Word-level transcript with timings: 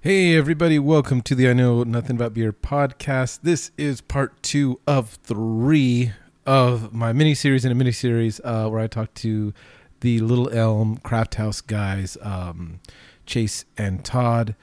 Hey, 0.00 0.36
everybody, 0.36 0.78
welcome 0.78 1.22
to 1.22 1.34
the 1.34 1.50
I 1.50 1.54
Know 1.54 1.82
Nothing 1.82 2.14
About 2.14 2.32
Beer 2.32 2.52
podcast. 2.52 3.40
This 3.42 3.72
is 3.76 4.00
part 4.00 4.40
two 4.44 4.78
of 4.86 5.18
three 5.24 6.12
of 6.46 6.92
my 6.92 7.12
mini 7.12 7.34
series 7.34 7.64
in 7.64 7.72
a 7.72 7.74
mini 7.74 7.90
series 7.90 8.40
uh, 8.44 8.68
where 8.68 8.80
I 8.80 8.86
talk 8.86 9.12
to 9.14 9.52
the 9.98 10.20
Little 10.20 10.50
Elm 10.50 10.98
Craft 10.98 11.34
House 11.34 11.60
guys, 11.60 12.16
um, 12.22 12.78
Chase 13.26 13.64
and 13.76 14.04
Todd. 14.04 14.54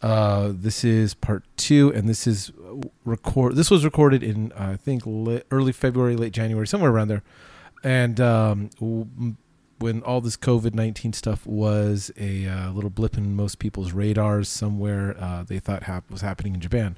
Uh, 0.00 0.52
this 0.54 0.82
is 0.84 1.12
part 1.12 1.44
two, 1.58 1.92
and 1.92 2.08
this 2.08 2.26
is 2.26 2.50
record. 3.04 3.56
This 3.56 3.70
was 3.70 3.84
recorded 3.84 4.22
in 4.22 4.52
uh, 4.52 4.70
I 4.72 4.76
think 4.76 5.02
early 5.50 5.72
February, 5.72 6.16
late 6.16 6.32
January, 6.32 6.66
somewhere 6.66 6.90
around 6.90 7.08
there. 7.08 7.22
And 7.84 8.18
um, 8.22 9.36
when 9.78 10.02
all 10.02 10.20
this 10.20 10.36
COVID 10.36 10.74
nineteen 10.74 11.12
stuff 11.12 11.46
was 11.46 12.10
a 12.16 12.46
uh, 12.46 12.70
little 12.72 12.90
blip 12.90 13.16
in 13.16 13.34
most 13.34 13.58
people's 13.58 13.92
radars, 13.92 14.48
somewhere 14.48 15.16
uh, 15.18 15.42
they 15.42 15.58
thought 15.58 15.84
hap- 15.84 16.10
was 16.10 16.20
happening 16.20 16.54
in 16.54 16.60
Japan. 16.60 16.96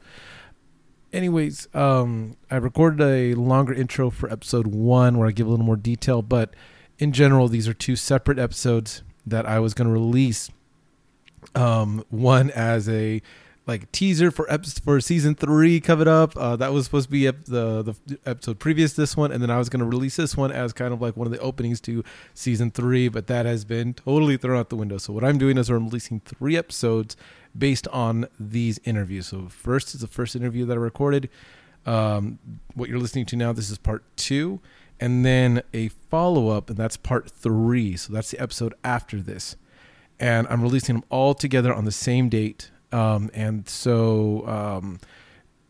Anyways, 1.13 1.69
um, 1.75 2.37
I 2.51 2.57
recorded 2.57 3.01
a 3.01 3.35
longer 3.35 3.75
intro 3.75 4.11
for 4.11 4.31
episode 4.33 4.69
one 4.69 5.19
where 5.19 5.29
I 5.29 5.33
give 5.33 5.47
a 5.47 5.51
little 5.51 5.67
more 5.67 5.77
detail, 5.77 6.23
but 6.23 6.55
in 6.99 7.13
general, 7.13 7.49
these 7.49 7.67
are 7.67 7.75
two 7.75 7.97
separate 7.97 8.39
episodes 8.39 9.03
that 9.27 9.45
I 9.47 9.59
was 9.59 9.75
going 9.75 9.89
to 9.89 9.93
release. 9.93 10.51
Um, 11.55 12.05
one 12.11 12.51
as 12.51 12.89
a 12.89 13.23
like 13.71 13.91
teaser 13.93 14.31
for 14.31 14.51
episode 14.53 14.83
for 14.83 15.01
season 15.01 15.35
three 15.35 15.81
coming 15.81 16.09
up. 16.09 16.37
Uh, 16.37 16.57
that 16.57 16.73
was 16.73 16.85
supposed 16.85 17.07
to 17.07 17.13
be 17.13 17.27
ep- 17.29 17.45
the 17.45 17.83
the 17.83 18.19
episode 18.27 18.59
previous 18.59 18.93
this 18.95 19.17
one, 19.17 19.31
and 19.31 19.41
then 19.41 19.51
I 19.51 19.59
was 19.59 19.69
going 19.69 19.81
to 19.81 19.87
release 19.87 20.17
this 20.17 20.37
one 20.37 20.51
as 20.51 20.73
kind 20.73 20.93
of 20.93 21.01
like 21.01 21.17
one 21.17 21.27
of 21.27 21.33
the 21.33 21.39
openings 21.39 21.81
to 21.83 22.03
season 22.35 22.71
three, 22.71 23.09
but 23.09 23.29
that 23.29 23.47
has 23.47 23.65
been 23.65 23.95
totally 23.95 24.37
thrown 24.37 24.59
out 24.59 24.69
the 24.69 24.77
window. 24.77 24.99
So 24.99 25.13
what 25.13 25.25
I'm 25.25 25.39
doing 25.39 25.57
is 25.57 25.71
I'm 25.71 25.85
releasing 25.85 26.21
three 26.21 26.57
episodes 26.57 27.17
based 27.57 27.87
on 27.89 28.27
these 28.39 28.81
interviews. 28.85 29.29
So 29.29 29.49
first 29.49 29.95
is 29.95 30.01
the 30.01 30.09
first 30.09 30.35
interview 30.35 30.67
that 30.67 30.75
I 30.75 30.81
recorded. 30.81 31.31
Um, 31.87 32.39
what 32.75 32.89
you're 32.89 32.99
listening 32.99 33.27
to 33.27 33.37
now, 33.37 33.53
this 33.53 33.71
is 33.71 33.79
part 33.79 34.05
two, 34.17 34.61
and 34.99 35.25
then 35.25 35.63
a 35.73 35.89
follow 35.89 36.49
up, 36.49 36.69
and 36.69 36.77
that's 36.77 36.97
part 36.97 37.31
three. 37.31 37.97
So 37.97 38.13
that's 38.13 38.31
the 38.33 38.41
episode 38.41 38.75
after 38.83 39.23
this, 39.23 39.57
and 40.19 40.47
I'm 40.51 40.61
releasing 40.61 40.97
them 40.97 41.05
all 41.09 41.35
together 41.35 41.73
on 41.73 41.85
the 41.85 41.93
same 41.93 42.29
date. 42.29 42.71
Um, 42.93 43.31
and 43.35 43.69
so, 43.69 44.47
um, 44.47 45.01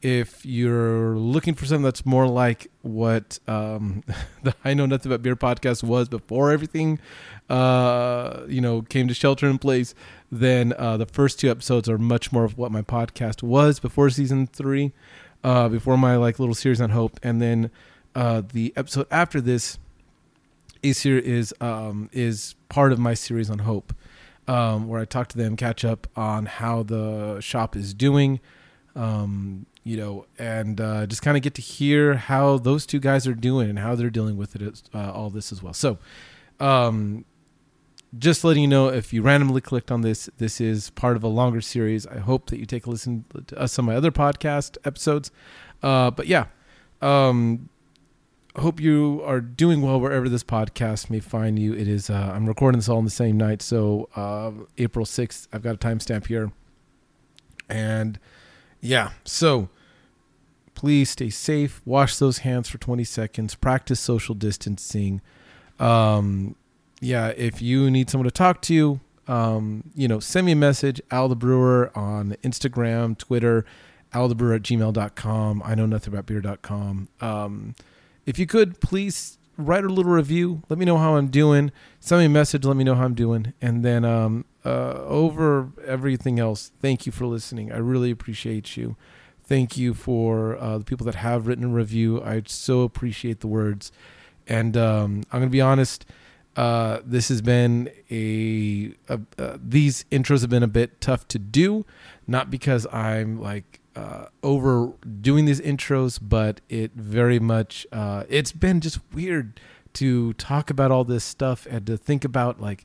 if 0.03 0.47
you're 0.47 1.17
looking 1.17 1.55
for 1.55 1.67
something 1.67 1.83
that's 1.83 2.07
more 2.07 2.27
like 2.27 2.71
what 2.83 3.39
um, 3.47 4.03
the 4.43 4.55
I 4.65 4.75
Know 4.75 4.87
Nothing 4.87 5.12
About 5.12 5.23
Beer 5.23 5.37
podcast 5.37 5.83
was 5.83 6.09
before 6.09 6.51
everything, 6.51 6.99
uh, 7.49 8.43
you 8.49 8.61
know, 8.61 8.83
came 8.83 9.09
to 9.09 9.15
shelter 9.15 9.47
in 9.47 9.59
place, 9.59 9.95
then 10.33 10.73
uh, 10.79 10.97
the 10.97 11.07
first 11.07 11.39
two 11.39 11.51
episodes 11.51 11.89
are 11.89 11.99
much 11.99 12.33
more 12.33 12.45
of 12.45 12.57
what 12.57 12.73
my 12.73 12.83
podcast 12.83 13.43
was 13.43 13.79
before 13.79 14.09
season 14.11 14.47
three, 14.47 14.93
uh, 15.45 15.69
before 15.69 15.99
my 15.99 16.17
like 16.17 16.39
little 16.39 16.55
series 16.55 16.81
on 16.81 16.91
hope, 16.91 17.21
and 17.23 17.43
then 17.43 17.71
uh, 18.15 18.43
the 18.53 18.73
episode 18.77 19.07
after 19.11 19.41
this 19.41 19.79
is 20.83 21.03
here 21.03 21.19
is 21.19 21.55
um, 21.61 22.09
is 22.12 22.55
part 22.71 22.93
of 22.93 22.99
my 22.99 23.12
series 23.12 23.51
on 23.51 23.61
hope 23.61 23.93
um, 24.49 24.89
where 24.89 25.01
I 25.01 25.05
talk 25.05 25.29
to 25.29 25.39
them, 25.39 25.57
catch 25.57 25.85
up 25.85 26.07
on 26.17 26.47
how 26.47 26.83
the 26.83 27.41
shop 27.41 27.77
is 27.77 27.95
doing, 27.95 28.41
um, 28.97 29.67
you 29.85 29.97
know, 29.97 30.27
and 30.39 30.81
uh, 30.81 31.07
just 31.07 31.23
kind 31.23 31.37
of 31.37 31.43
get 31.43 31.55
to 31.55 31.63
hear 31.63 32.15
how 32.15 32.59
those 32.59 32.87
two 32.87 33.01
guys 33.01 33.27
are 33.27 33.35
doing 33.35 33.71
and 33.71 33.79
how 33.79 33.95
they're 33.95 34.11
dealing 34.11 34.37
with 34.37 34.57
it, 34.57 34.83
uh, 34.95 35.13
all 35.13 35.31
this 35.31 35.53
as 35.53 35.63
well. 35.63 35.73
So, 35.73 35.99
um, 36.59 37.25
just 38.19 38.43
letting 38.43 38.63
you 38.63 38.69
know 38.69 38.89
if 38.89 39.13
you 39.13 39.23
randomly 39.23 39.61
clicked 39.61 39.91
on 39.93 40.01
this, 40.01 40.29
this 40.39 40.61
is 40.61 40.91
part 40.91 41.17
of 41.17 41.23
a 41.23 41.29
longer 41.29 41.61
series. 41.61 42.07
I 42.07 42.19
hope 42.19 42.51
that 42.51 42.59
you 42.59 42.67
take 42.67 42.87
a 42.87 42.91
listen 42.91 43.25
to 43.47 43.69
some 43.69 43.89
of 43.89 43.93
my 43.93 43.97
other 43.97 44.11
podcast 44.11 44.77
episodes. 44.85 45.31
Uh, 45.83 46.11
but 46.11 46.27
yeah, 46.27 46.47
um, 47.01 47.69
hope 48.59 48.81
you 48.81 49.23
are 49.25 49.41
doing 49.41 49.81
well 49.83 50.00
wherever 50.00 50.28
this 50.28 50.43
podcast 50.43 51.11
may 51.11 51.21
find 51.21 51.59
you. 51.59 51.72
It 51.72 51.87
is 51.88 52.11
uh, 52.11 52.33
I'm 52.34 52.47
recording 52.47 52.78
this 52.78 52.88
all 52.88 52.99
on 52.99 53.05
the 53.05 53.11
same 53.11 53.37
night, 53.37 53.62
so 53.62 54.09
uh, 54.16 54.50
April 54.78 55.06
sixth. 55.06 55.49
I've 55.53 55.62
got 55.62 55.75
a 55.75 55.78
timestamp 55.78 56.27
here, 56.27 56.53
and 57.69 58.19
yeah, 58.81 59.11
so 59.25 59.69
please 60.75 61.11
stay 61.11 61.31
safe. 61.31 61.83
Wash 61.84 62.16
those 62.16 62.38
hands 62.38 62.69
for 62.69 62.78
20 62.78 63.05
seconds. 63.05 63.55
Practice 63.55 64.00
social 64.00 64.34
distancing. 64.34 65.21
Um, 65.78 66.56
yeah, 67.00 67.28
if 67.37 67.61
you 67.62 67.91
need 67.91 68.11
someone 68.11 68.25
to 68.25 68.31
talk 68.31 68.62
to, 68.62 69.00
um, 69.28 69.84
you 69.94 70.09
know, 70.09 70.21
send 70.21 70.47
me 70.47 70.53
a 70.53 70.56
message, 70.56 71.00
Al 71.11 71.28
the 71.28 71.37
Brewer 71.37 71.91
on 71.94 72.37
Instagram, 72.43 73.17
Twitter, 73.17 73.65
althebrewer 74.12 74.56
at 74.56 74.62
gmail.com. 74.62 75.62
I 75.65 75.75
know 75.75 75.87
nothing 75.87 76.12
about 76.12 76.27
beer.com. 76.27 77.09
Um, 77.21 77.75
if 78.26 78.38
you 78.38 78.47
could 78.47 78.81
please 78.81 79.38
write 79.56 79.84
a 79.84 79.88
little 79.88 80.12
review. 80.12 80.62
Let 80.69 80.78
me 80.78 80.84
know 80.84 80.98
how 80.98 81.16
i'm 81.16 81.28
doing. 81.28 81.72
Send 82.00 82.20
me 82.20 82.26
a 82.26 82.28
message. 82.28 82.64
Let 82.64 82.76
me 82.76 82.84
know 82.84 82.94
how 82.94 83.04
i'm 83.04 83.14
doing. 83.14 83.53
And 83.60 83.84
then 83.84 84.04
um, 84.04 84.44
uh, 84.64 85.03
over 85.04 85.70
everything 85.86 86.38
else 86.38 86.72
thank 86.81 87.06
you 87.06 87.12
for 87.12 87.26
listening. 87.26 87.72
I 87.72 87.78
really 87.78 88.10
appreciate 88.10 88.76
you. 88.76 88.97
Thank 89.44 89.76
you 89.76 89.94
for 89.94 90.56
uh, 90.58 90.78
the 90.78 90.84
people 90.84 91.04
that 91.06 91.16
have 91.16 91.47
written 91.47 91.64
a 91.64 91.69
review. 91.69 92.22
I 92.22 92.42
so 92.47 92.82
appreciate 92.82 93.41
the 93.41 93.48
words. 93.48 93.92
And 94.47 94.76
um, 94.76 95.22
i'm 95.32 95.41
gonna 95.41 95.50
be 95.50 95.60
honest 95.60 96.06
uh, 96.56 96.98
this 97.04 97.28
has 97.28 97.41
been 97.41 97.88
a, 98.10 98.92
a 99.08 99.20
uh, 99.38 99.56
these 99.62 100.04
intros 100.10 100.41
have 100.41 100.50
been 100.50 100.64
a 100.64 100.69
bit 100.69 101.00
tough 101.00 101.28
to 101.28 101.38
do 101.38 101.87
not 102.26 102.50
because 102.50 102.87
i'm 102.92 103.41
like 103.41 103.80
uh, 103.97 104.27
over 104.43 104.93
doing 105.21 105.45
these 105.45 105.61
intros, 105.61 106.19
but 106.21 106.61
it 106.69 106.93
very 106.95 107.39
much 107.39 107.87
uh, 107.93 108.25
it's 108.28 108.53
been 108.53 108.81
just 108.81 108.99
weird 109.12 109.61
to 109.95 110.33
talk 110.34 110.71
about 110.71 110.91
all 110.91 111.05
this 111.05 111.25
stuff 111.25 111.67
and 111.69 111.87
to 111.87 111.97
think 111.97 112.25
about 112.25 112.61
like 112.61 112.84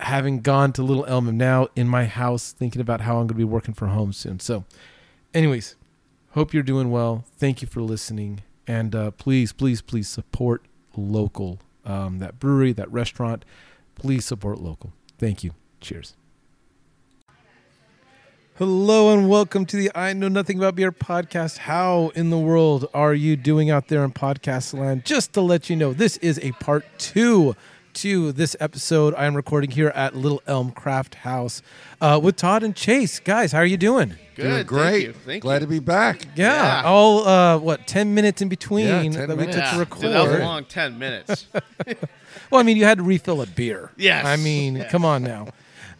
having 0.00 0.40
gone 0.40 0.72
to 0.72 0.82
Little 0.82 1.04
Elm 1.06 1.28
and 1.28 1.38
now 1.38 1.68
in 1.76 1.88
my 1.88 2.06
house 2.06 2.52
thinking 2.52 2.80
about 2.80 3.02
how 3.02 3.14
I'm 3.14 3.26
going 3.26 3.28
to 3.28 3.34
be 3.34 3.44
working 3.44 3.74
from 3.74 3.90
home 3.90 4.12
soon. 4.12 4.40
So, 4.40 4.64
anyways, 5.34 5.76
hope 6.30 6.54
you're 6.54 6.62
doing 6.62 6.90
well. 6.90 7.24
Thank 7.36 7.62
you 7.62 7.68
for 7.68 7.82
listening, 7.82 8.42
and 8.66 8.94
uh, 8.94 9.10
please, 9.12 9.52
please, 9.52 9.82
please 9.82 10.08
support 10.08 10.64
local. 10.96 11.60
Um, 11.84 12.18
that 12.18 12.38
brewery, 12.38 12.72
that 12.74 12.92
restaurant, 12.92 13.44
please 13.94 14.24
support 14.24 14.60
local. 14.60 14.92
Thank 15.18 15.42
you. 15.42 15.52
Cheers. 15.80 16.14
Hello 18.58 19.12
and 19.16 19.28
welcome 19.28 19.64
to 19.66 19.76
the 19.76 19.90
I 19.94 20.12
Know 20.12 20.26
Nothing 20.28 20.58
About 20.58 20.74
Beer 20.74 20.90
podcast. 20.90 21.58
How 21.58 22.10
in 22.16 22.30
the 22.30 22.38
world 22.38 22.88
are 22.92 23.14
you 23.14 23.36
doing 23.36 23.70
out 23.70 23.86
there 23.88 24.02
in 24.04 24.12
podcast 24.12 24.76
land? 24.76 25.04
Just 25.04 25.32
to 25.34 25.40
let 25.40 25.70
you 25.70 25.76
know, 25.76 25.92
this 25.92 26.16
is 26.18 26.40
a 26.42 26.50
part 26.52 26.84
two 26.98 27.54
to 27.94 28.32
this 28.32 28.56
episode 28.58 29.14
I 29.14 29.26
am 29.26 29.34
recording 29.36 29.70
here 29.70 29.88
at 29.88 30.16
Little 30.16 30.42
Elm 30.48 30.72
Craft 30.72 31.16
House 31.16 31.62
uh, 32.00 32.18
with 32.22 32.34
Todd 32.36 32.64
and 32.64 32.74
Chase. 32.74 33.20
Guys, 33.20 33.52
how 33.52 33.58
are 33.58 33.64
you 33.66 33.76
doing? 33.76 34.14
Good, 34.34 34.42
Doing 34.42 34.54
thank 34.54 34.66
great. 34.66 35.02
you, 35.06 35.12
Thank 35.12 35.42
Glad 35.42 35.54
you. 35.56 35.60
to 35.60 35.66
be 35.68 35.78
back. 35.78 36.24
Yeah, 36.34 36.80
Yeah. 36.82 36.88
all 36.88 37.26
uh, 37.28 37.58
what 37.58 37.86
ten 37.86 38.12
minutes 38.14 38.42
in 38.42 38.48
between 38.48 38.86
Yeah, 38.86 39.02
10 39.02 39.12
that 39.12 39.28
we 39.30 39.46
minutes. 39.46 39.56
took 39.56 39.64
Yeah, 39.64 39.70
to 39.70 39.70
dude, 39.70 39.80
record. 39.80 40.02
that 40.12 40.22
was 40.28 40.32
a 40.40 40.44
long 40.44 40.64
ten 40.64 40.98
minutes. 40.98 41.46
Well, 42.50 42.60
I 42.60 42.64
mean, 42.64 42.78
you 42.78 42.84
had 42.86 42.96
to 42.96 43.04
refill 43.04 43.42
a 43.42 43.46
beer. 43.46 43.90
Yes. 43.98 44.24
I 44.24 44.36
mean, 44.36 44.76
Yes. 44.76 44.90
come 44.90 45.04
on 45.04 45.22
now. 45.22 45.48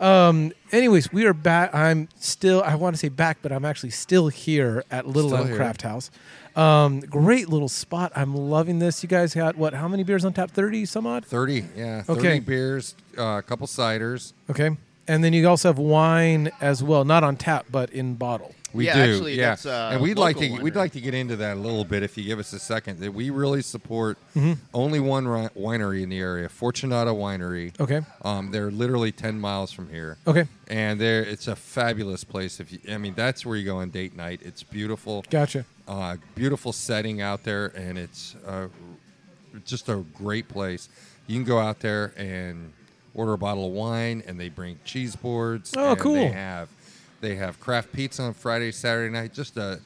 Um, 0.01 0.53
anyways, 0.73 1.13
we 1.13 1.27
are 1.27 1.35
back. 1.35 1.75
I'm 1.75 2.09
still, 2.19 2.63
I 2.63 2.75
want 2.77 2.95
to 2.95 2.99
say 2.99 3.09
back, 3.09 3.39
but 3.43 3.53
I'm 3.53 3.65
actually 3.65 3.91
still 3.91 4.29
here 4.29 4.85
at 4.91 5.07
Little 5.07 5.31
Still 5.31 5.39
Elm 5.41 5.47
here. 5.49 5.57
Craft 5.57 5.83
House. 5.83 6.11
Um, 6.57 7.01
great 7.01 7.49
little 7.49 7.69
spot. 7.69 8.13
I'm 8.17 8.35
loving 8.35 8.79
this. 8.79 9.03
You 9.03 9.09
guys 9.09 9.35
got 9.35 9.57
what? 9.57 9.75
How 9.75 9.89
many 9.89 10.03
beers 10.05 10.25
on 10.25 10.33
tap? 10.33 10.51
30 10.51 10.87
some 10.87 11.07
odd? 11.07 11.25
30, 11.25 11.65
yeah. 11.77 12.03
30 12.03 12.19
Okay. 12.21 12.39
beers, 12.41 12.95
uh, 13.17 13.23
a 13.39 13.43
couple 13.43 13.67
ciders. 13.67 14.33
Okay. 14.51 14.77
And 15.07 15.25
then 15.25 15.33
you 15.33 15.49
also 15.49 15.69
have 15.69 15.79
wine 15.79 16.51
as 16.61 16.83
well, 16.83 17.05
not 17.05 17.25
on 17.25 17.37
tap, 17.37 17.67
but 17.71 17.91
in 17.91 18.15
bottle. 18.15 18.55
We 18.75 18.85
Yeah, 18.87 19.07
do, 19.07 19.13
actually, 19.15 19.35
yeah. 19.35 19.51
that's, 19.51 19.65
uh, 19.67 19.91
and 19.95 20.03
we'd 20.03 20.19
like 20.19 20.37
to 20.37 20.49
local 20.51 20.63
we'd 20.65 20.77
like 20.77 20.93
to 20.93 21.01
get 21.01 21.15
into 21.15 21.37
that 21.37 21.57
a 21.57 21.61
little 21.61 21.85
bit 21.85 22.03
if 22.03 22.19
you 22.19 22.25
give 22.25 22.39
us 22.39 22.53
a 22.53 22.59
second. 22.59 22.99
That 23.01 23.13
we 23.15 23.31
really 23.31 23.63
support 23.63 24.19
Mm-hmm. 24.37 24.53
only 24.75 25.01
one 25.01 25.27
ri- 25.27 25.49
winery 25.57 26.03
in 26.03 26.11
the 26.11 26.19
area, 26.19 26.49
Fortunata 26.49 27.15
Winery. 27.15 27.73
Okay. 27.81 28.03
Um, 28.23 28.51
they're 28.51 28.71
literally 28.71 29.11
10 29.11 29.41
miles 29.41 29.73
from 29.73 29.89
here. 29.89 30.19
Okay. 30.27 30.47
And 30.69 31.01
they're 31.01 31.23
it's 31.23 31.49
a 31.49 31.57
fabulous 31.57 32.25
place. 32.25 32.61
If 32.61 32.71
you, 32.73 32.79
I 32.91 32.99
mean, 32.99 33.15
that's 33.15 33.47
where 33.47 33.57
you 33.57 33.65
go 33.65 33.79
on 33.79 33.89
date 33.91 34.15
night. 34.15 34.41
It's 34.45 34.63
beautiful. 34.63 35.25
Gotcha. 35.31 35.65
uh, 35.89 36.17
beautiful 36.35 36.73
setting 36.73 37.23
out 37.23 37.45
there, 37.45 37.67
and 37.75 37.97
it's 37.99 38.37
uh, 38.47 38.69
just 39.65 39.89
a 39.89 40.05
great 40.15 40.49
place. 40.49 40.89
You 41.27 41.37
can 41.37 41.45
go 41.45 41.59
out 41.59 41.81
there 41.81 42.13
and 42.17 42.73
order 43.15 43.33
a 43.33 43.39
bottle 43.39 43.67
of 43.67 43.73
wine, 43.73 44.23
and 44.27 44.39
they 44.39 44.49
bring 44.51 44.79
cheese 44.85 45.17
boards. 45.17 45.75
Oh, 45.77 45.91
and 45.93 45.99
cool. 45.99 46.15
They 46.15 46.29
have 46.29 46.69
they 47.21 47.35
have 47.37 47.59
craft 47.61 47.93
pizza 47.93 48.23
on 48.23 48.35
Friday, 48.35 48.73
Saturday 48.73 49.13
night. 49.13 49.33
Just 49.35 49.57
a 49.57 49.81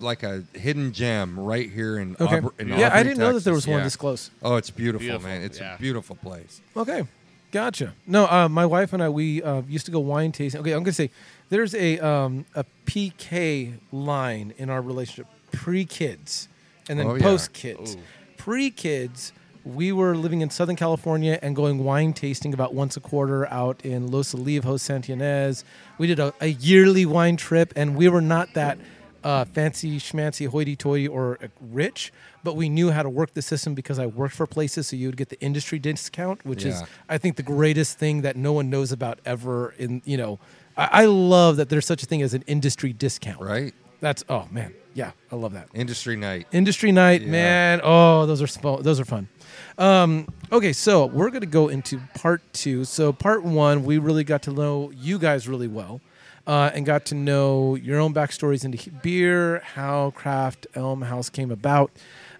like 0.00 0.22
a 0.22 0.44
hidden 0.54 0.92
gem 0.92 1.38
right 1.38 1.68
here 1.70 1.98
in 1.98 2.14
Okay. 2.20 2.36
Auburn. 2.36 2.50
In 2.58 2.68
yeah, 2.68 2.90
I 2.94 3.02
didn't 3.02 3.18
know 3.18 3.32
that 3.32 3.42
there 3.44 3.52
was 3.54 3.64
Texas. 3.64 3.72
one 3.74 3.82
this 3.82 3.96
close. 3.96 4.30
Oh, 4.42 4.56
it's 4.56 4.70
beautiful, 4.70 5.04
Beautiful, 5.04 5.28
man. 5.28 5.42
It's 5.42 5.58
yeah. 5.58 5.74
a 5.74 5.78
beautiful 5.78 6.14
place. 6.16 6.60
Okay, 6.76 7.04
gotcha. 7.50 7.94
No, 8.06 8.26
uh, 8.26 8.48
my 8.48 8.64
wife 8.66 8.92
and 8.92 9.02
I 9.02 9.08
we 9.08 9.42
uh, 9.42 9.62
used 9.62 9.86
to 9.86 9.92
go 9.92 9.98
wine 10.00 10.30
tasting. 10.32 10.60
Okay, 10.60 10.72
I'm 10.72 10.84
gonna 10.84 10.92
say 10.92 11.10
there's 11.48 11.74
a 11.74 11.98
um, 11.98 12.44
a 12.54 12.64
PK 12.86 13.74
line 13.92 14.54
in 14.58 14.70
our 14.70 14.80
relationship, 14.82 15.26
pre 15.52 15.84
kids, 15.84 16.48
and 16.88 16.98
then 16.98 17.06
Oh, 17.06 17.18
post 17.18 17.52
kids. 17.52 17.96
Ooh. 17.96 18.00
Pre 18.36 18.70
kids, 18.70 19.32
we 19.74 19.92
were 19.92 20.16
living 20.16 20.40
in 20.40 20.50
Southern 20.50 20.76
California 20.76 21.38
and 21.42 21.54
going 21.54 21.84
wine 21.84 22.12
tasting 22.12 22.54
about 22.54 22.74
once 22.74 22.96
a 22.96 23.00
quarter 23.00 23.46
out 23.52 23.84
in 23.84 24.10
Los 24.10 24.34
Olivos, 24.34 24.80
Santa 24.80 25.12
Ynez. 25.12 25.64
We 25.98 26.06
did 26.06 26.18
a, 26.18 26.32
a 26.40 26.46
yearly 26.48 27.04
wine 27.04 27.36
trip, 27.36 27.72
and 27.76 27.94
we 27.96 28.08
were 28.08 28.20
not 28.20 28.54
that 28.54 28.78
uh, 29.24 29.44
fancy 29.44 29.98
schmancy 29.98 30.46
hoity-toity 30.46 31.08
or 31.08 31.38
uh, 31.42 31.48
rich, 31.60 32.12
but 32.44 32.56
we 32.56 32.68
knew 32.68 32.90
how 32.90 33.02
to 33.02 33.10
work 33.10 33.34
the 33.34 33.42
system 33.42 33.74
because 33.74 33.98
I 33.98 34.06
worked 34.06 34.34
for 34.34 34.46
places, 34.46 34.86
so 34.88 34.96
you 34.96 35.08
would 35.08 35.16
get 35.16 35.28
the 35.28 35.40
industry 35.40 35.78
discount, 35.78 36.44
which 36.46 36.64
is 36.64 36.82
I 37.08 37.18
think 37.18 37.36
the 37.36 37.42
greatest 37.42 37.98
thing 37.98 38.22
that 38.22 38.36
no 38.36 38.52
one 38.52 38.70
knows 38.70 38.92
about 38.92 39.18
ever. 39.26 39.74
In 39.78 40.02
you 40.04 40.16
know, 40.16 40.38
I, 40.76 40.88
I 41.02 41.04
love 41.06 41.56
that 41.56 41.68
there's 41.68 41.84
such 41.86 42.02
a 42.02 42.06
thing 42.06 42.22
as 42.22 42.32
an 42.32 42.44
industry 42.46 42.92
discount. 42.92 43.40
Right? 43.40 43.74
That's 44.00 44.24
oh 44.28 44.46
man, 44.52 44.72
yeah, 44.94 45.10
I 45.32 45.36
love 45.36 45.52
that. 45.54 45.68
Industry 45.74 46.14
night. 46.16 46.46
Industry 46.52 46.92
night, 46.92 47.22
Yeah. 47.22 47.30
man. 47.30 47.80
Oh, 47.82 48.24
those 48.24 48.40
are 48.40 48.82
those 48.82 49.00
are 49.00 49.04
fun. 49.04 49.28
Um, 49.78 50.26
okay, 50.50 50.72
so 50.72 51.06
we're 51.06 51.30
gonna 51.30 51.46
go 51.46 51.68
into 51.68 52.00
part 52.14 52.42
two. 52.52 52.84
So 52.84 53.12
part 53.12 53.44
one, 53.44 53.84
we 53.84 53.98
really 53.98 54.24
got 54.24 54.42
to 54.42 54.52
know 54.52 54.90
you 54.90 55.18
guys 55.20 55.46
really 55.46 55.68
well, 55.68 56.00
uh, 56.48 56.70
and 56.74 56.84
got 56.84 57.04
to 57.06 57.14
know 57.14 57.76
your 57.76 58.00
own 58.00 58.12
backstories 58.12 58.64
into 58.64 58.90
beer, 58.90 59.60
how 59.60 60.10
Craft 60.10 60.66
Elm 60.74 61.02
House 61.02 61.30
came 61.30 61.52
about. 61.52 61.92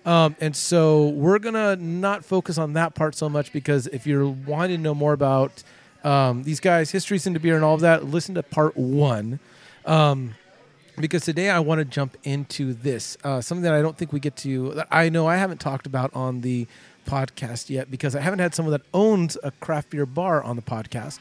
Um, 0.04 0.34
and 0.40 0.56
so 0.56 1.08
we're 1.10 1.38
gonna 1.38 1.76
not 1.76 2.24
focus 2.24 2.58
on 2.58 2.72
that 2.72 2.96
part 2.96 3.14
so 3.14 3.28
much 3.28 3.52
because 3.52 3.86
if 3.88 4.04
you're 4.06 4.26
wanting 4.26 4.78
to 4.78 4.82
know 4.82 4.94
more 4.94 5.12
about 5.12 5.62
um, 6.02 6.42
these 6.42 6.58
guys' 6.58 6.90
histories 6.90 7.26
into 7.26 7.38
beer 7.38 7.54
and 7.54 7.64
all 7.64 7.74
of 7.74 7.80
that, 7.82 8.04
listen 8.04 8.34
to 8.34 8.42
part 8.42 8.76
one 8.76 9.38
because 11.00 11.24
today 11.24 11.50
I 11.50 11.60
want 11.60 11.78
to 11.78 11.84
jump 11.84 12.16
into 12.24 12.74
this 12.74 13.16
uh, 13.22 13.40
something 13.40 13.62
that 13.62 13.74
I 13.74 13.82
don't 13.82 13.96
think 13.96 14.12
we 14.12 14.20
get 14.20 14.36
to. 14.38 14.82
I 14.90 15.08
know 15.08 15.26
I 15.26 15.36
haven't 15.36 15.60
talked 15.60 15.86
about 15.86 16.14
on 16.14 16.40
the 16.40 16.66
podcast 17.08 17.70
yet 17.70 17.90
because 17.90 18.14
I 18.14 18.20
haven't 18.20 18.38
had 18.40 18.54
someone 18.54 18.72
that 18.72 18.82
owns 18.92 19.36
a 19.42 19.50
craft 19.50 19.90
beer 19.90 20.06
bar 20.06 20.42
on 20.42 20.56
the 20.56 20.62
podcast, 20.62 21.18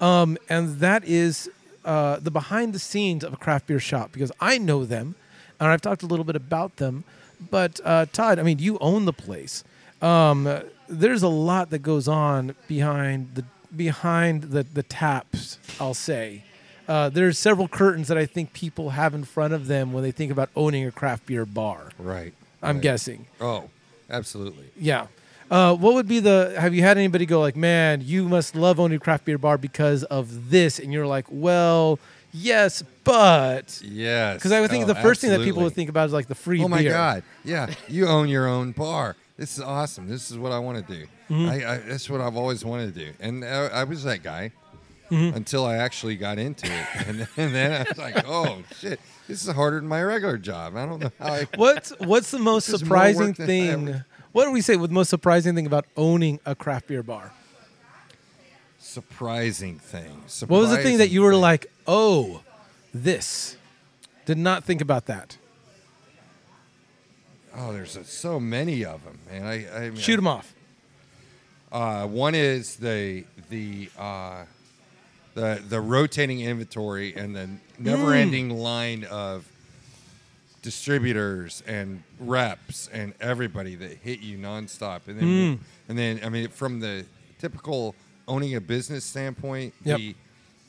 um, 0.00 0.36
and 0.48 0.80
that 0.80 1.04
is 1.04 1.50
uh, 1.84 2.18
the 2.20 2.30
behind 2.30 2.72
the 2.72 2.78
scenes 2.78 3.24
of 3.24 3.32
a 3.32 3.36
craft 3.36 3.66
beer 3.66 3.80
shop 3.80 4.12
because 4.12 4.32
I 4.40 4.58
know 4.58 4.84
them 4.84 5.14
and 5.60 5.68
I've 5.70 5.80
talked 5.80 6.02
a 6.02 6.06
little 6.06 6.24
bit 6.24 6.36
about 6.36 6.76
them. 6.76 7.04
But 7.50 7.80
uh, 7.84 8.06
Todd, 8.12 8.38
I 8.38 8.42
mean, 8.42 8.58
you 8.58 8.78
own 8.80 9.04
the 9.04 9.12
place. 9.12 9.64
Um, 10.02 10.62
there's 10.88 11.22
a 11.22 11.28
lot 11.28 11.70
that 11.70 11.80
goes 11.80 12.08
on 12.08 12.54
behind 12.66 13.34
the 13.34 13.44
behind 13.74 14.44
the 14.44 14.62
the 14.64 14.82
taps. 14.82 15.58
I'll 15.80 15.94
say. 15.94 16.44
Uh, 16.88 17.10
there's 17.10 17.38
several 17.38 17.68
curtains 17.68 18.08
that 18.08 18.16
I 18.16 18.24
think 18.24 18.54
people 18.54 18.90
have 18.90 19.12
in 19.12 19.22
front 19.22 19.52
of 19.52 19.66
them 19.66 19.92
when 19.92 20.02
they 20.02 20.10
think 20.10 20.32
about 20.32 20.48
owning 20.56 20.86
a 20.86 20.90
craft 20.90 21.26
beer 21.26 21.44
bar. 21.44 21.90
Right. 21.98 22.32
I'm 22.62 22.76
right. 22.76 22.82
guessing. 22.82 23.26
Oh, 23.42 23.68
absolutely. 24.08 24.64
Yeah. 24.74 25.08
Uh, 25.50 25.74
what 25.74 25.94
would 25.94 26.06
be 26.08 26.20
the? 26.20 26.54
Have 26.58 26.74
you 26.74 26.82
had 26.82 26.98
anybody 26.98 27.24
go 27.26 27.40
like, 27.40 27.56
"Man, 27.56 28.02
you 28.04 28.28
must 28.28 28.54
love 28.54 28.78
owning 28.78 28.96
a 28.96 29.00
craft 29.00 29.24
beer 29.24 29.38
bar 29.38 29.56
because 29.58 30.04
of 30.04 30.50
this," 30.50 30.78
and 30.78 30.92
you're 30.92 31.06
like, 31.06 31.24
"Well, 31.30 31.98
yes, 32.32 32.82
but," 33.04 33.80
Yes. 33.82 34.36
because 34.36 34.52
I 34.52 34.60
would 34.60 34.70
think 34.70 34.84
Oh, 34.84 34.88
the 34.88 34.94
first 34.96 35.20
thing 35.20 35.30
that 35.30 35.40
people 35.40 35.62
would 35.62 35.72
think 35.74 35.88
about 35.88 36.06
is 36.06 36.12
like 36.12 36.26
the 36.28 36.34
free 36.34 36.62
Oh 36.62 36.68
my 36.68 36.80
beer. 36.82 36.90
God! 36.92 37.22
Yeah, 37.44 37.70
you 37.88 38.06
own 38.06 38.28
your 38.28 38.46
own 38.46 38.72
bar. 38.72 39.16
This 39.38 39.56
is 39.56 39.62
awesome. 39.64 40.08
This 40.08 40.30
is 40.30 40.36
what 40.36 40.52
I 40.52 40.58
want 40.58 40.86
to 40.86 40.92
do. 40.94 41.06
Mm-hmm. 41.30 41.48
I, 41.48 41.72
I, 41.74 41.78
that's 41.78 42.10
what 42.10 42.20
I've 42.20 42.36
always 42.36 42.64
wanted 42.64 42.94
to 42.94 43.04
do, 43.06 43.12
and 43.20 43.44
I, 43.44 43.66
I 43.68 43.84
was 43.84 44.04
that 44.04 44.22
guy 44.22 44.52
Mm-hmm. 45.10 45.36
until 45.38 45.64
I 45.64 45.76
actually 45.76 46.16
got 46.16 46.38
into 46.38 46.66
it, 46.66 46.86
and, 47.06 47.20
then- 47.20 47.28
and 47.38 47.54
then 47.54 47.72
I 47.72 47.88
was 47.88 47.96
like, 47.96 48.22
"Oh 48.28 48.58
shit, 48.78 49.00
this 49.26 49.42
is 49.42 49.50
harder 49.54 49.80
than 49.80 49.88
my 49.88 50.02
regular 50.02 50.36
job." 50.36 50.76
I 50.76 50.84
don't 50.84 50.98
know 51.00 51.10
how 51.18 51.32
I. 51.32 51.48
What's 51.56 51.98
what's 52.00 52.30
the 52.30 52.38
most 52.38 52.66
This 52.66 52.82
is 52.82 52.84
more 52.86 52.98
surprising 52.98 53.32
thing? 53.32 54.04
What 54.38 54.44
do 54.44 54.52
we 54.52 54.60
say? 54.60 54.76
with 54.76 54.90
the 54.90 54.94
most 54.94 55.10
surprising 55.10 55.56
thing 55.56 55.66
about 55.66 55.84
owning 55.96 56.38
a 56.46 56.54
craft 56.54 56.86
beer 56.86 57.02
bar? 57.02 57.32
Surprising 58.78 59.80
thing. 59.80 60.22
What 60.46 60.60
was 60.60 60.70
the 60.70 60.76
thing 60.76 60.98
that 60.98 61.10
you 61.10 61.22
were 61.22 61.32
thing. 61.32 61.40
like, 61.40 61.66
"Oh, 61.88 62.42
this"? 62.94 63.56
Did 64.26 64.38
not 64.38 64.62
think 64.62 64.80
about 64.80 65.06
that. 65.06 65.38
Oh, 67.52 67.72
there's 67.72 67.96
uh, 67.96 68.04
so 68.04 68.38
many 68.38 68.84
of 68.84 69.02
them, 69.04 69.18
man. 69.28 69.44
I, 69.44 69.76
I 69.76 69.80
mean, 69.90 69.96
Shoot 69.96 70.14
them 70.14 70.28
off. 70.28 70.54
Uh, 71.72 72.06
one 72.06 72.36
is 72.36 72.76
the 72.76 73.24
the 73.50 73.90
uh, 73.98 74.44
the 75.34 75.60
the 75.68 75.80
rotating 75.80 76.42
inventory 76.42 77.12
and 77.12 77.34
the 77.34 77.50
never-ending 77.80 78.50
line 78.50 79.02
of 79.02 79.50
distributors 80.68 81.62
and 81.66 82.02
reps 82.20 82.90
and 82.92 83.14
everybody 83.22 83.74
that 83.74 83.92
hit 84.02 84.20
you 84.20 84.36
nonstop, 84.36 85.08
and 85.08 85.18
then 85.18 85.56
hmm. 85.56 85.62
and 85.88 85.98
then 85.98 86.20
I 86.22 86.28
mean 86.28 86.48
from 86.48 86.80
the 86.80 87.06
typical 87.38 87.94
owning 88.26 88.54
a 88.54 88.60
business 88.60 89.02
standpoint, 89.02 89.72
Yep. 89.84 89.98
the 89.98 90.14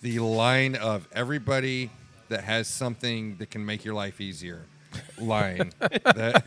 the 0.02 0.20
line 0.20 0.76
of 0.76 1.06
everybody 1.12 1.92
that 2.30 2.46
has 2.46 2.70
something 2.70 3.36
that 3.40 3.52
can 3.52 3.66
make 3.66 3.84
your 3.84 3.94
life 3.94 4.22
easier 4.22 4.68
line 5.18 5.74
that 5.80 6.46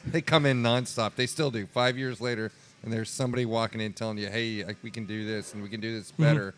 they 0.06 0.22
come 0.22 0.46
in 0.46 0.62
nonstop. 0.62 1.16
They 1.16 1.26
still 1.26 1.50
do. 1.50 1.66
Five 1.66 1.98
years 1.98 2.18
later, 2.18 2.50
and 2.82 2.90
there's 2.90 3.10
somebody 3.10 3.44
walking 3.44 3.82
in 3.82 3.92
telling 3.92 4.16
you, 4.16 4.28
"Hey, 4.28 4.64
we 4.80 4.90
can 4.90 5.04
do 5.04 5.26
this 5.26 5.52
and 5.52 5.62
we 5.62 5.68
can 5.68 5.82
do 5.82 5.98
this 5.98 6.12
mm-hmm. 6.12 6.22
better," 6.22 6.54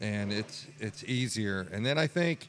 and 0.00 0.32
it's 0.32 0.66
it's 0.80 1.04
easier. 1.04 1.68
And 1.70 1.86
then 1.86 1.96
I 1.96 2.08
think, 2.08 2.48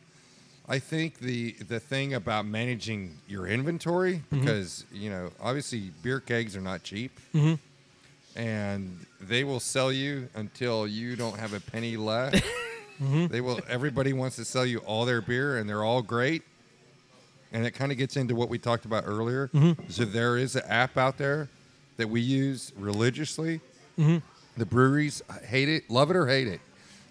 I 0.69 0.79
think 0.79 1.19
the 1.19 1.53
the 1.53 1.79
thing 1.79 2.13
about 2.13 2.45
managing 2.45 3.17
your 3.27 3.47
inventory 3.47 4.15
mm-hmm. 4.15 4.39
because 4.39 4.85
you 4.91 5.09
know 5.09 5.31
obviously 5.41 5.91
beer 6.03 6.19
kegs 6.19 6.55
are 6.55 6.61
not 6.61 6.83
cheap. 6.83 7.11
Mm-hmm. 7.33 7.55
And 8.39 9.05
they 9.19 9.43
will 9.43 9.59
sell 9.59 9.91
you 9.91 10.29
until 10.35 10.87
you 10.87 11.15
don't 11.15 11.39
have 11.39 11.53
a 11.53 11.59
penny 11.59 11.97
left. 11.97 12.43
They 12.99 13.05
mm-hmm. 13.05 13.45
will. 13.45 13.59
Everybody 13.69 14.11
wants 14.13 14.37
to 14.37 14.45
sell 14.45 14.65
you 14.65 14.79
all 14.79 15.05
their 15.05 15.21
beer, 15.21 15.57
and 15.57 15.69
they're 15.69 15.83
all 15.83 16.01
great. 16.01 16.41
And 17.51 17.63
it 17.63 17.71
kind 17.71 17.91
of 17.91 17.97
gets 17.99 18.17
into 18.17 18.33
what 18.33 18.49
we 18.49 18.57
talked 18.57 18.85
about 18.85 19.03
earlier. 19.05 19.51
So 19.87 20.03
there 20.03 20.35
is 20.35 20.55
an 20.55 20.63
app 20.67 20.97
out 20.97 21.19
there 21.19 21.47
that 21.97 22.09
we 22.09 22.21
use 22.21 22.73
religiously. 22.75 23.61
The 24.57 24.65
breweries 24.65 25.21
hate 25.45 25.69
it, 25.69 25.89
love 25.91 26.09
it 26.09 26.15
or 26.15 26.25
hate 26.25 26.47
it. 26.47 26.59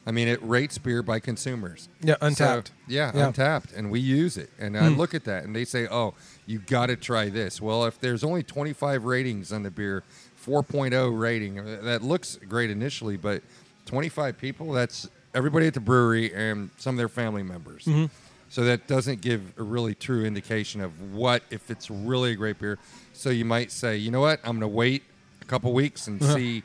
I 0.07 0.13
mean, 0.13 0.29
it 0.29 0.41
rates 0.43 0.79
beer 0.79 1.03
by 1.03 1.19
consumers. 1.19 1.89
Yeah, 2.01 2.15
So- 2.21 2.27
Untappd. 2.29 2.71
yeah, 2.87 3.11
Yeah. 3.15 3.31
Untappd, 3.33 3.75
and 3.77 3.91
we 3.91 3.99
use 4.01 4.37
it. 4.37 4.51
And 4.59 4.79
I 4.79 4.87
look 4.89 5.15
at 5.15 5.25
that, 5.25 5.45
and 5.45 5.55
they 5.57 5.65
say, 5.65 5.89
"Oh, 5.91 6.15
you 6.47 6.61
got 6.61 6.87
to 6.87 6.97
try 6.97 7.29
this." 7.29 7.61
Well, 7.61 7.85
if 7.87 7.99
there's 8.01 8.23
only 8.23 8.43
25 8.45 9.05
ratings 9.05 9.53
on 9.53 9.65
the 9.65 9.71
beer, 9.71 10.05
4.0 10.45 11.11
rating, 11.19 11.59
uh, 11.59 11.81
that 11.83 12.03
looks 12.03 12.39
great 12.49 12.71
initially, 12.71 13.17
but 13.17 13.43
25 13.87 14.39
people—that's 14.39 15.09
everybody 15.35 15.67
at 15.67 15.75
the 15.75 15.81
brewery 15.81 16.33
and 16.33 16.71
some 16.77 16.95
of 16.95 16.99
their 16.99 17.09
family 17.09 17.43
members. 17.43 17.85
Mm-hmm. 17.85 18.07
So 18.49 18.65
that 18.65 18.87
doesn't 18.87 19.21
give 19.23 19.53
a 19.59 19.63
really 19.65 19.95
true 19.97 20.25
indication 20.25 20.81
of 20.81 21.13
what 21.13 21.43
if 21.51 21.69
it's 21.71 21.91
really 21.91 22.31
a 22.33 22.37
great 22.37 22.61
beer. 22.61 22.79
So 23.13 23.31
you 23.31 23.45
might 23.45 23.73
say, 23.73 23.97
you 23.97 24.11
know 24.13 24.21
what, 24.21 24.39
I'm 24.45 24.53
going 24.53 24.61
to 24.61 24.69
wait 24.69 25.03
a 25.43 25.45
couple 25.47 25.73
weeks 25.73 26.07
and 26.07 26.23
Uh-huh. 26.23 26.35
see 26.37 26.63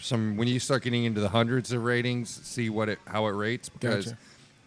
some 0.00 0.36
when 0.36 0.48
you 0.48 0.58
start 0.60 0.82
getting 0.82 1.04
into 1.04 1.20
the 1.20 1.28
hundreds 1.28 1.72
of 1.72 1.84
ratings, 1.84 2.28
see 2.44 2.70
what 2.70 2.88
it 2.88 2.98
how 3.06 3.26
it 3.26 3.32
rates 3.32 3.68
because 3.68 4.06
Gotcha. 4.06 4.18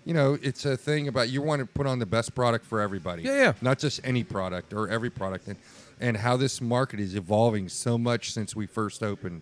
you 0.05 0.13
know 0.13 0.37
it's 0.41 0.65
a 0.65 0.77
thing 0.77 1.07
about 1.07 1.29
you 1.29 1.41
want 1.41 1.59
to 1.61 1.65
put 1.65 1.87
on 1.87 1.99
the 1.99 2.05
best 2.05 2.33
product 2.35 2.65
for 2.65 2.81
everybody. 2.81 3.23
Yeah, 3.23 3.35
yeah. 3.35 3.53
Not 3.61 3.79
just 3.79 3.99
any 4.03 4.23
product 4.23 4.73
or 4.73 4.89
every 4.89 5.09
product, 5.09 5.47
and 5.47 5.57
and 5.99 6.17
how 6.17 6.37
this 6.37 6.59
market 6.61 6.99
is 6.99 7.15
evolving 7.15 7.69
so 7.69 7.97
much 7.97 8.31
since 8.33 8.55
we 8.55 8.65
first 8.65 9.01
opened. 9.03 9.41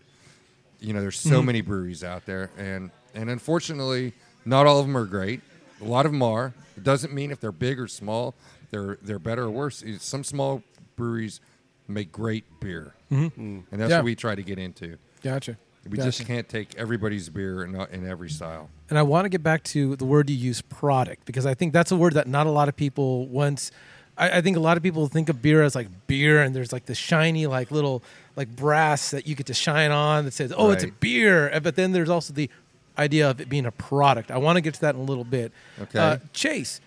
You 0.79 0.93
know, 0.93 1.01
there's 1.01 1.19
so 1.19 1.37
Mm-hmm. 1.37 1.45
many 1.45 1.61
breweries 1.61 2.03
out 2.03 2.25
there, 2.25 2.49
and 2.57 2.91
and 3.13 3.29
unfortunately, 3.29 4.13
not 4.45 4.65
all 4.65 4.79
of 4.79 4.85
them 4.87 4.97
are 4.97 5.05
great. 5.05 5.41
A 5.81 5.85
lot 5.85 6.05
of 6.05 6.11
them 6.11 6.21
are. 6.23 6.53
It 6.77 6.83
doesn't 6.83 7.13
mean 7.13 7.31
if 7.31 7.39
they're 7.39 7.51
big 7.51 7.79
or 7.79 7.87
small, 7.87 8.33
they're 8.71 8.97
they're 9.01 9.19
better 9.19 9.43
or 9.43 9.49
worse. 9.51 9.81
It's- 9.83 10.03
Some 10.03 10.23
small 10.23 10.63
breweries 10.95 11.39
make 11.87 12.11
great 12.11 12.45
beer, 12.59 12.93
and 13.09 13.29
that's 13.29 13.35
Mm-hmm. 13.37 13.89
Yeah. 13.89 13.97
what 13.97 14.05
we 14.05 14.15
try 14.15 14.33
to 14.35 14.41
get 14.43 14.57
into. 14.57 14.97
Gotcha. 15.21 15.57
We 15.89 15.97
Gotcha. 15.97 16.09
just 16.11 16.27
can't 16.27 16.47
take 16.47 16.75
everybody's 16.75 17.27
beer 17.29 17.63
in, 17.63 17.75
in 17.91 18.07
every 18.07 18.29
style. 18.29 18.69
And 18.89 18.99
I 18.99 19.01
want 19.01 19.25
to 19.25 19.29
get 19.29 19.41
back 19.41 19.63
to 19.65 19.95
the 19.95 20.05
word 20.05 20.29
you 20.29 20.35
use, 20.35 20.61
product, 20.61 21.25
because 21.25 21.45
I 21.45 21.53
think 21.55 21.73
that's 21.73 21.91
a 21.91 21.95
word 21.95 22.13
that 22.13 22.27
not 22.27 22.45
a 22.45 22.51
lot 22.51 22.69
of 22.69 22.75
people 22.75 23.25
once. 23.27 23.71
I, 24.17 24.37
I 24.37 24.41
think 24.41 24.57
a 24.57 24.59
lot 24.59 24.77
of 24.77 24.83
people 24.83 25.07
think 25.07 25.27
of 25.29 25.41
beer 25.41 25.63
as 25.63 25.73
like 25.73 25.87
beer, 26.05 26.43
and 26.43 26.55
there's 26.55 26.71
like 26.71 26.85
the 26.85 26.93
shiny, 26.93 27.47
like 27.47 27.71
little, 27.71 28.03
like 28.35 28.55
brass 28.55 29.09
that 29.11 29.25
you 29.25 29.33
get 29.33 29.47
to 29.47 29.55
shine 29.55 29.89
on 29.89 30.25
that 30.25 30.33
says, 30.33 30.53
"Oh, 30.55 30.69
it's 30.69 30.83
a 30.83 30.91
beer." 30.91 31.51
Uh, 31.51 31.59
But 31.59 31.75
then 31.75 31.93
there's 31.93 32.09
also 32.09 32.31
the 32.31 32.49
idea 32.97 33.27
of 33.29 33.41
it 33.41 33.49
being 33.49 33.65
a 33.65 33.71
product. 33.71 34.29
I 34.29 34.37
want 34.37 34.57
to 34.57 34.61
get 34.61 34.75
to 34.75 34.81
that 34.81 34.93
in 34.93 35.01
a 35.01 35.05
little 35.05 35.23
bit. 35.23 35.51
Okay. 35.81 35.97
Uh, 35.97 36.17
Chase, 36.33 36.79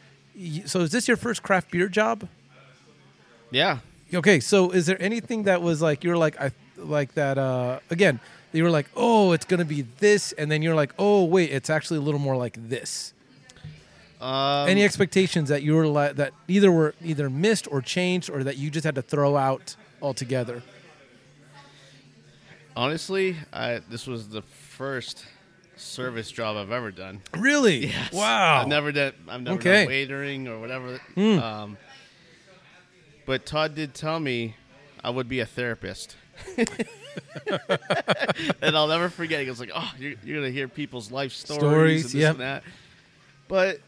so 0.66 0.80
is 0.80 0.92
this 0.92 1.08
your 1.08 1.16
first 1.16 1.42
craft 1.42 1.70
beer 1.72 1.88
job? 1.88 2.28
Yeah. 3.50 3.78
Okay, 4.12 4.38
so 4.38 4.70
is 4.70 4.86
there 4.86 5.00
anything 5.02 5.44
that 5.44 5.62
was 5.62 5.82
like 5.82 6.04
you're 6.04 6.16
like 6.16 6.40
I 6.40 6.52
like 6.76 7.14
that 7.14 7.38
uh 7.38 7.80
again, 7.90 8.20
you 8.56 8.64
were 8.64 8.70
like, 8.70 8.86
"Oh, 8.96 9.32
it's 9.32 9.44
going 9.44 9.58
to 9.58 9.64
be 9.66 9.82
this," 9.98 10.32
and 10.32 10.50
then 10.50 10.62
you're 10.62 10.74
like, 10.74 10.92
"Oh, 10.98 11.24
wait, 11.24 11.50
it's 11.50 11.68
actually 11.70 11.98
a 11.98 12.02
little 12.02 12.20
more 12.20 12.36
like 12.36 12.56
this." 12.68 13.12
Um, 14.20 14.68
Any 14.68 14.84
expectations 14.84 15.48
that 15.50 15.62
you 15.62 15.74
were 15.74 15.86
li- 15.86 16.12
that 16.12 16.32
either 16.48 16.70
were 16.72 16.94
either 17.04 17.28
missed 17.28 17.66
or 17.70 17.82
changed, 17.82 18.30
or 18.30 18.42
that 18.44 18.56
you 18.56 18.70
just 18.70 18.84
had 18.84 18.94
to 18.94 19.02
throw 19.02 19.36
out 19.36 19.76
altogether? 20.00 20.62
honestly, 22.76 23.36
I, 23.52 23.80
this 23.88 24.06
was 24.06 24.28
the 24.28 24.42
first 24.42 25.24
service 25.76 26.30
job 26.30 26.56
I've 26.56 26.70
ever 26.72 26.90
done. 26.90 27.20
Really? 27.36 27.86
Yes. 27.94 28.12
Wow. 28.12 28.62
I've 28.62 28.68
never 28.68 28.92
done. 28.92 29.12
I've 29.28 29.42
never 29.42 29.56
Okay. 29.58 29.84
done 29.84 29.92
waitering 29.92 30.48
or 30.48 30.58
whatever. 30.58 30.98
Hmm. 31.14 31.38
Um, 31.38 31.76
but 33.26 33.46
Todd 33.46 33.74
did 33.74 33.94
tell 33.94 34.18
me 34.20 34.56
I 35.02 35.10
would 35.10 35.28
be 35.28 35.40
a 35.40 35.46
therapist. 35.46 36.16
and 38.62 38.76
I'll 38.76 38.88
never 38.88 39.08
forget. 39.08 39.40
He 39.40 39.46
goes 39.46 39.60
like, 39.60 39.70
"Oh, 39.74 39.92
you're, 39.98 40.14
you're 40.24 40.38
gonna 40.40 40.50
hear 40.52 40.68
people's 40.68 41.10
life 41.10 41.32
stories, 41.32 41.60
Stories, 41.60 42.04
and 42.04 42.12
this 42.12 42.20
yep. 42.20 42.30
and 42.32 42.40
that." 42.40 42.62
But 43.48 43.80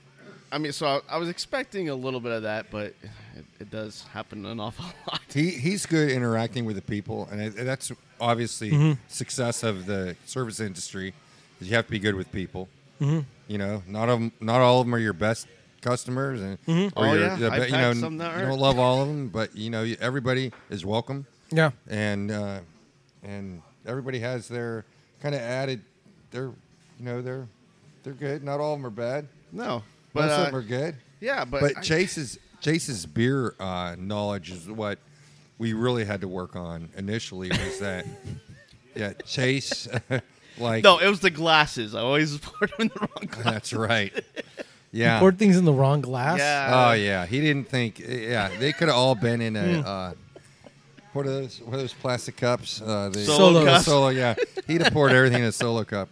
I 0.53 0.59
mean, 0.59 0.73
so 0.73 0.87
I, 0.87 1.01
I 1.15 1.19
was 1.19 1.29
expecting 1.29 1.89
a 1.89 1.95
little 1.95 2.21
bit 2.21 2.33
of 2.33 2.43
that, 2.43 2.71
but 2.71 2.95
it, 3.35 3.45
it 3.61 3.71
does 3.71 4.05
happen 4.13 4.45
an 4.47 4.61
awful 4.61 4.85
lot. 5.11 5.21
He 5.33 5.51
he's 5.51 5.87
good 5.87 6.11
interacting 6.11 6.65
with 6.65 6.77
the 6.77 6.83
people, 6.83 7.29
and 7.31 7.41
it, 7.41 7.57
that's 7.65 7.93
obviously 8.21 8.71
Mm-hmm. 8.71 8.93
success 9.09 9.63
of 9.63 9.87
the 9.87 10.17
service 10.27 10.61
industry. 10.61 11.15
Is 11.61 11.69
you 11.71 11.77
have 11.77 11.87
to 11.87 11.91
be 11.91 11.99
good 11.99 12.15
with 12.15 12.31
people. 12.33 12.69
Mm-hmm. 13.01 13.21
You 13.49 13.59
know, 13.59 13.83
not 13.87 14.09
of 14.09 14.21
'em- 14.21 14.33
not 14.41 14.61
all 14.61 14.81
of 14.81 14.87
them 14.87 14.95
are 14.95 14.99
your 14.99 15.13
best 15.13 15.47
customers, 15.81 16.41
and 16.41 16.59
Mm-hmm. 16.67 16.99
or 16.99 17.07
Oh, 17.07 17.13
your, 17.13 17.23
yeah. 17.27 17.37
the 17.37 17.51
I've 17.51 17.63
be- 17.63 17.67
you 17.69 17.73
know 17.79 17.95
some 17.95 18.19
that 18.19 18.39
you 18.41 18.47
don't 18.47 18.59
love 18.59 18.79
all 18.79 19.03
of 19.03 19.09
them, 19.09 19.29
but 19.29 19.57
you 19.57 19.71
know 19.71 19.85
everybody 20.01 20.53
is 20.71 20.85
welcome, 20.85 21.27
Yeah. 21.51 21.71
and 21.89 22.31
uh, 22.31 22.61
and 23.27 23.63
everybody 23.87 24.19
has 24.21 24.49
their 24.49 24.85
kind 25.21 25.35
of 25.35 25.41
added. 25.41 25.83
They're 26.31 26.53
you 26.99 27.05
know 27.05 27.21
they're 27.23 27.47
they're 28.03 28.13
good. 28.15 28.43
Not 28.45 28.61
all 28.61 28.75
of 28.75 28.79
them 28.81 28.87
are 28.87 28.91
bad. 28.91 29.29
No, 29.53 29.83
but 30.13 30.23
Most 30.27 30.31
uh, 30.33 30.35
of 30.35 30.47
them 30.47 30.55
are 30.57 30.63
good. 30.63 30.97
yeah, 31.21 31.45
but, 31.45 31.61
But 31.61 31.79
I- 31.79 31.81
Chase's 31.81 32.39
Chase's 32.61 33.07
beer 33.07 33.55
uh, 33.61 33.97
knowledge 33.99 34.51
is 34.51 34.69
what 34.69 34.99
we 35.59 35.73
really 35.73 36.05
had 36.05 36.21
to 36.23 36.29
work 36.29 36.57
on 36.57 36.89
initially. 36.97 37.49
Was 37.49 37.79
that 37.81 38.07
yeah, 38.95 39.13
Chase 39.25 39.89
like 40.59 40.85
no, 40.85 40.99
it 40.99 41.09
was 41.09 41.21
the 41.21 41.31
glasses. 41.31 41.95
I 41.95 42.01
always 42.01 42.37
poured 42.39 42.71
them 42.71 42.81
in 42.81 42.89
the 42.89 43.01
wrong 43.01 43.29
glass. 43.29 43.45
that's 43.45 43.73
right. 43.73 44.13
Yeah. 44.93 45.19
Poured 45.21 45.39
things 45.39 45.57
in 45.59 45.65
the 45.65 45.73
wrong 45.73 46.01
glass. 46.01 46.39
Yeah. 46.39 46.89
Oh 46.89 46.93
yeah, 46.93 47.27
he 47.27 47.41
didn't 47.41 47.69
think. 47.69 47.99
Yeah, 47.99 48.51
they 48.59 48.73
could 48.73 48.89
have 48.89 48.97
all 48.97 49.15
been 49.15 49.41
in 49.41 49.57
a. 49.57 49.83
Hmm. 49.83 49.87
Uh, 49.87 50.13
what 51.17 51.27
are 51.27 51.31
those? 51.31 51.61
What 51.61 51.75
are 51.75 51.79
those 51.79 51.93
plastic 51.95 52.37
cups? 52.37 52.81
Uh, 52.81 53.09
the 53.13 53.21
Solo 53.25 53.61
the 53.61 53.67
cups. 53.67 53.85
Solo, 53.87 54.09
yeah. 54.09 54.35
He'd 54.67 54.83
have 54.83 54.93
poured 54.93 55.13
everything 55.13 55.43
in 55.43 55.49
a 55.49 55.53
solo 55.53 55.83
cup. 55.85 56.09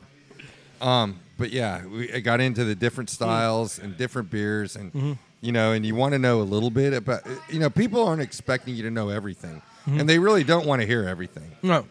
Um, 0.81 1.21
but 1.39 1.51
yeah, 1.51 1.85
we 1.87 2.13
I 2.13 2.21
got 2.21 2.41
into 2.41 2.65
the 2.65 2.75
different 2.75 3.11
styles 3.11 3.79
and 3.79 3.97
different 3.97 4.31
beers, 4.31 4.77
and 4.77 4.93
Mm-hmm. 4.93 5.13
you 5.41 5.53
know, 5.53 5.73
and 5.73 5.85
you 5.87 5.95
want 5.95 6.13
to 6.13 6.19
know 6.19 6.41
a 6.41 6.43
little 6.45 6.71
bit 6.71 6.93
about. 6.93 7.23
You 7.49 7.59
know, 7.61 7.71
people 7.71 8.07
aren't 8.07 8.23
expecting 8.23 8.75
you 8.75 8.83
to 8.85 8.91
know 8.91 9.09
everything, 9.11 9.63
Mm-hmm. 9.87 10.01
and 10.01 10.09
they 10.09 10.19
really 10.19 10.45
don't 10.45 10.67
want 10.67 10.81
to 10.83 10.87
hear 10.87 11.07
everything. 11.07 11.51
No. 11.63 11.87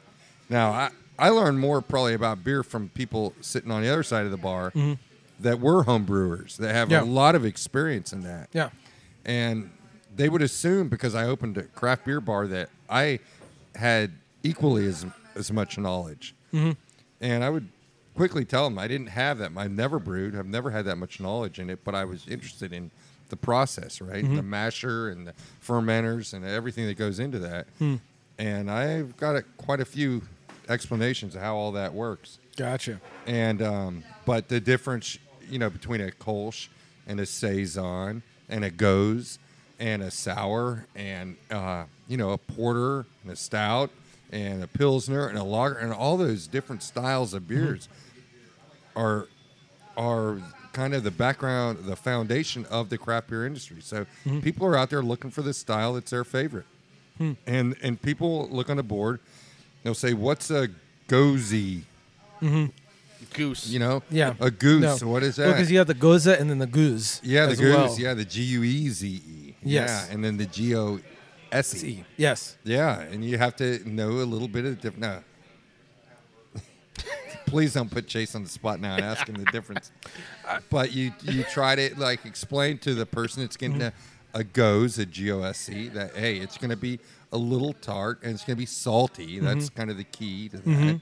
Now, 0.50 0.72
I, 0.72 0.90
I 1.20 1.30
learned 1.30 1.60
more 1.60 1.82
probably 1.82 2.14
about 2.16 2.44
beer 2.44 2.64
from 2.64 2.90
people 2.90 3.34
sitting 3.42 3.70
on 3.72 3.82
the 3.84 3.90
other 3.90 4.04
side 4.04 4.26
of 4.26 4.32
the 4.32 4.38
bar 4.38 4.74
that 5.40 5.60
were 5.60 5.84
home 5.84 6.04
brewers 6.06 6.58
that 6.58 6.74
have 6.74 6.88
Mm-hmm. 6.90 7.06
Yeah. 7.06 7.12
a 7.12 7.14
lot 7.14 7.36
of 7.36 7.46
experience 7.46 8.12
in 8.14 8.22
that. 8.22 8.50
Yeah. 8.54 8.70
And 9.26 9.70
they 10.16 10.30
would 10.30 10.42
assume 10.42 10.90
because 10.90 11.16
I 11.16 11.26
opened 11.26 11.58
a 11.58 11.64
craft 11.64 12.06
beer 12.06 12.20
bar 12.22 12.48
that 12.48 12.70
I 12.94 13.20
had 13.76 14.12
equally 14.44 14.88
as 14.88 15.06
as 15.36 15.52
much 15.52 15.78
knowledge. 15.78 16.36
Mm-hmm. 16.54 16.72
And 17.22 17.44
I 17.44 17.50
would 17.50 17.68
quickly 18.16 18.46
tell 18.46 18.66
them 18.70 18.78
I 18.78 18.88
didn't 18.88 19.08
have 19.08 19.40
that. 19.40 19.52
I've 19.58 19.72
never 19.72 20.00
brewed. 20.00 20.36
I've 20.36 20.46
never 20.46 20.70
had 20.70 20.86
that 20.86 20.98
much 20.98 21.20
knowledge 21.20 21.60
in 21.60 21.70
it, 21.70 21.84
but 21.84 21.96
I 21.96 22.06
was 22.06 22.28
interested 22.28 22.72
in 22.72 22.92
the 23.30 23.36
process, 23.36 24.00
right? 24.02 24.24
Mm-hmm. 24.24 24.36
The 24.36 24.44
masher 24.44 25.10
and 25.10 25.28
the 25.28 25.34
fermenters 25.66 26.34
and 26.34 26.46
everything 26.46 26.86
that 26.86 26.98
goes 26.98 27.20
into 27.20 27.40
that. 27.40 27.68
Hmm. 27.80 27.96
And 28.38 28.70
I've 28.70 29.18
got 29.18 29.36
a, 29.36 29.42
quite 29.58 29.80
a 29.80 29.86
few 29.86 30.22
explanations 30.70 31.36
of 31.36 31.42
how 31.42 31.56
all 31.56 31.72
that 31.72 31.94
works. 31.94 32.40
Gotcha. 32.56 33.00
And 33.26 33.62
um, 33.62 34.04
but 34.26 34.50
the 34.50 34.60
difference, 34.60 35.18
you 35.50 35.58
know, 35.58 35.70
between 35.70 36.02
a 36.02 36.12
Kolsch 36.12 36.68
and 37.08 37.20
a 37.20 37.26
saison 37.26 38.22
and 38.50 38.64
a 38.64 38.70
Gose 38.70 39.40
and 39.84 40.02
a 40.02 40.10
sour 40.10 40.86
and 40.96 41.36
uh, 41.52 41.84
you 42.08 42.16
know 42.16 42.32
a 42.32 42.38
porter 42.38 43.06
and 43.22 43.32
a 43.32 43.36
stout 43.36 43.90
and 44.32 44.64
a 44.64 44.68
pilsner 44.68 45.28
and 45.28 45.38
a 45.38 45.44
lager 45.44 45.76
and 45.76 45.92
all 45.92 46.16
those 46.16 46.48
different 46.48 46.82
styles 46.82 47.34
of 47.34 47.44
mm-hmm. 47.44 47.66
beers 47.66 47.90
are 48.96 49.28
are 49.98 50.38
kind 50.72 50.96
of 50.96 51.04
the 51.04 51.12
background, 51.12 51.80
the 51.84 51.96
foundation 51.96 52.66
of 52.68 52.90
the 52.90 52.98
craft 52.98 53.30
beer 53.30 53.46
industry. 53.46 53.80
So 53.82 54.06
mm-hmm. 54.26 54.40
people 54.40 54.66
are 54.66 54.76
out 54.76 54.90
there 54.90 55.04
looking 55.04 55.30
for 55.30 55.44
the 55.44 55.54
style 55.54 55.94
that's 55.94 56.12
their 56.12 56.24
favorite, 56.24 56.66
hmm. 57.18 57.34
and 57.46 57.76
and 57.84 58.02
people 58.02 58.48
look 58.50 58.70
on 58.70 58.78
the 58.78 58.84
board, 58.84 59.20
they'll 59.84 59.94
say, 59.94 60.14
"What's 60.14 60.50
a 60.50 60.70
gozy?" 61.08 61.84
Mm-hmm. 62.42 62.68
Goose. 63.34 63.68
You 63.68 63.80
know, 63.80 64.04
Yeah. 64.10 64.34
a 64.40 64.52
goose. 64.52 65.02
No. 65.02 65.08
What 65.08 65.24
is 65.24 65.38
that? 65.38 65.48
Because 65.48 65.72
you 65.72 65.78
have 65.78 65.88
the 65.88 65.94
goza 65.94 66.40
and 66.40 66.50
then 66.50 66.60
the 66.60 66.68
goose. 66.68 67.22
yeah, 67.24 67.46
the 67.46 67.54
as 67.54 67.60
goose. 67.60 67.76
well. 67.76 68.00
Yeah, 68.00 68.14
the 68.14 68.26
G 68.26 68.44
U 68.44 68.64
E 68.64 68.90
Z 68.90 69.08
E. 69.08 69.53
Yes. 69.66 70.08
Yeah, 70.08 70.14
and 70.14 70.24
then 70.24 70.38
the 70.38 70.46
G 70.46 70.76
O 70.76 71.00
S 71.52 71.76
E. 71.76 71.78
See. 71.78 72.06
Yes. 72.18 72.58
Yeah, 72.64 73.00
and 73.00 73.24
you 73.24 73.38
have 73.38 73.56
to 73.58 73.88
know 73.88 74.10
a 74.10 74.26
little 74.26 74.48
bit 74.48 74.66
of 74.66 74.76
the 74.76 74.82
different. 74.82 75.00
No. 75.00 75.24
Please 77.46 77.74
don't 77.74 77.92
put 77.92 78.08
Chase 78.08 78.36
on 78.36 78.44
the 78.44 78.50
spot 78.50 78.80
now 78.80 78.96
and 78.96 79.06
ask 79.06 79.28
him 79.28 79.36
the 79.36 79.52
difference. 79.52 79.92
But 80.70 80.92
you 80.92 81.14
you 81.24 81.44
try 81.44 81.76
to 81.76 81.96
like 81.98 82.26
explain 82.26 82.78
to 82.80 82.94
the 82.94 83.06
person 83.06 83.44
that's 83.44 83.56
getting 83.56 83.82
a, 83.82 83.94
a 84.34 84.44
Gose 84.44 85.00
a 85.00 85.06
G 85.06 85.32
O 85.32 85.42
S 85.42 85.68
that 85.68 86.12
hey 86.16 86.38
it's 86.38 86.58
going 86.58 86.70
to 86.70 86.76
be 86.76 87.00
a 87.32 87.38
little 87.38 87.74
tart 87.74 88.20
and 88.24 88.34
it's 88.34 88.44
going 88.44 88.56
to 88.56 88.60
be 88.60 88.66
salty. 88.66 89.38
Mm-hmm. 89.38 89.46
That's 89.46 89.70
kind 89.70 89.90
of 89.90 89.98
the 89.98 90.04
key 90.04 90.50
to 90.50 90.58
that. 90.58 90.66
Mm-hmm. 90.66 90.98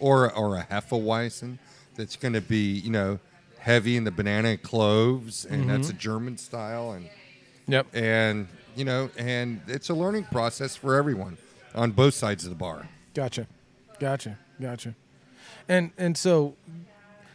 Or 0.00 0.32
or 0.32 0.56
a 0.56 0.64
Hefeweizen 0.64 1.58
that's 1.94 2.16
going 2.16 2.34
to 2.34 2.40
be 2.40 2.72
you 2.78 2.90
know 2.90 3.18
heavy 3.58 3.96
in 3.96 4.04
the 4.04 4.10
banana 4.10 4.50
and 4.50 4.62
cloves 4.62 5.44
and 5.44 5.68
that's 5.68 5.88
mm-hmm. 5.88 5.96
a 5.96 6.00
German 6.00 6.38
style 6.38 6.92
and 6.92 7.08
Yep. 7.68 7.86
and 7.94 8.48
you 8.76 8.84
know 8.84 9.10
and 9.18 9.60
it's 9.66 9.88
a 9.88 9.94
learning 9.94 10.24
process 10.24 10.76
for 10.76 10.94
everyone 10.94 11.36
on 11.74 11.90
both 11.90 12.14
sides 12.14 12.44
of 12.44 12.50
the 12.50 12.56
bar 12.56 12.88
Gotcha. 13.14 13.46
Gotcha. 13.98 14.38
Gotcha. 14.60 14.94
And 15.68 15.90
and 15.96 16.16
so 16.18 16.54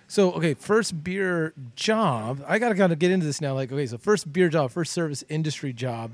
so 0.08 0.32
okay, 0.34 0.54
first 0.54 1.04
beer 1.04 1.54
job. 1.76 2.44
I 2.48 2.60
gotta 2.60 2.76
kind 2.76 2.94
of 2.94 3.00
get 3.00 3.10
into 3.12 3.26
this 3.26 3.42
now. 3.42 3.54
Like, 3.56 3.72
okay, 3.72 3.88
so 3.88 3.98
first 3.98 4.32
beer 4.32 4.48
job, 4.50 4.70
first 4.72 4.94
service 4.94 5.24
industry 5.30 5.74
job. 5.74 6.12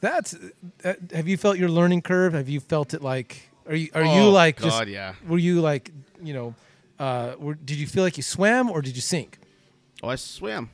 That's 0.00 0.34
that, 0.78 0.98
have 1.14 1.28
you 1.28 1.36
felt 1.36 1.58
your 1.58 1.68
learning 1.68 2.02
curve? 2.02 2.32
Have 2.32 2.48
you 2.48 2.58
felt 2.60 2.92
it 2.92 3.02
like 3.02 3.50
are 3.68 3.74
you 3.76 3.88
are 3.94 4.02
you 4.02 4.08
Oh, 4.22 4.30
like 4.30 4.56
God, 4.60 4.68
just 4.70 4.88
yeah. 4.88 5.14
were 5.28 5.38
you 5.38 5.60
like, 5.60 5.92
you 6.22 6.34
know, 6.34 6.54
uh 6.98 7.34
were, 7.38 7.54
did 7.54 7.76
you 7.76 7.86
feel 7.86 8.02
like 8.02 8.16
you 8.16 8.22
swam 8.24 8.68
or 8.68 8.82
did 8.82 8.96
you 8.96 9.02
sink? 9.02 9.38
Oh, 10.02 10.08
I 10.08 10.16
swam. 10.16 10.70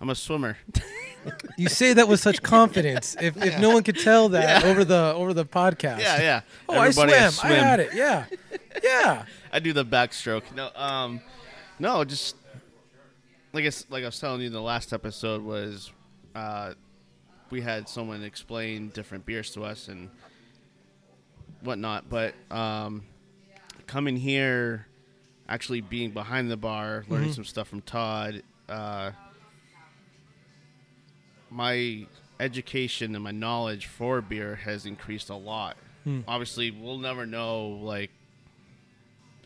I'm 0.00 0.08
a 0.08 0.14
swimmer. 0.14 0.56
You 1.56 1.68
say 1.68 1.92
that 1.94 2.08
with 2.08 2.20
such 2.20 2.42
confidence. 2.42 3.16
If, 3.20 3.36
if 3.36 3.58
no 3.58 3.70
one 3.70 3.82
could 3.82 3.98
tell 3.98 4.30
that 4.30 4.64
over 4.64 4.84
the 4.84 5.12
over 5.14 5.34
the 5.34 5.44
podcast. 5.44 6.00
yeah, 6.00 6.20
yeah. 6.20 6.40
Oh, 6.68 6.80
Everybody, 6.80 7.12
I 7.14 7.28
swam. 7.28 7.52
I 7.52 7.54
had 7.56 7.80
it. 7.80 7.90
Yeah. 7.94 8.24
Yeah. 8.82 9.24
I 9.52 9.58
do 9.58 9.72
the 9.72 9.84
backstroke. 9.84 10.42
No, 10.54 10.70
um, 10.74 11.20
no, 11.78 12.04
just 12.04 12.36
like 13.52 13.64
I, 13.64 13.70
like 13.90 14.02
I 14.04 14.06
was 14.06 14.18
telling 14.18 14.40
you 14.40 14.46
in 14.46 14.52
the 14.52 14.62
last 14.62 14.92
episode 14.92 15.42
was, 15.42 15.92
uh, 16.34 16.74
we 17.50 17.60
had 17.60 17.88
someone 17.88 18.22
explain 18.22 18.88
different 18.90 19.26
beers 19.26 19.50
to 19.52 19.64
us 19.64 19.88
and 19.88 20.08
whatnot. 21.62 22.08
But 22.08 22.34
um, 22.50 23.02
coming 23.86 24.16
here, 24.16 24.86
actually 25.48 25.80
being 25.80 26.12
behind 26.12 26.50
the 26.50 26.56
bar, 26.56 27.04
learning 27.08 27.32
some 27.32 27.44
stuff 27.44 27.68
from 27.68 27.82
Todd, 27.82 28.42
uh, 28.68 29.10
my 31.50 32.06
education 32.38 33.14
and 33.14 33.22
my 33.24 33.30
knowledge 33.32 33.86
for 33.86 34.20
beer 34.20 34.56
has 34.56 34.86
increased 34.86 35.30
a 35.30 35.34
lot. 35.36 35.76
Obviously, 36.26 36.70
we'll 36.72 36.98
never 36.98 37.24
know 37.26 37.68
like 37.68 38.10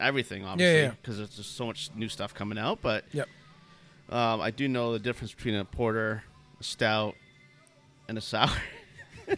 everything, 0.00 0.44
obviously, 0.44 0.82
yeah. 0.82 0.92
because 1.02 1.18
there's 1.18 1.36
just 1.36 1.56
so 1.56 1.66
much 1.66 1.90
new 1.94 2.08
stuff 2.08 2.32
coming 2.32 2.56
out. 2.58 2.78
But 2.80 3.04
Yep. 3.12 3.28
um, 4.08 4.40
I 4.40 4.50
do 4.50 4.66
know 4.68 4.92
the 4.92 4.98
difference 4.98 5.34
between 5.34 5.56
a 5.56 5.64
porter, 5.64 6.22
a 6.60 6.64
stout, 6.64 7.16
and 8.08 8.16
a 8.16 8.20
sour. 8.22 8.48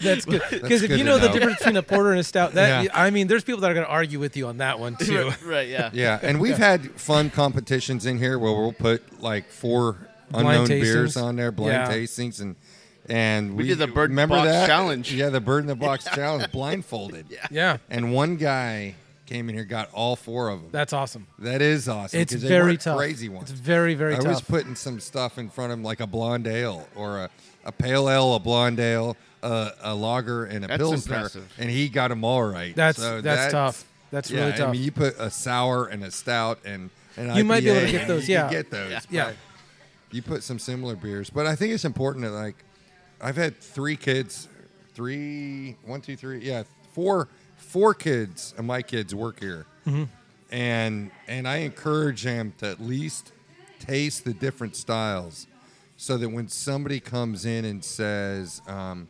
That's 0.00 0.24
good. 0.24 0.42
Because 0.50 0.82
if 0.82 0.88
good 0.88 0.98
you 0.98 1.04
to 1.04 1.10
know, 1.10 1.18
the 1.18 1.28
difference 1.28 1.58
between 1.58 1.76
a 1.76 1.82
porter 1.82 2.10
and 2.10 2.18
a 2.20 2.24
stout, 2.24 2.52
that 2.54 2.84
Yeah. 2.84 2.90
I 2.94 3.10
mean, 3.10 3.28
there's 3.28 3.44
people 3.44 3.60
that 3.60 3.70
are 3.70 3.74
going 3.74 3.86
to 3.86 3.92
argue 3.92 4.18
with 4.18 4.36
you 4.36 4.46
on 4.48 4.56
that 4.58 4.78
one 4.80 4.96
too. 5.00 5.30
right? 5.44 5.68
Yeah. 5.68 5.90
yeah 5.92 6.18
and 6.22 6.40
we've 6.40 6.58
had 6.70 6.90
fun 7.00 7.30
competitions 7.30 8.06
in 8.06 8.18
here 8.18 8.38
where 8.38 8.52
we'll 8.52 8.72
put 8.72 9.20
like 9.22 9.48
four 9.50 10.08
Blind 10.32 10.48
unknown 10.48 10.66
beers 10.80 11.16
on 11.16 11.36
there 11.36 11.52
blind 11.52 11.72
Yeah. 11.72 11.88
tastings 11.88 12.40
and 12.40 12.56
and 13.08 13.56
We 13.56 13.66
did 13.66 13.78
the 13.78 13.86
bird 13.86 14.10
in 14.10 14.16
the 14.16 14.22
remember 14.22 14.36
box 14.36 14.48
that? 14.48 14.66
challenge. 14.66 15.12
yeah 15.12 15.28
the 15.28 15.40
bird 15.40 15.60
in 15.60 15.66
the 15.66 15.74
box 15.74 16.04
challenge 16.14 16.50
blindfolded 16.52 17.26
Yeah. 17.30 17.46
yeah. 17.50 17.76
and 17.90 18.12
one 18.12 18.36
guy 18.36 18.94
came 19.26 19.48
in 19.48 19.54
here, 19.54 19.64
got 19.64 19.88
all 19.94 20.14
four 20.14 20.50
of 20.50 20.60
them. 20.60 20.68
That's 20.72 20.92
awesome. 20.92 21.26
that 21.38 21.62
is 21.62 21.88
awesome. 21.88 22.20
It's 22.20 22.32
they 22.34 22.48
very 22.48 22.62
weren't 22.72 22.80
tough. 22.82 22.98
Crazy 22.98 23.28
ones. 23.30 23.50
It's 23.50 23.58
very 23.60 23.94
very 23.94 24.14
I 24.14 24.18
tough. 24.18 24.26
was 24.26 24.40
putting 24.42 24.74
some 24.74 25.00
stuff 25.00 25.38
in 25.38 25.48
front 25.48 25.72
of 25.72 25.78
him, 25.78 25.84
like 25.84 26.00
a 26.00 26.06
blonde 26.06 26.46
ale 26.46 26.86
or 26.94 27.18
a, 27.20 27.30
a 27.64 27.72
pale 27.72 28.10
ale, 28.10 28.34
a 28.34 28.40
blonde 28.40 28.78
ale, 28.78 29.16
a, 29.42 29.70
a 29.82 29.94
lager, 29.94 30.44
and 30.44 30.64
a 30.64 30.68
That's 30.68 30.78
pilsner, 30.78 31.14
impressive. 31.16 31.50
and 31.58 31.70
he 31.70 31.88
got 31.88 32.08
them 32.08 32.24
all 32.24 32.42
right. 32.44 32.74
that's 32.76 32.98
So 32.98 33.20
that's, 33.22 33.52
tough. 33.52 33.84
That's 34.10 34.30
yeah, 34.30 34.48
really 34.48 34.62
I 34.62 34.70
mean, 34.72 34.82
you 34.82 34.92
put 34.92 35.18
a 35.18 35.30
sour 35.30 35.86
and 35.86 36.04
a 36.04 36.10
stout 36.10 36.58
and 36.66 36.90
and 37.16 37.34
You 37.34 37.44
might 37.44 37.62
be 37.64 37.70
able 37.70 37.86
to 37.86 37.90
get 37.92 38.06
those, 38.08 38.28
you 38.28 38.34
yeah. 38.34 38.42
can 38.42 38.52
get 38.52 38.70
those. 38.70 39.06
Yeah. 39.08 39.32
You 40.12 40.22
put 40.22 40.42
some 40.42 40.58
similar 40.58 40.94
beers, 40.96 41.30
but 41.30 41.46
I 41.46 41.56
think 41.56 41.72
it's 41.72 41.84
important 41.84 42.24
that 42.24 42.32
like 42.32 42.56
I've 43.20 43.36
had 43.36 43.56
three 43.58 43.96
kids, 43.96 44.48
three, 44.94 45.76
one, 45.84 46.00
two, 46.00 46.16
three, 46.16 46.40
yeah, 46.44 46.64
four, 46.92 47.28
four 47.56 47.94
kids, 47.94 48.54
and 48.58 48.66
my 48.66 48.82
kids 48.82 49.14
work 49.14 49.40
here, 49.40 49.66
Mm-hmm. 49.86 50.04
and 50.50 51.10
and 51.28 51.48
I 51.48 51.56
encourage 51.58 52.22
them 52.24 52.52
to 52.58 52.66
at 52.68 52.80
least 52.80 53.32
taste 53.80 54.24
the 54.24 54.32
different 54.34 54.76
styles, 54.76 55.46
so 55.96 56.16
that 56.18 56.28
when 56.28 56.48
somebody 56.48 57.00
comes 57.00 57.44
in 57.46 57.64
and 57.64 57.82
says, 57.84 58.60
um, 58.68 59.08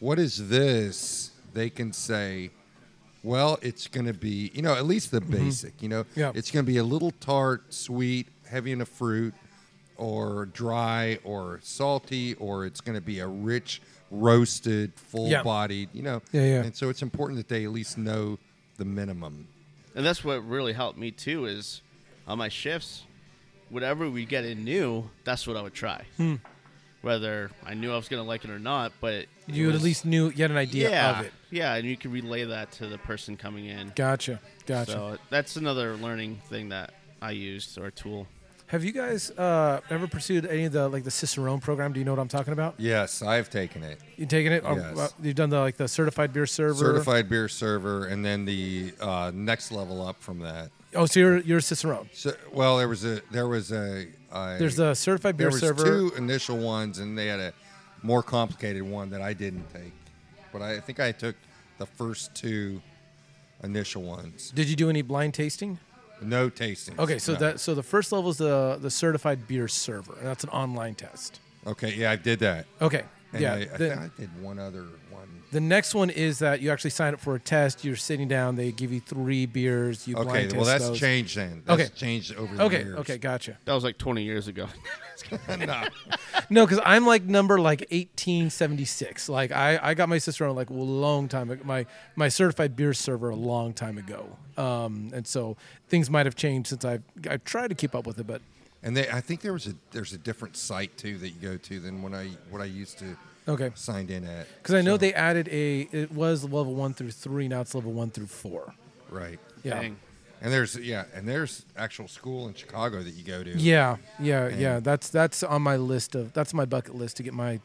"What 0.00 0.18
is 0.18 0.48
this?" 0.48 1.32
they 1.52 1.68
can 1.70 1.92
say, 1.92 2.50
"Well, 3.24 3.58
it's 3.62 3.88
going 3.88 4.06
to 4.06 4.12
be, 4.14 4.50
you 4.54 4.62
know, 4.62 4.74
at 4.74 4.86
least 4.86 5.10
the 5.10 5.20
basic. 5.20 5.82
You 5.82 5.88
know, 5.88 6.04
Mm-hmm. 6.04 6.20
Yeah. 6.20 6.32
it's 6.34 6.50
going 6.50 6.64
to 6.64 6.70
be 6.70 6.78
a 6.78 6.84
little 6.84 7.10
tart, 7.20 7.74
sweet, 7.74 8.28
heavy 8.48 8.70
in 8.72 8.78
the 8.78 8.86
fruit." 8.86 9.34
Or 9.98 10.46
dry 10.46 11.18
or 11.24 11.60
salty 11.62 12.34
or 12.34 12.64
it's 12.64 12.80
going 12.80 12.94
to 12.96 13.00
be 13.04 13.18
a 13.18 13.26
rich 13.26 13.82
roasted 14.10 14.92
full 14.94 15.30
bodied 15.42 15.90
you 15.92 16.02
know 16.02 16.22
Yeah, 16.32 16.42
yeah. 16.42 16.62
and 16.62 16.74
so 16.74 16.88
it's 16.88 17.02
important 17.02 17.36
that 17.38 17.48
they 17.48 17.64
at 17.64 17.70
least 17.70 17.98
know 17.98 18.38
the 18.78 18.84
minimum 18.84 19.46
And 19.94 20.06
that's 20.06 20.24
what 20.24 20.46
really 20.48 20.72
helped 20.72 20.98
me 20.98 21.10
too. 21.10 21.44
Is 21.46 21.82
on 22.26 22.38
my 22.38 22.48
shifts, 22.48 23.02
whatever 23.68 24.08
we 24.08 24.24
get 24.24 24.44
in 24.44 24.64
new, 24.64 25.10
that's 25.24 25.46
what 25.46 25.56
I 25.56 25.62
would 25.62 25.74
try. 25.74 26.04
Hmm. 26.16 26.36
Whether 27.02 27.50
I 27.64 27.74
knew 27.74 27.92
I 27.92 27.96
was 27.96 28.08
gonna 28.08 28.24
like 28.24 28.44
it 28.44 28.50
or 28.50 28.58
not, 28.58 28.92
but 29.00 29.14
it 29.14 29.28
you 29.46 29.70
at 29.70 29.80
least 29.82 30.04
knew 30.04 30.30
you 30.30 30.42
had 30.42 30.50
an 30.50 30.56
idea 30.56 30.90
yeah, 30.90 31.18
of 31.20 31.26
it. 31.26 31.32
Yeah, 31.50 31.74
and 31.74 31.86
you 31.86 31.96
can 31.96 32.10
relay 32.12 32.44
that 32.44 32.72
to 32.72 32.86
the 32.86 32.98
person 32.98 33.36
coming 33.36 33.66
in. 33.66 33.92
Gotcha. 33.94 34.40
Gotcha. 34.66 34.92
So 34.92 35.18
that's 35.30 35.56
another 35.56 35.96
learning 35.96 36.40
thing 36.48 36.68
that 36.70 36.94
I 37.22 37.32
used 37.32 37.78
or 37.78 37.90
tool. 37.90 38.26
Have 38.68 38.84
you 38.84 38.92
guys 38.92 39.30
uh, 39.30 39.80
ever 39.88 40.06
pursued 40.06 40.44
any 40.44 40.64
of 40.64 40.72
the 40.72 40.88
like 40.88 41.02
the 41.04 41.10
Cicerone 41.10 41.58
program? 41.60 41.92
Do 41.94 42.00
you 42.00 42.04
know 42.04 42.12
what 42.12 42.20
I'm 42.20 42.28
talking 42.28 42.52
about? 42.52 42.74
yes 42.78 43.22
i've 43.22 43.48
taken 43.50 43.82
it 43.82 43.98
You 44.16 44.26
taken 44.26 44.52
it? 44.52 44.62
Yes. 44.64 44.98
uh, 44.98 45.08
you've 45.22 45.34
done 45.36 45.50
the 45.50 45.58
like 45.60 45.76
the 45.76 45.88
certified 45.88 46.32
beer 46.32 46.46
server. 46.46 46.74
certified 46.78 47.28
beer 47.28 47.48
server 47.48 48.06
and 48.06 48.24
then 48.24 48.44
the 48.44 48.92
uh, 49.00 49.30
next 49.34 49.72
level 49.72 50.06
up 50.06 50.20
from 50.22 50.40
that 50.40 50.70
Oh, 50.94 51.04
so 51.06 51.20
you're 51.20 51.38
you're 51.38 51.58
a 51.58 51.62
Cicerone. 51.62 52.08
so 52.12 52.32
well 52.52 52.76
there 52.78 52.88
was 52.88 53.04
a 53.04 53.20
there 53.30 53.48
was 53.48 53.72
a, 53.72 54.06
a 54.32 54.56
There's 54.58 54.78
a 54.78 54.94
certified 54.94 55.36
beer 55.36 55.50
server. 55.50 55.82
there 55.82 55.92
was 55.92 56.10
server. 56.10 56.10
two 56.10 56.16
initial 56.22 56.56
ones 56.58 56.98
and 56.98 57.16
they 57.16 57.26
had 57.28 57.40
a 57.40 57.52
more 58.02 58.22
complicated 58.22 58.82
one 58.82 59.08
that 59.10 59.22
i 59.22 59.32
didn't 59.32 59.68
take 59.72 59.92
but 60.52 60.60
i 60.62 60.78
think 60.80 61.00
i 61.00 61.10
took 61.12 61.36
the 61.78 61.86
first 61.86 62.34
two 62.34 62.80
initial 63.64 64.02
ones 64.02 64.50
Did 64.54 64.68
you 64.68 64.76
do 64.76 64.88
any 64.90 65.02
blind 65.02 65.32
tasting? 65.34 65.78
No 66.22 66.48
tasting 66.50 66.98
Okay, 66.98 67.18
so 67.18 67.34
that 67.36 67.60
so 67.60 67.74
the 67.74 67.82
first 67.82 68.12
level 68.12 68.30
is 68.30 68.38
the 68.38 68.78
the 68.80 68.90
certified 68.90 69.46
beer 69.46 69.68
server, 69.68 70.14
and 70.18 70.26
that's 70.26 70.44
an 70.44 70.50
online 70.50 70.94
test. 70.94 71.40
okay 71.66 71.94
yeah 71.94 72.10
i 72.10 72.16
did 72.16 72.38
that 72.40 72.66
Okay, 72.80 73.04
And 73.32 73.42
yeah. 73.42 73.52
I, 73.54 73.56
I, 73.56 73.64
the, 73.64 73.78
think 73.78 74.00
I 74.00 74.10
did 74.18 74.42
one 74.42 74.58
other. 74.58 74.86
The 75.50 75.60
next 75.60 75.94
one 75.94 76.10
is 76.10 76.38
that 76.40 76.60
you 76.60 76.70
actually 76.70 76.90
sign 76.90 77.14
up 77.14 77.20
for 77.20 77.34
a 77.34 77.40
test. 77.40 77.84
You're 77.84 77.96
sitting 77.96 78.28
down. 78.28 78.56
They 78.56 78.70
give 78.72 78.92
you 78.92 79.00
three 79.00 79.46
beers. 79.46 80.06
You 80.06 80.16
Okay, 80.16 80.24
blind 80.24 80.52
well 80.52 80.64
test 80.64 80.66
that's 80.78 80.88
those. 80.90 80.98
changed 80.98 81.36
then. 81.36 81.62
That's 81.64 81.82
Okay. 81.82 81.90
changed 81.94 82.34
over 82.36 82.54
the 82.56 82.62
Okay, 82.64 82.82
years. 82.84 82.98
okay, 82.98 83.18
gotcha. 83.18 83.56
That 83.64 83.72
was 83.72 83.84
like 83.84 83.98
20 83.98 84.22
years 84.22 84.48
ago. 84.48 84.66
no. 85.48 85.84
No, 86.48 86.64
because 86.64 86.80
I'm 86.84 87.04
like 87.04 87.24
number 87.24 87.58
like 87.58 87.80
1876. 87.90 89.28
Like 89.28 89.52
I, 89.52 89.78
I 89.82 89.94
got 89.94 90.08
my 90.08 90.18
sister 90.18 90.46
on 90.46 90.54
like 90.54 90.70
a 90.70 90.74
long 90.74 91.28
time 91.28 91.50
ago. 91.50 91.62
My 91.64 91.86
my 92.16 92.28
certified 92.28 92.76
beer 92.76 92.94
server 92.94 93.30
a 93.30 93.36
long 93.36 93.72
time 93.72 93.98
ago. 93.98 94.36
Um, 94.56 95.10
and 95.14 95.26
so 95.26 95.56
things 95.88 96.08
might 96.10 96.26
have 96.26 96.34
changed 96.36 96.68
since 96.68 96.84
I've 96.84 97.02
I've 97.28 97.44
tried 97.44 97.68
to 97.68 97.74
keep 97.74 97.94
up 97.94 98.06
with 98.06 98.18
it, 98.18 98.26
but 98.26 98.40
And 98.82 98.96
they, 98.96 99.08
I 99.10 99.20
think 99.20 99.40
there 99.40 99.52
was 99.52 99.66
a 99.66 99.74
there's 99.90 100.12
a 100.12 100.18
different 100.18 100.56
site 100.56 100.96
too 100.96 101.18
that 101.18 101.30
you 101.30 101.40
go 101.40 101.56
to 101.56 101.80
than 101.80 102.00
when 102.02 102.14
I 102.14 102.28
what 102.50 102.62
I 102.62 102.66
used 102.66 102.98
to 103.00 103.16
okay. 103.48 103.70
signed 103.74 104.10
in 104.10 104.24
at. 104.24 104.46
Because 104.62 104.74
I 104.74 104.82
know 104.82 104.94
So- 104.94 104.98
they 104.98 105.14
added 105.14 105.48
a. 105.48 105.88
It 105.92 106.12
was 106.12 106.44
level 106.44 106.74
one 106.74 106.94
through 106.94 107.10
three. 107.12 107.48
Now 107.48 107.60
it's 107.62 107.74
level 107.74 107.92
one 107.92 108.10
through 108.10 108.26
four. 108.26 108.74
right. 109.10 109.38
Yeah. 109.64 109.80
Dang. 109.80 109.96
And 110.40 110.52
there's 110.52 110.76
yeah, 110.76 111.04
and 111.14 111.28
there's 111.28 111.64
actual 111.76 112.06
school 112.06 112.46
in 112.46 112.54
Chicago 112.54 113.02
that 113.02 113.10
you 113.14 113.24
go 113.24 113.42
to. 113.42 113.50
Yeah, 113.58 113.96
yeah, 114.20 114.46
yeah. 114.48 114.78
That's 114.78 115.08
that's 115.08 115.42
on 115.42 115.62
my 115.62 115.76
list 115.76 116.14
of 116.14 116.32
that's 116.32 116.54
my 116.54 116.64
bucket 116.64 116.94
list 116.94 117.16
to 117.16 117.24
get 117.24 117.34
my 117.34 117.58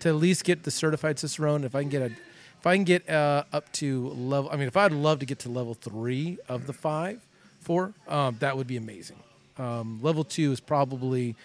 to 0.00 0.08
at 0.08 0.16
least 0.16 0.42
get 0.42 0.64
the 0.64 0.72
certified 0.72 1.20
cicerone. 1.20 1.62
If 1.62 1.76
I 1.76 1.82
can 1.82 1.88
get 1.88 2.02
a 2.02 2.06
if 2.06 2.66
I 2.66 2.74
can 2.74 2.82
get 2.82 3.08
uh, 3.08 3.44
up 3.52 3.70
to 3.74 4.08
level, 4.08 4.50
I 4.50 4.56
mean, 4.56 4.66
if 4.66 4.76
I'd 4.76 4.90
love 4.90 5.20
to 5.20 5.26
get 5.26 5.38
to 5.40 5.48
level 5.48 5.74
three 5.74 6.38
of 6.48 6.66
the 6.66 6.72
five, 6.72 7.24
four, 7.60 7.94
um, 8.08 8.38
that 8.40 8.56
would 8.56 8.66
be 8.66 8.76
amazing. 8.76 9.20
Um, 9.56 10.00
level 10.02 10.24
two 10.24 10.50
is 10.50 10.58
probably 10.58 11.36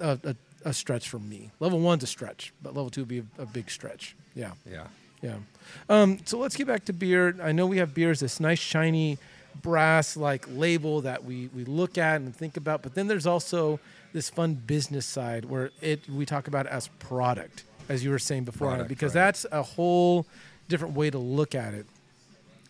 a, 0.00 0.18
a, 0.24 0.36
a 0.64 0.72
stretch 0.72 1.08
for 1.08 1.18
me. 1.18 1.50
Level 1.60 1.80
one's 1.80 2.02
a 2.02 2.06
stretch, 2.06 2.52
but 2.62 2.74
level 2.74 2.90
two 2.90 3.02
would 3.02 3.08
be 3.08 3.20
a, 3.20 3.42
a 3.42 3.46
big 3.46 3.70
stretch. 3.70 4.16
Yeah. 4.34 4.52
Yeah. 4.70 4.86
Yeah. 5.22 5.36
Um, 5.88 6.18
so 6.24 6.38
let's 6.38 6.56
get 6.56 6.66
back 6.66 6.84
to 6.86 6.92
beer. 6.92 7.36
I 7.42 7.52
know 7.52 7.66
we 7.66 7.78
have 7.78 7.94
beers, 7.94 8.20
this 8.20 8.40
nice 8.40 8.58
shiny 8.58 9.18
brass 9.62 10.16
like 10.16 10.46
label 10.48 11.02
that 11.02 11.24
we, 11.24 11.48
we 11.54 11.64
look 11.64 11.98
at 11.98 12.20
and 12.20 12.34
think 12.34 12.56
about, 12.56 12.82
but 12.82 12.94
then 12.94 13.06
there's 13.06 13.26
also 13.26 13.78
this 14.12 14.30
fun 14.30 14.54
business 14.54 15.06
side 15.06 15.44
where 15.44 15.70
it 15.80 16.08
we 16.08 16.24
talk 16.26 16.48
about 16.48 16.66
as 16.66 16.88
product, 16.98 17.64
as 17.88 18.02
you 18.02 18.10
were 18.10 18.18
saying 18.18 18.44
before, 18.44 18.68
Product, 18.68 18.88
because 18.88 19.14
right. 19.14 19.22
that's 19.22 19.46
a 19.52 19.62
whole 19.62 20.26
different 20.68 20.94
way 20.94 21.10
to 21.10 21.18
look 21.18 21.54
at 21.54 21.74
it. 21.74 21.86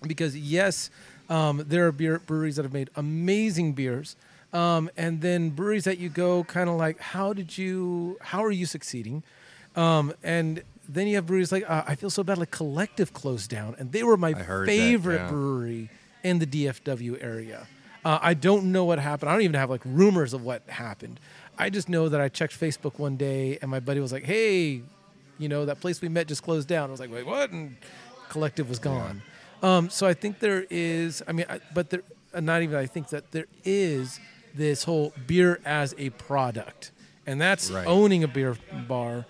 Because 0.02 0.36
yes, 0.36 0.90
um, 1.28 1.64
there 1.66 1.86
are 1.86 1.92
beer 1.92 2.18
breweries 2.18 2.56
that 2.56 2.64
have 2.64 2.72
made 2.72 2.90
amazing 2.96 3.72
beers. 3.72 4.16
Um, 4.52 4.90
and 4.96 5.20
then 5.20 5.50
breweries 5.50 5.84
that 5.84 5.98
you 5.98 6.08
go 6.08 6.44
kind 6.44 6.68
of 6.68 6.76
like, 6.76 6.98
how 7.00 7.32
did 7.32 7.56
you, 7.56 8.18
how 8.20 8.44
are 8.44 8.50
you 8.50 8.66
succeeding? 8.66 9.22
Um, 9.76 10.12
and 10.22 10.62
then 10.88 11.06
you 11.06 11.14
have 11.16 11.26
breweries 11.26 11.52
like 11.52 11.68
uh, 11.68 11.84
I 11.86 11.94
feel 11.94 12.10
so 12.10 12.24
bad. 12.24 12.38
Like 12.38 12.50
Collective 12.50 13.12
closed 13.12 13.48
down, 13.48 13.76
and 13.78 13.92
they 13.92 14.02
were 14.02 14.16
my 14.16 14.32
heard 14.32 14.66
that, 14.66 14.72
favorite 14.72 15.20
yeah. 15.20 15.28
brewery 15.28 15.88
in 16.24 16.40
the 16.40 16.46
DFW 16.46 17.22
area. 17.22 17.66
Uh, 18.04 18.18
I 18.20 18.34
don't 18.34 18.72
know 18.72 18.84
what 18.84 18.98
happened. 18.98 19.30
I 19.30 19.32
don't 19.34 19.42
even 19.42 19.54
have 19.54 19.70
like 19.70 19.82
rumors 19.84 20.32
of 20.32 20.42
what 20.42 20.68
happened. 20.68 21.20
I 21.58 21.70
just 21.70 21.88
know 21.88 22.08
that 22.08 22.20
I 22.20 22.28
checked 22.28 22.58
Facebook 22.58 22.98
one 22.98 23.16
day, 23.16 23.58
and 23.62 23.70
my 23.70 23.78
buddy 23.78 24.00
was 24.00 24.12
like, 24.12 24.24
"Hey, 24.24 24.82
you 25.38 25.48
know 25.48 25.64
that 25.66 25.80
place 25.80 26.00
we 26.00 26.08
met 26.08 26.26
just 26.26 26.42
closed 26.42 26.66
down." 26.66 26.88
I 26.88 26.90
was 26.90 27.00
like, 27.00 27.12
"Wait, 27.12 27.26
what?" 27.26 27.50
And 27.50 27.76
Collective 28.28 28.68
was 28.68 28.78
gone. 28.78 29.22
Um, 29.62 29.90
so 29.90 30.06
I 30.06 30.14
think 30.14 30.40
there 30.40 30.66
is. 30.70 31.22
I 31.28 31.32
mean, 31.32 31.46
I, 31.48 31.60
but 31.72 31.90
there, 31.90 32.02
uh, 32.34 32.40
not 32.40 32.62
even. 32.62 32.76
I 32.76 32.86
think 32.86 33.10
that 33.10 33.30
there 33.30 33.46
is 33.64 34.18
this 34.54 34.84
whole 34.84 35.12
beer 35.26 35.60
as 35.64 35.94
a 35.98 36.10
product, 36.10 36.90
and 37.26 37.40
that's 37.40 37.70
Right. 37.70 37.86
owning 37.86 38.24
a 38.24 38.28
beer 38.28 38.56
bar 38.88 39.26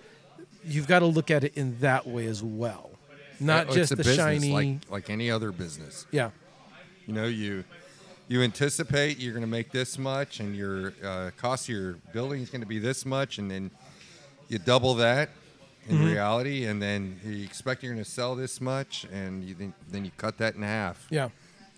you've 0.63 0.87
got 0.87 0.99
to 0.99 1.05
look 1.07 1.31
at 1.31 1.43
it 1.43 1.53
in 1.57 1.79
that 1.79 2.05
way 2.07 2.27
as 2.27 2.43
well, 2.43 2.91
not 3.39 3.65
Oh, 3.65 3.69
it's 3.69 3.75
just 3.75 3.91
a 3.93 3.95
the 3.95 4.03
business, 4.03 4.17
shiny. 4.43 4.51
like 4.51 4.91
like 4.91 5.09
any 5.09 5.31
other 5.31 5.51
business. 5.51 6.05
yeah, 6.11 6.29
You 7.07 7.13
know, 7.13 7.25
you 7.25 7.63
you 8.27 8.41
anticipate 8.43 9.17
you're 9.17 9.33
going 9.33 9.41
to 9.41 9.47
make 9.47 9.71
this 9.71 9.97
much, 9.97 10.39
and 10.39 10.55
your 10.55 10.93
uh, 11.03 11.31
cost 11.37 11.67
of 11.67 11.75
your 11.75 11.93
building 12.13 12.41
is 12.41 12.49
going 12.49 12.61
to 12.61 12.67
be 12.67 12.77
this 12.79 13.05
much, 13.05 13.39
and 13.39 13.49
then 13.49 13.71
you 14.49 14.59
double 14.59 14.93
that 14.95 15.29
in 15.89 15.95
Mm-hmm. 15.95 16.05
reality, 16.05 16.65
and 16.65 16.79
then 16.79 17.19
you 17.25 17.43
expect 17.43 17.81
you're 17.81 17.91
going 17.93 18.03
to 18.03 18.09
sell 18.09 18.35
this 18.35 18.61
much, 18.61 19.05
and 19.11 19.43
you 19.43 19.55
then 19.55 19.73
then 19.89 20.05
you 20.05 20.11
cut 20.15 20.37
that 20.37 20.53
in 20.55 20.61
half. 20.61 21.07
yeah, 21.09 21.29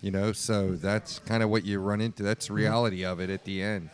You 0.04 0.10
know, 0.10 0.32
so 0.32 0.72
that's 0.72 1.18
kind 1.20 1.42
of 1.42 1.48
what 1.48 1.64
you 1.64 1.78
run 1.78 2.02
into. 2.02 2.22
That's 2.22 2.46
the 2.46 2.52
Mm-hmm. 2.52 2.60
reality 2.62 3.04
of 3.06 3.20
it 3.20 3.30
at 3.30 3.44
the 3.44 3.62
end, 3.62 3.88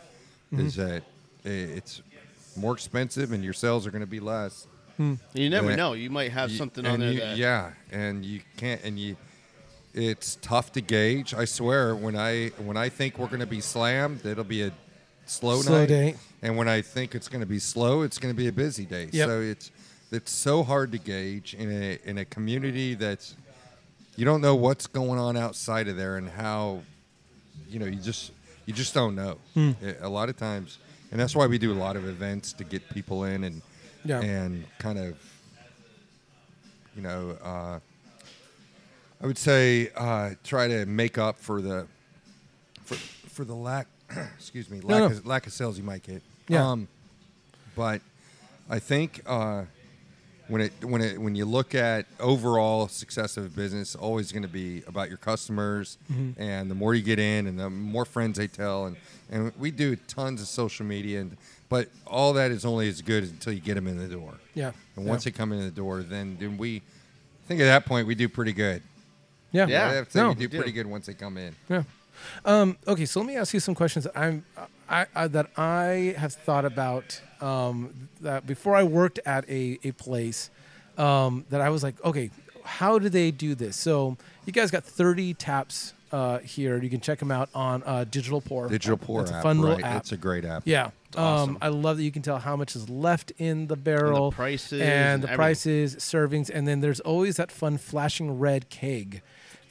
is 0.51 0.75
that 0.75 1.03
it's 1.45 2.01
more 2.57 2.73
expensive, 2.73 3.31
and 3.31 3.41
your 3.43 3.53
sales 3.53 3.87
are 3.87 3.91
going 3.91 4.01
to 4.03 4.07
be 4.07 4.19
less. 4.19 4.67
You 5.33 5.49
never 5.49 5.75
know. 5.77 5.93
You 5.93 6.09
might 6.09 6.31
have 6.31 6.51
You- 6.51 6.57
something 6.57 6.85
on 6.85 6.99
there 6.99 7.11
you- 7.13 7.19
that 7.21 7.37
yeah, 7.37 7.71
and 7.93 8.25
you 8.25 8.41
can't, 8.57 8.83
and 8.83 8.99
you. 8.99 9.15
It's 9.93 10.37
tough 10.41 10.73
to 10.73 10.81
gauge. 10.81 11.33
I 11.33 11.45
swear, 11.45 11.95
when 11.95 12.15
I 12.17 12.49
when 12.57 12.75
I 12.77 12.89
think 12.89 13.17
we're 13.17 13.27
going 13.27 13.39
to 13.39 13.45
be 13.45 13.61
slammed, 13.61 14.25
it'll 14.25 14.43
be 14.43 14.63
a 14.63 14.71
slow, 15.25 15.61
Slow 15.61 15.79
night. 15.79 15.87
day. 15.87 16.15
And 16.41 16.57
when 16.57 16.67
I 16.67 16.81
think 16.81 17.15
it's 17.15 17.27
going 17.29 17.41
to 17.41 17.47
be 17.47 17.59
slow, 17.59 18.01
it's 18.01 18.17
going 18.17 18.33
to 18.33 18.37
be 18.37 18.47
a 18.49 18.51
busy 18.53 18.85
day. 18.85 19.07
Yep. 19.13 19.27
So 19.27 19.39
it's 19.41 19.71
it's 20.11 20.31
so 20.31 20.63
hard 20.63 20.91
to 20.91 20.97
gauge 20.97 21.53
in 21.53 21.71
a 21.71 21.99
in 22.05 22.17
a 22.17 22.25
community 22.25 22.95
that's 22.95 23.35
you 24.15 24.25
don't 24.25 24.41
know 24.41 24.55
what's 24.55 24.87
going 24.87 25.19
on 25.19 25.37
outside 25.37 25.87
of 25.87 25.95
there 25.97 26.17
and 26.17 26.29
how 26.29 26.81
you 27.69 27.79
know 27.79 27.85
you 27.85 27.95
just 27.99 28.31
you 28.65 28.73
just 28.73 28.93
don't 28.93 29.15
know 29.15 29.37
Hmm. 29.53 29.71
a 30.01 30.09
lot 30.09 30.29
of 30.29 30.37
times 30.37 30.77
and 31.11 31.19
that's 31.19 31.35
why 31.35 31.47
we 31.47 31.57
do 31.57 31.71
a 31.71 31.75
lot 31.79 31.95
of 31.95 32.07
events 32.07 32.53
to 32.53 32.63
get 32.63 32.87
people 32.89 33.23
in 33.25 33.43
and 33.43 33.61
Yeah. 34.03 34.21
and 34.21 34.65
kind 34.79 34.97
of 34.99 35.17
you 36.95 37.01
know 37.01 37.37
uh, 37.43 37.79
I 39.21 39.27
would 39.27 39.37
say 39.37 39.91
uh, 39.95 40.31
try 40.43 40.67
to 40.67 40.85
make 40.85 41.17
up 41.17 41.37
for 41.37 41.61
the 41.61 41.87
for 42.83 42.95
for 43.29 43.45
the 43.45 43.55
lack 43.55 43.87
excuse 44.37 44.69
me 44.69 44.79
No, 44.83 44.87
lack 44.87 44.99
no. 44.99 45.05
of 45.17 45.25
lack 45.25 45.47
of 45.47 45.53
sales 45.53 45.77
you 45.77 45.83
might 45.83 46.03
get. 46.03 46.21
Yeah. 46.47 46.67
Um, 46.69 46.87
but 47.75 48.01
I 48.69 48.79
think 48.79 49.21
uh, 49.25 49.63
when 50.51 50.61
it 50.61 50.73
when 50.83 51.01
it 51.01 51.17
when 51.19 51.33
you 51.35 51.45
look 51.45 51.73
at 51.73 52.05
overall 52.19 52.87
success 52.87 53.37
of 53.37 53.45
a 53.45 53.49
business, 53.49 53.95
always 53.95 54.31
going 54.31 54.43
to 54.43 54.49
be 54.49 54.83
about 54.87 55.07
your 55.09 55.17
customers, 55.17 55.97
Mm-hmm. 56.11 56.41
and 56.41 56.69
the 56.69 56.75
more 56.75 56.93
you 56.93 57.01
get 57.01 57.19
in, 57.19 57.47
and 57.47 57.57
the 57.59 57.69
more 57.69 58.05
friends 58.05 58.37
they 58.37 58.47
tell, 58.47 58.85
and 58.85 58.95
and 59.31 59.51
we 59.57 59.71
do 59.71 59.95
tons 59.95 60.41
of 60.41 60.47
social 60.47 60.85
media, 60.85 61.21
and 61.21 61.37
but 61.69 61.87
all 62.05 62.33
that 62.33 62.51
is 62.51 62.65
only 62.65 62.89
as 62.89 63.01
good 63.01 63.23
until 63.23 63.53
you 63.53 63.61
get 63.61 63.75
them 63.75 63.87
in 63.87 63.97
the 63.97 64.07
door. 64.07 64.33
Yeah. 64.53 64.71
And 64.97 65.05
once 65.05 65.23
they 65.23 65.31
come 65.31 65.53
in 65.53 65.59
the 65.61 65.71
door, 65.71 66.03
then 66.03 66.35
then 66.39 66.57
we 66.57 66.77
I 67.45 67.47
think 67.47 67.61
at 67.61 67.65
that 67.65 67.85
point 67.85 68.07
we 68.07 68.15
do 68.15 68.27
pretty 68.27 68.53
good. 68.53 68.81
yeah, 69.53 69.67
Yeah. 69.67 69.89
I 69.89 69.93
have 69.93 70.05
to 70.07 70.11
say 70.11 70.19
No, 70.21 70.29
we 70.29 70.35
do 70.35 70.39
we 70.41 70.47
do. 70.47 70.57
pretty 70.57 70.71
good 70.73 70.85
once 70.87 71.05
they 71.05 71.13
come 71.13 71.37
in. 71.37 71.55
Yeah. 71.69 71.83
Um, 72.45 72.77
okay, 72.87 73.05
so 73.05 73.19
let 73.19 73.27
me 73.27 73.35
ask 73.37 73.53
you 73.53 73.59
some 73.59 73.75
questions 73.75 74.05
that 74.05 74.17
I'm 74.17 74.45
I, 74.89 75.05
I 75.15 75.27
that 75.27 75.49
I 75.57 76.15
have 76.17 76.33
thought 76.33 76.65
about 76.65 77.21
um, 77.39 78.09
that 78.21 78.45
before 78.45 78.75
I 78.75 78.83
worked 78.83 79.19
at 79.25 79.47
a, 79.49 79.79
a 79.83 79.91
place 79.93 80.49
um, 80.97 81.45
that 81.49 81.61
I 81.61 81.69
was 81.69 81.83
like, 81.83 82.03
okay, 82.03 82.29
how 82.63 82.99
do 82.99 83.09
they 83.09 83.31
do 83.31 83.55
this? 83.55 83.75
So 83.77 84.17
you 84.45 84.53
guys 84.53 84.69
got 84.71 84.83
30 84.83 85.33
taps 85.35 85.93
uh, 86.11 86.39
here. 86.39 86.81
You 86.81 86.89
can 86.89 86.99
check 86.99 87.19
them 87.19 87.31
out 87.31 87.49
on 87.55 87.83
uh, 87.85 88.03
Digital 88.03 88.41
Pour. 88.41 88.67
Digital 88.67 88.97
Pour 88.97 89.21
It's 89.21 89.31
a 89.31 89.35
app, 89.35 89.43
fun 89.43 89.59
little 89.59 89.77
right? 89.77 89.85
app. 89.85 90.01
It's 90.01 90.11
a 90.11 90.17
great 90.17 90.43
app. 90.43 90.63
Yeah. 90.65 90.91
awesome. 91.15 91.51
Um, 91.51 91.57
I 91.61 91.69
love 91.69 91.97
that 91.97 92.03
you 92.03 92.11
can 92.11 92.21
tell 92.21 92.37
how 92.37 92.55
much 92.57 92.75
is 92.75 92.89
left 92.89 93.31
in 93.37 93.67
the 93.67 93.77
barrel, 93.77 94.31
prices 94.31 94.81
and 94.81 94.89
and 94.89 95.23
the 95.23 95.27
everything. 95.27 95.37
prices, 95.37 95.95
servings, 95.95 96.49
and 96.53 96.67
then 96.67 96.81
there's 96.81 96.99
always 96.99 97.37
that 97.37 97.51
fun 97.51 97.77
flashing 97.77 98.39
red 98.39 98.69
keg 98.69 99.21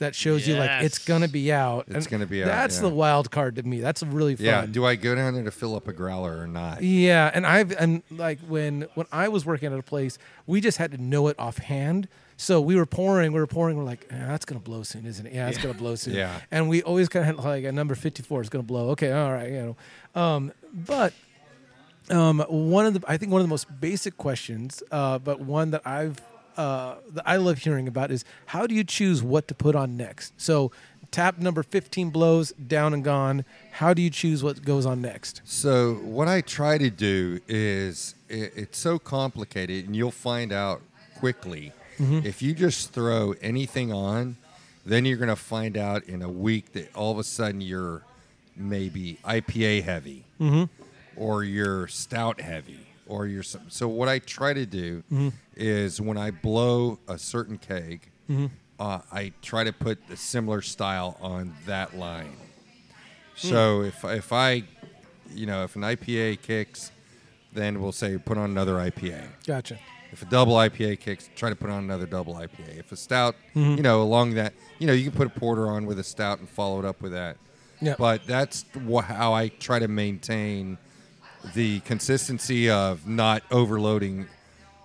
that 0.01 0.15
shows 0.15 0.47
you 0.47 0.55
like 0.55 0.83
it's 0.83 0.97
gonna 0.99 1.27
be 1.27 1.51
out. 1.53 1.85
It's 1.87 2.05
And 2.05 2.09
gonna 2.09 2.25
be 2.25 2.43
out, 2.43 2.47
That's 2.47 2.75
yeah. 2.77 2.81
the 2.81 2.89
wild 2.89 3.31
card 3.31 3.55
to 3.55 3.63
me. 3.63 3.79
That's 3.79 4.03
really 4.03 4.35
fun. 4.35 4.45
Yeah. 4.45 4.65
Do 4.65 4.85
I 4.85 4.95
go 4.95 5.15
down 5.15 5.33
there 5.35 5.43
to 5.43 5.51
fill 5.51 5.75
up 5.75 5.87
a 5.87 5.93
growler 5.93 6.37
or 6.39 6.47
not? 6.47 6.81
Yeah, 6.83 7.31
and 7.33 7.45
I've 7.45 7.71
and 7.71 8.03
like 8.11 8.39
when 8.41 8.87
when 8.95 9.05
I 9.11 9.29
was 9.29 9.45
working 9.45 9.71
at 9.71 9.79
a 9.79 9.83
place, 9.83 10.17
we 10.45 10.59
just 10.59 10.77
had 10.77 10.91
to 10.91 10.97
know 10.97 11.27
it 11.27 11.35
offhand. 11.39 12.07
So 12.37 12.59
we 12.59 12.75
were 12.75 12.87
pouring, 12.87 13.33
we 13.33 13.39
were 13.39 13.45
pouring. 13.45 13.77
We're 13.77 13.83
like, 13.83 14.07
"Eh, 14.09 14.15
that's 14.17 14.45
gonna 14.45 14.59
blow 14.59 14.81
soon, 14.83 15.05
isn't 15.05 15.25
it? 15.27 15.33
Yeah, 15.33 15.47
it's 15.49 15.59
gonna 15.59 15.75
blow 15.75 15.93
soon. 15.95 16.15
Yeah. 16.15 16.39
And 16.49 16.67
we 16.67 16.81
always 16.81 17.07
kind 17.07 17.29
of 17.29 17.35
had 17.37 17.45
like 17.45 17.63
a 17.63 17.71
number 17.71 17.93
fifty 17.95 18.23
four 18.23 18.41
is 18.41 18.49
gonna 18.49 18.63
blow. 18.63 18.89
Okay, 18.89 19.11
all 19.11 19.31
right, 19.31 19.49
you 19.51 19.75
know. 20.15 20.21
Um, 20.21 20.51
but 20.73 21.13
um, 22.09 22.39
one 22.49 22.87
of 22.87 22.95
the 22.95 23.01
I 23.07 23.17
think 23.17 23.31
one 23.31 23.41
of 23.41 23.45
the 23.45 23.49
most 23.49 23.67
basic 23.79 24.17
questions, 24.17 24.81
uh, 24.91 25.19
but 25.19 25.39
one 25.41 25.69
that 25.71 25.85
I've 25.85 26.17
uh, 26.57 26.95
that 27.13 27.23
I 27.27 27.37
love 27.37 27.59
hearing 27.59 27.87
about 27.87 28.11
is 28.11 28.25
how 28.47 28.67
do 28.67 28.75
you 28.75 28.83
choose 28.83 29.21
what 29.23 29.47
to 29.47 29.53
put 29.55 29.75
on 29.75 29.95
next? 29.97 30.33
So 30.39 30.71
tap 31.11 31.37
number 31.39 31.63
fifteen 31.63 32.09
blows 32.09 32.51
down 32.53 32.93
and 32.93 33.03
gone. 33.03 33.45
How 33.73 33.93
do 33.93 34.01
you 34.01 34.09
choose 34.09 34.43
what 34.43 34.63
goes 34.63 34.85
on 34.85 35.01
next? 35.01 35.41
So 35.45 35.95
what 35.95 36.27
I 36.27 36.41
try 36.41 36.77
to 36.77 36.89
do 36.89 37.39
is 37.47 38.15
it, 38.29 38.53
it's 38.55 38.77
so 38.77 38.97
complicated, 38.99 39.85
and 39.85 39.95
you'll 39.95 40.11
find 40.11 40.51
out 40.51 40.81
quickly 41.17 41.73
Mm-hmm. 41.99 42.25
if 42.25 42.41
you 42.41 42.55
just 42.55 42.93
throw 42.93 43.35
anything 43.41 43.91
on. 43.93 44.37
Then 44.83 45.05
you're 45.05 45.17
going 45.17 45.29
to 45.29 45.35
find 45.35 45.77
out 45.77 46.03
in 46.05 46.23
a 46.23 46.29
week 46.29 46.71
that 46.73 46.95
all 46.95 47.11
of 47.11 47.19
a 47.19 47.23
sudden 47.23 47.61
you're 47.61 48.01
maybe 48.55 49.19
IPA 49.23 49.83
heavy, 49.83 50.23
Mm-hmm. 50.39 50.63
or 51.15 51.43
you're 51.43 51.87
stout 51.87 52.41
heavy, 52.41 52.79
or 53.11 53.27
you're 53.27 53.43
so. 53.43 53.87
What 53.87 54.07
I 54.07 54.19
try 54.19 54.53
to 54.53 54.65
do 54.65 55.03
mm-hmm. 55.11 55.29
is 55.55 55.99
when 55.99 56.17
I 56.17 56.31
blow 56.31 56.97
a 57.07 57.17
certain 57.17 57.57
keg, 57.57 58.09
mm-hmm. 58.29 58.47
uh, 58.79 58.99
I 59.11 59.33
try 59.41 59.65
to 59.65 59.73
put 59.73 59.99
a 60.09 60.15
similar 60.15 60.61
style 60.61 61.17
on 61.21 61.53
that 61.65 61.97
line. 61.97 62.37
Hmm. 63.37 63.47
So 63.47 63.81
if 63.81 64.03
if 64.05 64.31
I, 64.31 64.63
you 65.33 65.45
know, 65.45 65.63
if 65.63 65.75
an 65.75 65.81
IPA 65.81 66.41
kicks, 66.41 66.91
then 67.53 67.81
we'll 67.81 67.91
say 67.91 68.17
put 68.17 68.37
on 68.37 68.49
another 68.49 68.75
IPA. 68.75 69.27
Gotcha. 69.45 69.77
If 70.13 70.21
a 70.21 70.25
double 70.25 70.55
IPA 70.55 70.99
kicks, 70.99 71.29
try 71.35 71.49
to 71.49 71.55
put 71.55 71.69
on 71.69 71.83
another 71.83 72.05
double 72.05 72.35
IPA. 72.35 72.79
If 72.79 72.91
a 72.91 72.97
stout, 72.97 73.35
mm-hmm. 73.55 73.75
you 73.75 73.83
know, 73.83 74.01
along 74.01 74.33
that, 74.33 74.53
you 74.77 74.87
know, 74.87 74.93
you 74.93 75.09
can 75.09 75.17
put 75.17 75.27
a 75.27 75.39
porter 75.39 75.69
on 75.69 75.85
with 75.85 75.99
a 75.99 76.03
stout 76.03 76.39
and 76.39 76.49
follow 76.49 76.79
it 76.79 76.85
up 76.85 77.01
with 77.01 77.13
that. 77.13 77.37
Yeah. 77.79 77.95
But 77.97 78.25
that's 78.25 78.65
wha- 78.85 79.01
how 79.01 79.33
I 79.33 79.47
try 79.47 79.79
to 79.79 79.87
maintain 79.87 80.77
the 81.55 81.79
consistency 81.81 82.69
of 82.69 83.07
not 83.07 83.43
overloading 83.51 84.27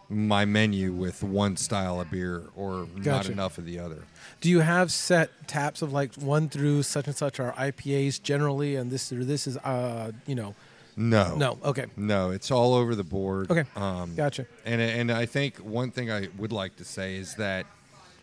my 0.09 0.45
menu 0.45 0.93
with 0.93 1.23
one 1.23 1.57
style 1.57 2.01
of 2.01 2.11
beer 2.11 2.45
or 2.55 2.87
not 2.97 3.29
enough 3.29 3.59
of 3.59 3.65
the 3.67 3.79
other. 3.81 4.03
Do 4.41 4.49
you 4.49 4.61
have 4.61 4.93
set 4.93 5.49
taps 5.49 5.83
of 5.83 5.93
like 5.93 6.15
one 6.15 6.49
through 6.49 6.85
such 6.85 7.07
and 7.09 7.17
such 7.17 7.41
are 7.41 7.53
IPAs 7.53 8.23
generally, 8.23 8.77
and 8.77 8.91
this 8.91 9.13
or 9.13 9.25
this 9.25 9.47
is 9.49 9.57
uh 9.59 10.13
you 10.27 10.37
know 10.37 10.55
No. 10.97 11.35
no 11.37 11.59
okay 11.65 11.87
No, 11.97 12.31
it's 12.31 12.51
all 12.53 12.75
over 12.75 12.95
the 12.95 13.03
board. 13.05 13.51
okay 13.51 13.65
Um, 13.75 14.15
gotcha 14.15 14.47
And 14.65 14.81
and 14.81 15.11
I 15.11 15.27
think 15.27 15.57
one 15.57 15.91
thing 15.91 16.11
I 16.13 16.29
would 16.39 16.53
like 16.53 16.77
to 16.77 16.85
say 16.85 17.17
is 17.17 17.35
that 17.35 17.67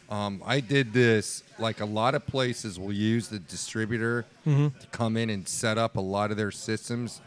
um, 0.10 0.42
I 0.46 0.60
did 0.62 0.94
this 0.94 1.44
like 1.60 1.82
a 1.82 1.86
lot 1.86 2.14
of 2.16 2.26
places 2.28 2.80
will 2.80 2.94
use 2.94 3.28
the 3.28 3.40
distributor 3.40 4.26
Mm-hmm. 4.48 4.78
to 4.80 4.88
come 4.88 5.18
in 5.18 5.30
and 5.30 5.48
set 5.48 5.78
up 5.78 5.98
a 5.98 6.02
lot 6.02 6.30
of 6.32 6.38
their 6.38 6.52
systems, 6.52 7.20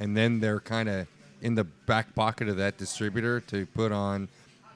and 0.00 0.16
then 0.16 0.40
they're 0.40 0.58
kind 0.60 0.88
of 0.88 1.06
in 1.42 1.54
the 1.54 1.64
back 1.64 2.14
pocket 2.14 2.48
of 2.48 2.56
that 2.56 2.76
distributor 2.78 3.40
to 3.40 3.66
put 3.66 3.92
on 3.92 4.28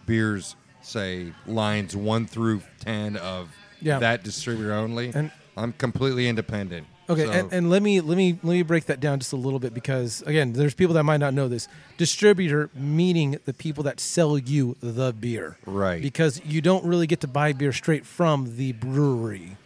beers, 0.06 0.54
say 0.82 1.32
lines 1.46 1.96
one 1.96 2.26
through 2.26 2.62
ten 2.80 3.16
of 3.16 3.48
Yeah. 3.80 3.98
that 3.98 4.22
distributor 4.22 4.72
only. 4.72 5.10
And- 5.14 5.30
I'm 5.56 5.72
completely 5.72 6.28
independent. 6.28 6.87
okay 7.08 7.26
So- 7.26 7.30
and, 7.32 7.52
and 7.52 7.70
let 7.70 7.82
me 7.82 8.00
let 8.00 8.16
me 8.16 8.32
let 8.42 8.52
me 8.54 8.62
break 8.62 8.87
that 8.87 8.98
down 8.98 9.18
just 9.20 9.32
a 9.34 9.37
little 9.37 9.58
bit 9.60 9.72
because 9.74 10.22
again 10.26 10.54
there's 10.54 10.72
people 10.74 10.94
that 10.94 11.02
might 11.04 11.18
not 11.20 11.34
know 11.34 11.48
this 11.48 11.68
distributor 11.98 12.70
meaning 12.74 13.37
the 13.44 13.52
people 13.52 13.84
that 13.84 14.00
sell 14.00 14.38
you 14.38 14.74
the 14.80 15.12
beer 15.12 15.58
Right. 15.66 16.00
because 16.02 16.40
you 16.46 16.60
don't 16.62 16.82
really 16.84 17.06
get 17.06 17.20
to 17.20 17.28
buy 17.28 17.52
beer 17.52 17.72
straight 17.72 18.04
from 18.06 18.56
the 18.56 18.72
brewery 18.72 19.56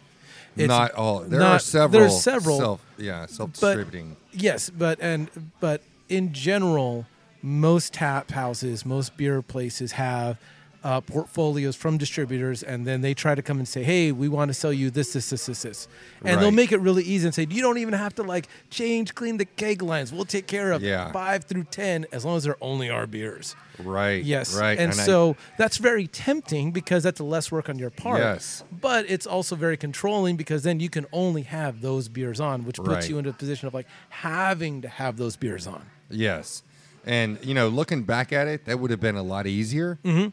It's 0.59 0.67
not 0.67 0.91
all. 0.93 1.19
There 1.21 1.39
not- 1.39 1.55
are 1.55 1.59
several. 1.59 2.01
there's 2.01 2.21
several 2.21 2.57
Self, 2.59 2.81
yeah, 2.97 3.25
self-distributing. 3.25 4.15
Yes, 4.31 4.69
but 4.69 4.99
and 5.01 5.29
but 5.59 5.81
in 6.09 6.33
general, 6.33 7.05
most 7.41 7.93
tap 7.93 8.31
houses, 8.31 8.85
most 8.85 9.15
beer 9.17 9.41
places 9.41 9.93
have 9.93 10.37
uh, 10.83 11.01
portfolios 11.01 11.75
from 11.75 11.97
distributors, 11.97 12.63
and 12.63 12.87
then 12.87 13.01
they 13.01 13.13
try 13.13 13.35
to 13.35 13.41
come 13.41 13.57
and 13.57 13.67
say, 13.67 13.83
"Hey, 13.83 14.11
we 14.11 14.29
want 14.29 14.49
to 14.49 14.53
sell 14.53 14.71
you 14.71 14.89
this, 14.89 15.13
this, 15.13 15.29
this, 15.29 15.45
this, 15.45 15.61
this," 15.63 15.87
and 16.23 16.39
they'll 16.41 16.51
make 16.51 16.71
it 16.71 16.79
really 16.79 17.03
easy 17.03 17.25
and 17.27 17.33
say, 17.35 17.45
"You 17.49 17.61
don't 17.61 17.77
even 17.79 17.93
have 17.93 18.15
to 18.15 18.23
like 18.23 18.47
change, 18.69 19.13
clean 19.15 19.37
the 19.37 19.45
keg 19.45 19.81
lines. 19.81 20.13
We'll 20.13 20.25
take 20.25 20.47
care 20.47 20.71
of 20.71 20.81
Yeah. 20.81 21.11
five 21.11 21.43
through 21.43 21.65
ten 21.65 22.05
as 22.11 22.23
long 22.23 22.37
as 22.37 22.43
they're 22.45 22.57
only 22.61 22.89
our 22.89 23.05
beers." 23.07 23.55
Right. 23.83 24.23
Yes, 24.23 24.55
Right. 24.57 24.77
and, 24.77 24.91
I- 24.91 24.95
so 24.95 25.35
that's 25.57 25.77
very 25.77 26.07
tempting 26.07 26.71
because 26.71 27.03
that's 27.03 27.19
less 27.21 27.51
work 27.51 27.69
on 27.69 27.79
your 27.79 27.89
part. 27.89 28.19
Yes. 28.19 28.63
but 28.81 29.09
it's 29.09 29.25
also 29.27 29.55
very 29.55 29.77
controlling 29.77 30.35
because 30.37 30.63
then 30.63 30.79
you 30.79 30.89
can 30.89 31.05
only 31.13 31.43
have 31.43 31.81
those 31.81 32.07
beers 32.09 32.39
on, 32.39 32.65
which 32.65 32.75
puts 32.77 32.89
Right. 32.89 33.09
you 33.09 33.17
into 33.17 33.29
a 33.29 33.33
position 33.33 33.67
of 33.67 33.73
like 33.73 33.87
having 34.09 34.81
to 34.81 34.87
have 34.89 35.17
those 35.17 35.35
beers 35.35 35.65
on. 35.67 35.85
Yes. 36.09 36.63
And 37.05 37.37
you 37.43 37.53
know, 37.53 37.69
looking 37.69 38.03
back 38.03 38.33
at 38.33 38.47
it, 38.47 38.65
that 38.65 38.79
would 38.79 38.91
have 38.91 38.99
been 38.99 39.15
a 39.15 39.23
lot 39.23 39.47
easier. 39.47 39.97
Mm-hmm. 40.03 40.29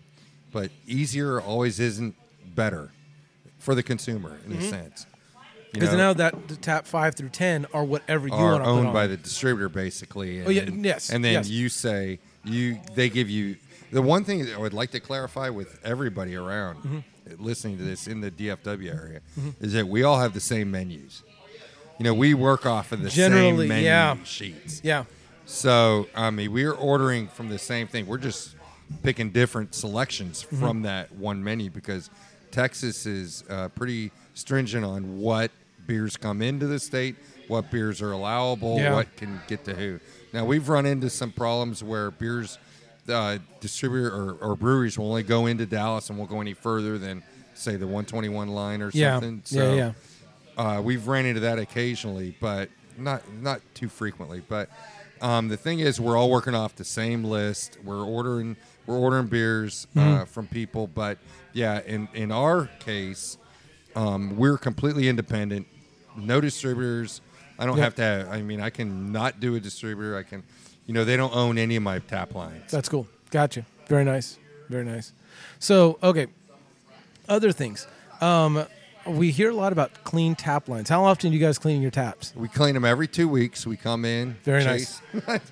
But 0.52 0.70
easier 0.86 1.40
always 1.40 1.80
isn't 1.80 2.14
better 2.54 2.90
for 3.58 3.74
the 3.74 3.82
consumer 3.82 4.38
in 4.46 4.52
a 4.52 4.62
sense. 4.62 5.06
Because 5.72 5.92
now 5.92 6.12
that 6.14 6.48
the 6.48 6.56
tap 6.56 6.86
five 6.86 7.14
through 7.14 7.28
ten 7.30 7.66
are 7.74 7.84
whatever 7.84 8.26
you 8.28 8.32
are 8.34 8.52
want 8.52 8.64
to 8.64 8.70
owned 8.70 8.92
by 8.94 9.06
the 9.06 9.16
distributor 9.16 9.68
basically. 9.68 10.38
And, 10.38 10.48
Oh, 10.48 10.50
yeah, 10.50 10.64
yes, 10.70 11.10
And 11.10 11.22
then 11.24 11.34
yes. 11.34 11.48
you 11.50 11.68
say 11.68 12.18
you 12.44 12.78
they 12.94 13.10
give 13.10 13.28
you 13.28 13.56
the 13.92 14.00
one 14.00 14.24
thing 14.24 14.46
that 14.46 14.54
I 14.54 14.58
would 14.58 14.72
like 14.72 14.90
to 14.92 15.00
clarify 15.00 15.50
with 15.50 15.78
everybody 15.84 16.34
around 16.36 16.76
Mm-hmm. 16.82 17.44
listening 17.44 17.76
to 17.78 17.82
this 17.84 18.06
in 18.06 18.20
the 18.22 18.30
DFW 18.30 18.88
area 18.88 19.20
is 19.60 19.72
that 19.74 19.86
we 19.86 20.02
all 20.02 20.18
have 20.18 20.32
the 20.32 20.40
same 20.40 20.70
menus. 20.70 21.22
You 21.98 22.04
know, 22.04 22.14
we 22.14 22.32
work 22.34 22.64
off 22.66 22.92
of 22.92 23.02
the 23.02 23.10
Generally, 23.10 23.58
same 23.64 23.68
menu 23.68 23.84
yeah. 23.84 24.16
sheets. 24.24 24.80
yeah, 24.84 25.04
So, 25.44 26.08
I 26.14 26.30
mean, 26.30 26.52
we're 26.52 26.72
ordering 26.72 27.28
from 27.28 27.48
the 27.48 27.58
same 27.58 27.86
thing. 27.88 28.06
We're 28.06 28.18
just 28.18 28.54
picking 29.02 29.30
different 29.30 29.74
selections 29.74 30.44
Mm-hmm. 30.44 30.60
from 30.60 30.82
that 30.82 31.12
one 31.12 31.42
menu 31.42 31.70
because 31.70 32.10
Texas 32.50 33.06
is 33.06 33.44
uh, 33.50 33.68
pretty 33.70 34.10
stringent 34.34 34.84
on 34.84 35.18
what 35.18 35.50
beers 35.86 36.16
come 36.16 36.42
into 36.42 36.66
the 36.66 36.78
state, 36.78 37.16
what 37.48 37.70
beers 37.70 38.00
are 38.02 38.12
allowable, 38.12 38.76
Yeah. 38.78 38.94
what 38.94 39.14
can 39.16 39.40
get 39.46 39.64
to 39.64 39.74
who. 39.74 40.00
Now, 40.32 40.44
we've 40.44 40.68
run 40.68 40.86
into 40.86 41.08
some 41.10 41.30
problems 41.32 41.82
where 41.84 42.10
beers, 42.10 42.58
uh, 43.08 43.38
distributor 43.60 44.08
or, 44.14 44.32
or 44.40 44.56
breweries 44.56 44.98
will 44.98 45.06
only 45.08 45.22
go 45.22 45.46
into 45.46 45.64
Dallas 45.66 46.08
and 46.10 46.18
won't 46.18 46.30
go 46.30 46.40
any 46.40 46.54
further 46.54 46.98
than, 46.98 47.22
say, 47.54 47.76
the 47.76 47.86
121 47.86 48.48
line 48.48 48.82
or 48.82 48.90
yeah, 48.92 49.14
something. 49.14 49.42
yeah, 49.46 49.60
So, 49.60 49.74
yeah. 49.74 49.92
uh, 50.58 50.80
we've 50.80 51.06
ran 51.06 51.24
into 51.26 51.40
that 51.40 51.58
occasionally, 51.58 52.36
but 52.40 52.68
not 52.98 53.22
not 53.40 53.60
too 53.74 53.88
frequently. 53.88 54.42
But 54.48 54.70
um, 55.20 55.48
the 55.48 55.56
thing 55.56 55.80
is, 55.80 56.00
we're 56.00 56.16
all 56.16 56.30
working 56.30 56.54
off 56.54 56.74
the 56.76 56.84
same 56.84 57.24
list. 57.24 57.78
We're 57.84 58.04
ordering 58.04 58.56
we're 58.86 58.98
ordering 58.98 59.26
beers 59.26 59.86
uh, 59.96 60.00
Mm-hmm. 60.00 60.24
from 60.24 60.46
people, 60.46 60.86
but 60.86 61.18
yeah, 61.52 61.80
in 61.86 62.08
in 62.14 62.30
our 62.32 62.66
case, 62.80 63.38
Um, 63.96 64.36
we're 64.36 64.58
completely 64.58 65.08
independent, 65.08 65.66
no 66.16 66.38
distributors. 66.40 67.22
I 67.58 67.64
don't 67.64 67.78
Yep. 67.78 67.84
have 67.84 67.94
to. 67.94 68.02
Have, 68.02 68.28
I 68.28 68.42
mean, 68.42 68.60
I 68.60 68.68
can 68.70 69.10
not 69.10 69.40
do 69.40 69.54
a 69.56 69.60
distributor. 69.60 70.18
I 70.18 70.22
can, 70.22 70.42
you 70.86 70.92
know, 70.92 71.04
they 71.06 71.16
don't 71.16 71.34
own 71.34 71.56
any 71.56 71.76
of 71.76 71.82
my 71.82 71.98
tap 72.00 72.34
lines. 72.34 72.70
That's 72.70 72.88
cool. 72.90 73.06
Gotcha. 73.30 73.64
Very 73.88 74.04
nice. 74.04 74.38
Very 74.68 74.84
nice. 74.84 75.12
So, 75.58 75.98
okay. 76.02 76.26
Other 77.28 77.52
things. 77.52 77.86
Um, 78.20 78.66
we 79.08 79.30
hear 79.30 79.50
a 79.50 79.54
lot 79.54 79.72
about 79.72 80.04
clean 80.04 80.34
tap 80.34 80.68
lines. 80.68 80.88
How 80.88 81.04
often 81.04 81.30
do 81.30 81.36
you 81.36 81.44
guys 81.44 81.58
clean 81.58 81.82
your 81.82 81.90
taps? 81.90 82.32
We 82.36 82.48
clean 82.48 82.74
them 82.74 82.84
every 82.84 83.08
two 83.08 83.28
weeks. 83.28 83.66
We 83.66 83.76
come 83.76 84.04
in. 84.04 84.36
Very 84.44 84.64
chase- 84.64 85.00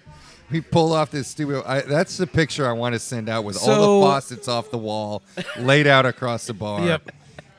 we 0.51 0.61
pull 0.61 0.93
off 0.93 1.11
this 1.11 1.29
studio. 1.29 1.63
I, 1.67 1.81
that's 1.83 2.17
the 2.17 2.27
picture 2.27 2.67
I 2.69 2.73
want 2.73 2.95
to 2.95 2.99
send 2.99 3.29
out 3.29 3.45
with 3.45 3.57
all 3.67 4.01
the 4.01 4.07
faucets 4.07 4.49
off 4.49 4.71
the 4.71 4.79
wall, 4.79 5.23
laid 5.59 5.87
out 5.87 6.07
across 6.07 6.47
the 6.47 6.55
bar. 6.55 6.85
Yep. 6.85 7.11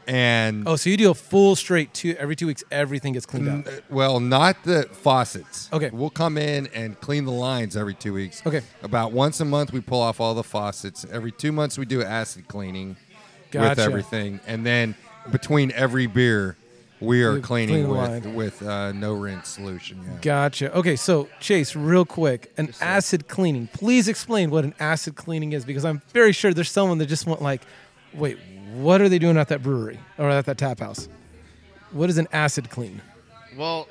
And 0.08 0.68
Oh, 0.68 0.76
so 0.76 0.92
you 0.92 0.98
do 0.98 1.10
a 1.10 1.16
full 1.16 1.56
straight 1.56 1.92
two 1.92 2.16
every 2.20 2.36
two 2.36 2.46
weeks. 2.46 2.64
Everything 2.70 3.14
gets 3.14 3.26
cleaned 3.26 3.48
N- 3.48 3.64
out. 3.66 3.74
uh, 3.74 3.80
Well, 3.90 4.20
not 4.20 4.64
the 4.64 4.84
faucets. 4.92 5.68
Okay. 5.74 5.90
We'll 5.92 6.12
come 6.12 6.38
in 6.38 6.68
and 6.76 7.00
clean 7.02 7.26
the 7.26 7.32
lines 7.32 7.76
every 7.76 7.96
two 7.96 8.14
weeks. 8.14 8.44
Okay. 8.46 8.62
About 8.84 9.14
once 9.14 9.40
a 9.40 9.46
month, 9.46 9.74
we 9.74 9.82
pull 9.82 10.02
off 10.02 10.20
all 10.22 10.36
the 10.36 10.44
faucets. 10.44 11.08
Every 11.12 11.32
two 11.32 11.52
months, 11.52 11.80
we 11.80 11.86
do 11.86 12.04
acid 12.04 12.48
cleaning 12.48 12.98
with 13.52 13.80
everything. 13.80 14.40
And 14.46 14.64
then 14.64 14.94
between 15.32 15.72
every 15.72 16.08
beer, 16.08 16.58
we 17.00 17.24
are 17.24 17.40
cleaning 17.40 17.86
clean 17.86 17.90
with, 17.90 18.26
line. 18.26 18.36
with 18.36 18.64
uh, 18.64 18.92
no 18.94 19.14
rinse 19.14 19.50
solution. 19.50 20.02
Yeah. 20.04 20.18
Gotcha. 20.22 20.74
Okay, 20.78 20.96
so 20.96 21.28
Chase, 21.40 21.76
real 21.76 22.06
quick, 22.06 22.52
an 22.58 22.74
acid 22.82 23.28
cleaning. 23.28 23.68
Please 23.68 24.08
explain 24.08 24.50
what 24.50 24.64
an 24.64 24.74
acid 24.80 25.16
cleaning 25.16 25.54
is, 25.54 25.66
because 25.66 25.86
I'm 25.86 26.02
very 26.14 26.32
sure 26.32 26.54
there's 26.54 26.72
someone 26.72 26.98
that 27.00 27.08
just 27.08 27.26
went 27.28 27.42
like, 27.42 27.62
wait, 28.14 28.38
what 28.74 29.02
are 29.02 29.10
they 29.10 29.20
doing 29.20 29.38
at 29.38 29.50
that 29.50 29.62
brewery 29.62 30.00
or 30.18 30.30
at 30.30 30.46
that 30.46 30.58
tap 30.58 30.80
house? 30.80 31.08
What 31.92 32.10
is 32.10 32.18
an 32.18 32.28
acid 32.32 32.70
clean? 32.70 33.02
Well, 33.58 33.88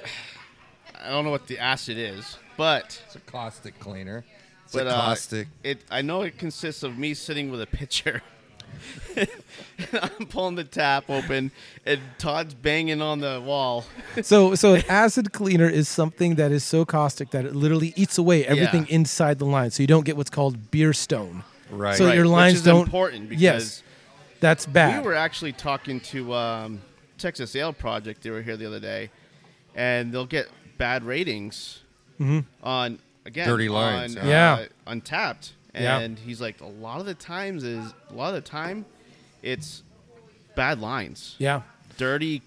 I 1.02 1.10
don't 1.10 1.24
know 1.24 1.30
what 1.30 1.46
the 1.46 1.58
acid 1.58 1.96
is, 1.98 2.38
but 2.56 3.00
It's 3.06 3.16
a 3.16 3.20
caustic 3.20 3.78
cleaner. 3.78 4.24
It's 4.64 4.74
but 4.74 4.86
a 4.86 4.90
uh, 4.90 4.94
caustic. 4.94 5.48
it 5.62 5.84
I 5.90 6.02
know 6.02 6.22
it 6.22 6.38
consists 6.38 6.82
of 6.82 6.96
me 6.98 7.14
sitting 7.14 7.50
with 7.50 7.60
a 7.60 7.66
pitcher. 7.66 8.22
I'm 10.18 10.26
pulling 10.26 10.54
the 10.54 10.64
tap 10.64 11.08
open, 11.08 11.50
and 11.86 12.00
Todd's 12.18 12.54
banging 12.54 13.00
on 13.02 13.20
the 13.20 13.40
wall. 13.44 13.84
So, 14.22 14.54
so 14.54 14.74
an 14.74 14.82
acid 14.88 15.32
cleaner 15.32 15.68
is 15.68 15.88
something 15.88 16.36
that 16.36 16.52
is 16.52 16.64
so 16.64 16.84
caustic 16.84 17.30
that 17.30 17.44
it 17.44 17.54
literally 17.54 17.92
eats 17.96 18.18
away 18.18 18.44
everything 18.46 18.86
Yeah. 18.88 18.94
inside 18.96 19.38
the 19.38 19.46
line, 19.46 19.70
so 19.70 19.82
you 19.82 19.86
don't 19.86 20.04
get 20.04 20.16
what's 20.16 20.30
called 20.30 20.70
beer 20.70 20.92
stone. 20.92 21.44
right. 21.70 21.96
So 21.96 22.06
Right, 22.06 22.14
your 22.14 22.24
which 22.24 22.30
lines 22.32 22.54
is 22.56 22.62
don't. 22.62 22.82
important 22.84 23.28
because 23.28 23.42
yes, 23.42 23.82
that's 24.40 24.66
bad. 24.66 25.00
we 25.02 25.06
were 25.08 25.14
actually 25.14 25.52
talking 25.52 26.00
to 26.00 26.34
um, 26.34 26.80
Texas 27.18 27.54
Ale 27.56 27.72
Project. 27.72 28.22
They 28.22 28.30
were 28.30 28.42
here 28.42 28.56
the 28.56 28.66
other 28.66 28.80
day, 28.80 29.10
and 29.74 30.12
they'll 30.12 30.26
get 30.26 30.48
bad 30.78 31.04
ratings 31.04 31.80
on 32.62 32.98
again 33.26 33.48
Dirty 33.48 33.68
lines, 33.68 34.16
on, 34.16 34.26
yeah. 34.28 34.66
uh, 34.86 34.92
Untappd. 34.92 35.50
Yeah. 35.82 35.98
And 36.00 36.18
he's 36.18 36.40
like, 36.40 36.60
a 36.60 36.66
lot 36.66 37.00
of 37.00 37.06
the 37.06 37.14
times 37.14 37.64
is 37.64 37.92
a 38.10 38.14
lot 38.14 38.28
of 38.28 38.34
the 38.34 38.48
time, 38.48 38.84
it's 39.42 39.82
bad 40.54 40.80
lines, 40.80 41.34
yeah, 41.38 41.62
dirty. 41.96 42.42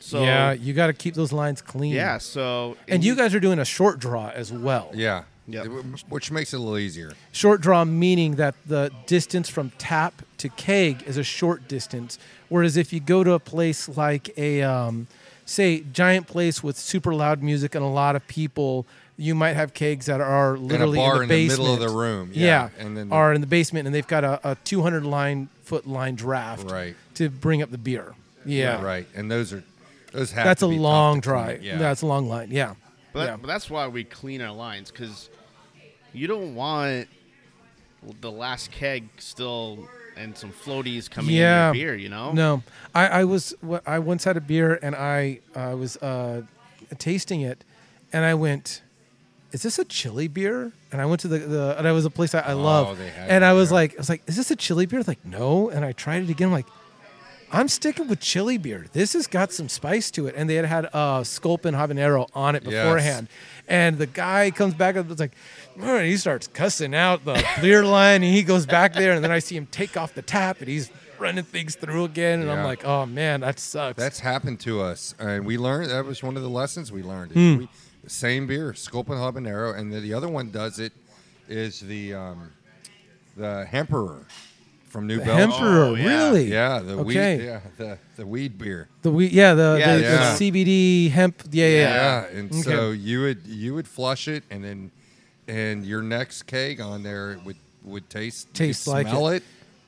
So 0.00 0.24
yeah. 0.24 0.52
You 0.52 0.72
got 0.74 0.88
to 0.88 0.92
keep 0.92 1.14
those 1.14 1.32
lines 1.32 1.62
clean. 1.62 1.92
yeah. 1.92 2.18
So 2.18 2.76
and 2.88 3.04
you 3.04 3.14
guys 3.14 3.34
are 3.34 3.40
doing 3.40 3.58
a 3.60 3.64
short 3.64 3.98
draw 4.00 4.30
as 4.30 4.52
well. 4.52 4.90
yeah. 4.94 5.24
Yep. 5.48 5.66
Which 6.08 6.30
makes 6.30 6.54
it 6.54 6.56
a 6.56 6.60
little 6.60 6.78
easier. 6.78 7.12
Short 7.32 7.60
draw 7.60 7.84
meaning 7.84 8.36
that 8.36 8.54
the 8.64 8.92
distance 9.06 9.48
from 9.48 9.70
tap 9.76 10.22
to 10.38 10.48
keg 10.48 11.02
is 11.04 11.16
a 11.16 11.24
short 11.24 11.66
distance, 11.66 12.16
whereas 12.48 12.76
if 12.76 12.92
you 12.92 13.00
go 13.00 13.24
to 13.24 13.32
a 13.32 13.40
place 13.40 13.88
like 13.88 14.32
a, 14.38 14.62
um, 14.62 15.08
say, 15.44 15.80
giant 15.92 16.28
place 16.28 16.62
with 16.62 16.76
super 16.78 17.12
loud 17.12 17.42
music 17.42 17.74
and 17.74 17.84
a 17.84 17.88
lot 17.88 18.14
of 18.14 18.24
people, 18.28 18.86
you 19.22 19.34
might 19.34 19.54
have 19.54 19.72
kegs 19.74 20.06
that 20.06 20.20
are 20.20 20.56
literally 20.56 20.98
bar 20.98 21.16
in 21.16 21.22
in 21.22 21.28
the 21.28 21.34
the 21.34 21.46
basement. 21.48 21.60
middle 21.70 21.74
of 21.74 21.80
the 21.92 21.96
room, 21.96 22.30
Yeah, 22.34 22.70
yeah, 22.76 22.84
and 22.84 22.96
then 22.96 23.12
are 23.12 23.32
in 23.32 23.40
the 23.40 23.46
basement, 23.46 23.86
and 23.86 23.94
they've 23.94 24.06
got 24.06 24.24
a, 24.24 24.40
a 24.52 24.56
200 24.64 25.04
line 25.04 25.48
foot 25.62 25.86
line 25.86 26.14
draft 26.16 26.70
Right. 26.70 26.96
to 27.14 27.28
bring 27.30 27.62
up 27.62 27.70
the 27.70 27.78
beer. 27.78 28.14
Yeah, 28.44 28.82
Right. 28.82 29.06
And 29.14 29.30
those 29.30 29.52
are 29.52 29.62
those 30.12 30.32
have 30.32 30.44
That's 30.44 30.60
to 30.60 30.66
a 30.66 30.70
be 30.70 30.78
long 30.78 31.20
to 31.20 31.28
clean. 31.30 31.34
drive. 31.44 31.62
Yeah. 31.62 31.78
That's 31.78 32.02
a 32.02 32.06
long 32.06 32.28
line. 32.28 32.48
Yeah. 32.50 32.74
But, 33.12 33.28
yeah. 33.28 33.36
but 33.36 33.46
that's 33.46 33.70
why 33.70 33.86
we 33.88 34.04
clean 34.04 34.40
our 34.42 34.52
lines 34.52 34.90
because 34.90 35.30
you 36.12 36.26
don't 36.26 36.54
want 36.54 37.08
the 38.20 38.30
last 38.30 38.70
keg 38.72 39.08
still 39.18 39.88
and 40.16 40.36
some 40.36 40.50
floaties 40.52 41.08
coming 41.10 41.34
Yeah. 41.34 41.70
in 41.70 41.76
your 41.76 41.84
beer. 41.86 41.94
You 41.94 42.08
know. 42.10 42.32
No, 42.32 42.62
I, 42.94 43.06
I 43.20 43.24
was 43.24 43.54
wh- 43.66 43.86
I 43.86 43.98
once 44.00 44.24
had 44.24 44.36
a 44.36 44.40
beer 44.40 44.78
and 44.82 44.94
I 44.94 45.38
uh, 45.54 45.74
was 45.78 45.96
uh, 45.98 46.42
tasting 46.98 47.40
it, 47.42 47.64
and 48.12 48.24
I 48.24 48.34
went, 48.34 48.81
"Is 49.52 49.62
this 49.62 49.78
a 49.78 49.84
chili 49.84 50.28
beer?" 50.28 50.72
And 50.90 51.00
I 51.00 51.06
went 51.06 51.20
to 51.22 51.28
the, 51.28 51.38
the 51.38 51.78
and 51.78 51.86
I 51.86 51.92
was 51.92 52.04
a 52.04 52.10
place 52.10 52.34
I, 52.34 52.40
I 52.40 52.52
love, 52.54 52.88
Oh, 52.88 52.94
they 52.94 53.08
had 53.10 53.30
and 53.30 53.44
I 53.44 53.52
was 53.52 53.68
there. 53.70 53.76
like, 53.76 53.94
I 53.94 53.98
was 53.98 54.08
like, 54.08 54.22
"Is 54.26 54.36
this 54.36 54.50
a 54.50 54.56
chili 54.56 54.86
beer?" 54.86 55.02
Like, 55.06 55.24
no. 55.24 55.70
And 55.70 55.84
I 55.84 55.92
tried 55.92 56.22
it 56.24 56.30
again. 56.30 56.48
I'm 56.48 56.52
like, 56.52 56.66
I'm 57.54 57.68
sticking 57.68 58.08
with 58.08 58.20
chili 58.20 58.56
beer. 58.56 58.86
This 58.94 59.12
has 59.12 59.26
got 59.26 59.52
some 59.52 59.68
spice 59.68 60.10
to 60.12 60.26
it. 60.26 60.34
And 60.36 60.48
they 60.48 60.54
had 60.54 60.64
had 60.64 60.88
uh, 60.94 61.22
Sculpin 61.22 61.74
habanero 61.74 62.28
on 62.34 62.56
it 62.56 62.62
Yes. 62.64 62.72
beforehand. 62.72 63.28
And 63.68 63.98
the 63.98 64.06
guy 64.06 64.50
comes 64.50 64.72
back 64.74 64.96
and 64.96 65.10
it's 65.10 65.20
like, 65.20 65.32
"Oh," 65.80 65.98
he 66.00 66.16
starts 66.16 66.48
cussing 66.48 66.94
out 66.94 67.24
the 67.24 67.44
beer 67.60 67.84
line, 67.96 68.22
and 68.22 68.32
he 68.34 68.42
goes 68.42 68.64
back 68.66 68.94
there, 68.94 69.12
and 69.12 69.22
then 69.22 69.30
I 69.30 69.38
see 69.38 69.56
him 69.56 69.66
take 69.70 69.96
off 69.96 70.14
the 70.14 70.22
tap, 70.22 70.60
and 70.60 70.68
he's 70.68 70.90
running 71.18 71.44
things 71.44 71.76
through 71.76 72.02
again, 72.04 72.40
and 72.40 72.50
I'm 72.50 72.64
like, 72.64 72.84
oh 72.84 73.06
man, 73.06 73.42
that 73.42 73.60
sucks. 73.60 73.96
That's 73.96 74.18
happened 74.18 74.58
to 74.60 74.80
us, 74.82 75.14
and 75.20 75.46
we 75.46 75.56
learned 75.56 75.90
that 75.90 76.04
was 76.04 76.20
one 76.20 76.36
of 76.36 76.42
the 76.42 76.48
lessons 76.50 76.90
we 76.90 77.02
learned. 77.04 77.30
Hmm. 77.32 77.56
We, 77.58 77.68
same 78.06 78.46
beer, 78.46 78.74
Sculpin 78.74 79.14
habanero, 79.16 79.76
and 79.76 79.92
the, 79.92 80.00
the 80.00 80.14
other 80.14 80.28
one 80.28 80.50
does 80.50 80.78
it 80.78 80.92
is 81.48 81.80
the 81.80 82.14
um, 82.14 82.52
the 83.36 83.66
Hemperor 83.70 84.24
from 84.88 85.06
New 85.06 85.18
the 85.18 85.24
Belgium. 85.24 85.50
Emperor, 85.52 85.84
Oh, 85.84 85.94
yeah. 85.94 86.06
really? 86.06 86.44
Yeah, 86.52 86.78
the 86.80 86.92
Okay. 86.98 87.36
weed. 87.38 87.44
Yeah, 87.44 87.60
the 87.78 87.98
the 88.16 88.26
weed 88.26 88.58
beer. 88.58 88.88
The 89.02 89.10
we, 89.10 89.26
yeah, 89.28 89.54
the, 89.54 89.76
Yeah, 89.78 89.96
the, 89.96 90.02
yeah. 90.02 90.34
the 90.36 90.50
CBD 90.50 91.10
hemp. 91.10 91.42
Yeah, 91.50 91.66
yeah. 91.66 91.74
yeah. 91.76 91.94
Yeah, 92.32 92.38
and 92.38 92.50
Okay. 92.52 92.62
so 92.62 92.90
you 92.90 93.20
would 93.22 93.46
you 93.46 93.74
would 93.74 93.88
flush 93.88 94.28
it, 94.28 94.44
and 94.50 94.62
then 94.64 94.90
and 95.48 95.84
your 95.84 96.02
next 96.02 96.42
keg 96.44 96.80
on 96.80 97.02
there 97.02 97.38
would 97.44 97.56
would 97.84 98.08
taste 98.10 98.46
you 98.48 98.52
could 98.52 98.56
Taste 98.58 98.86
like 98.86 99.06
smell 99.08 99.28
it. 99.28 99.42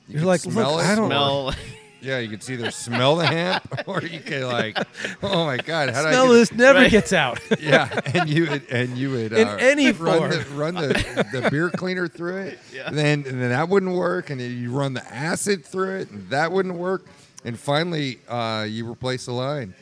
You 0.07 0.13
You're 0.13 0.21
could 0.21 0.27
like, 0.27 0.45
look, 0.45 0.53
smell 0.53 0.79
it. 0.79 0.83
I 0.85 0.95
don't- 0.95 1.07
Smell. 1.09 1.53
Yeah, 2.05 2.19
you 2.19 2.29
could 2.29 2.43
see 2.43 2.53
either 2.53 2.69
smell 2.71 3.15
the 3.15 3.25
hemp, 3.25 3.63
or 3.87 4.01
you 4.03 4.19
could 4.19 4.43
like, 4.43 4.77
oh 5.23 5.45
my 5.45 5.57
god, 5.57 5.89
how 5.89 6.01
Smell 6.03 6.27
do 6.27 6.33
I 6.33 6.35
this 6.35 6.51
never 6.51 6.79
Right. 6.79 6.91
gets 6.91 7.11
out. 7.13 7.39
Yeah, 7.59 7.89
and 8.13 8.29
you 8.29 8.47
would 8.49 8.69
and 8.69 8.95
you 8.97 9.09
would 9.11 9.33
In 9.33 9.47
uh, 9.47 9.57
any 9.59 9.91
run 9.91 10.19
form. 10.19 10.29
the 10.31 10.45
run 10.53 10.75
the, 10.75 11.27
the 11.41 11.49
beer 11.49 11.69
cleaner 11.71 12.07
through 12.07 12.37
it. 12.43 12.59
Yeah. 12.73 12.89
Then 12.91 13.25
and 13.27 13.41
then 13.41 13.49
that 13.49 13.69
wouldn't 13.69 13.93
work, 13.95 14.29
and 14.29 14.39
then 14.39 14.55
you 14.57 14.71
run 14.71 14.93
the 14.93 15.05
acid 15.13 15.65
through 15.65 15.97
it, 16.01 16.11
and 16.11 16.29
that 16.29 16.51
wouldn't 16.51 16.75
work. 16.75 17.05
And 17.43 17.57
finally, 17.59 18.19
uh, 18.27 18.65
you 18.69 18.89
replace 18.89 19.25
the 19.25 19.33
line. 19.33 19.73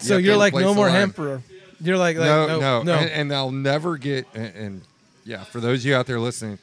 You 0.00 0.06
so 0.06 0.14
have 0.14 0.20
to 0.22 0.26
you're 0.26 0.36
like, 0.36 0.52
replace 0.52 0.64
no 0.64 0.70
the 0.70 0.74
more 0.76 0.88
line. 0.88 0.96
Emperor. 1.02 1.42
You're 1.80 1.96
like, 1.98 2.16
like 2.18 2.26
no, 2.26 2.46
no, 2.46 2.60
no, 2.60 2.82
no. 2.82 2.94
And, 2.94 3.10
and 3.10 3.32
I'll 3.32 3.50
never 3.52 3.96
get. 3.96 4.26
And, 4.34 4.54
and 4.54 4.82
yeah, 5.24 5.44
for 5.44 5.60
those 5.60 5.80
of 5.80 5.86
you 5.86 5.94
out 5.94 6.06
there 6.06 6.20
listening, 6.20 6.58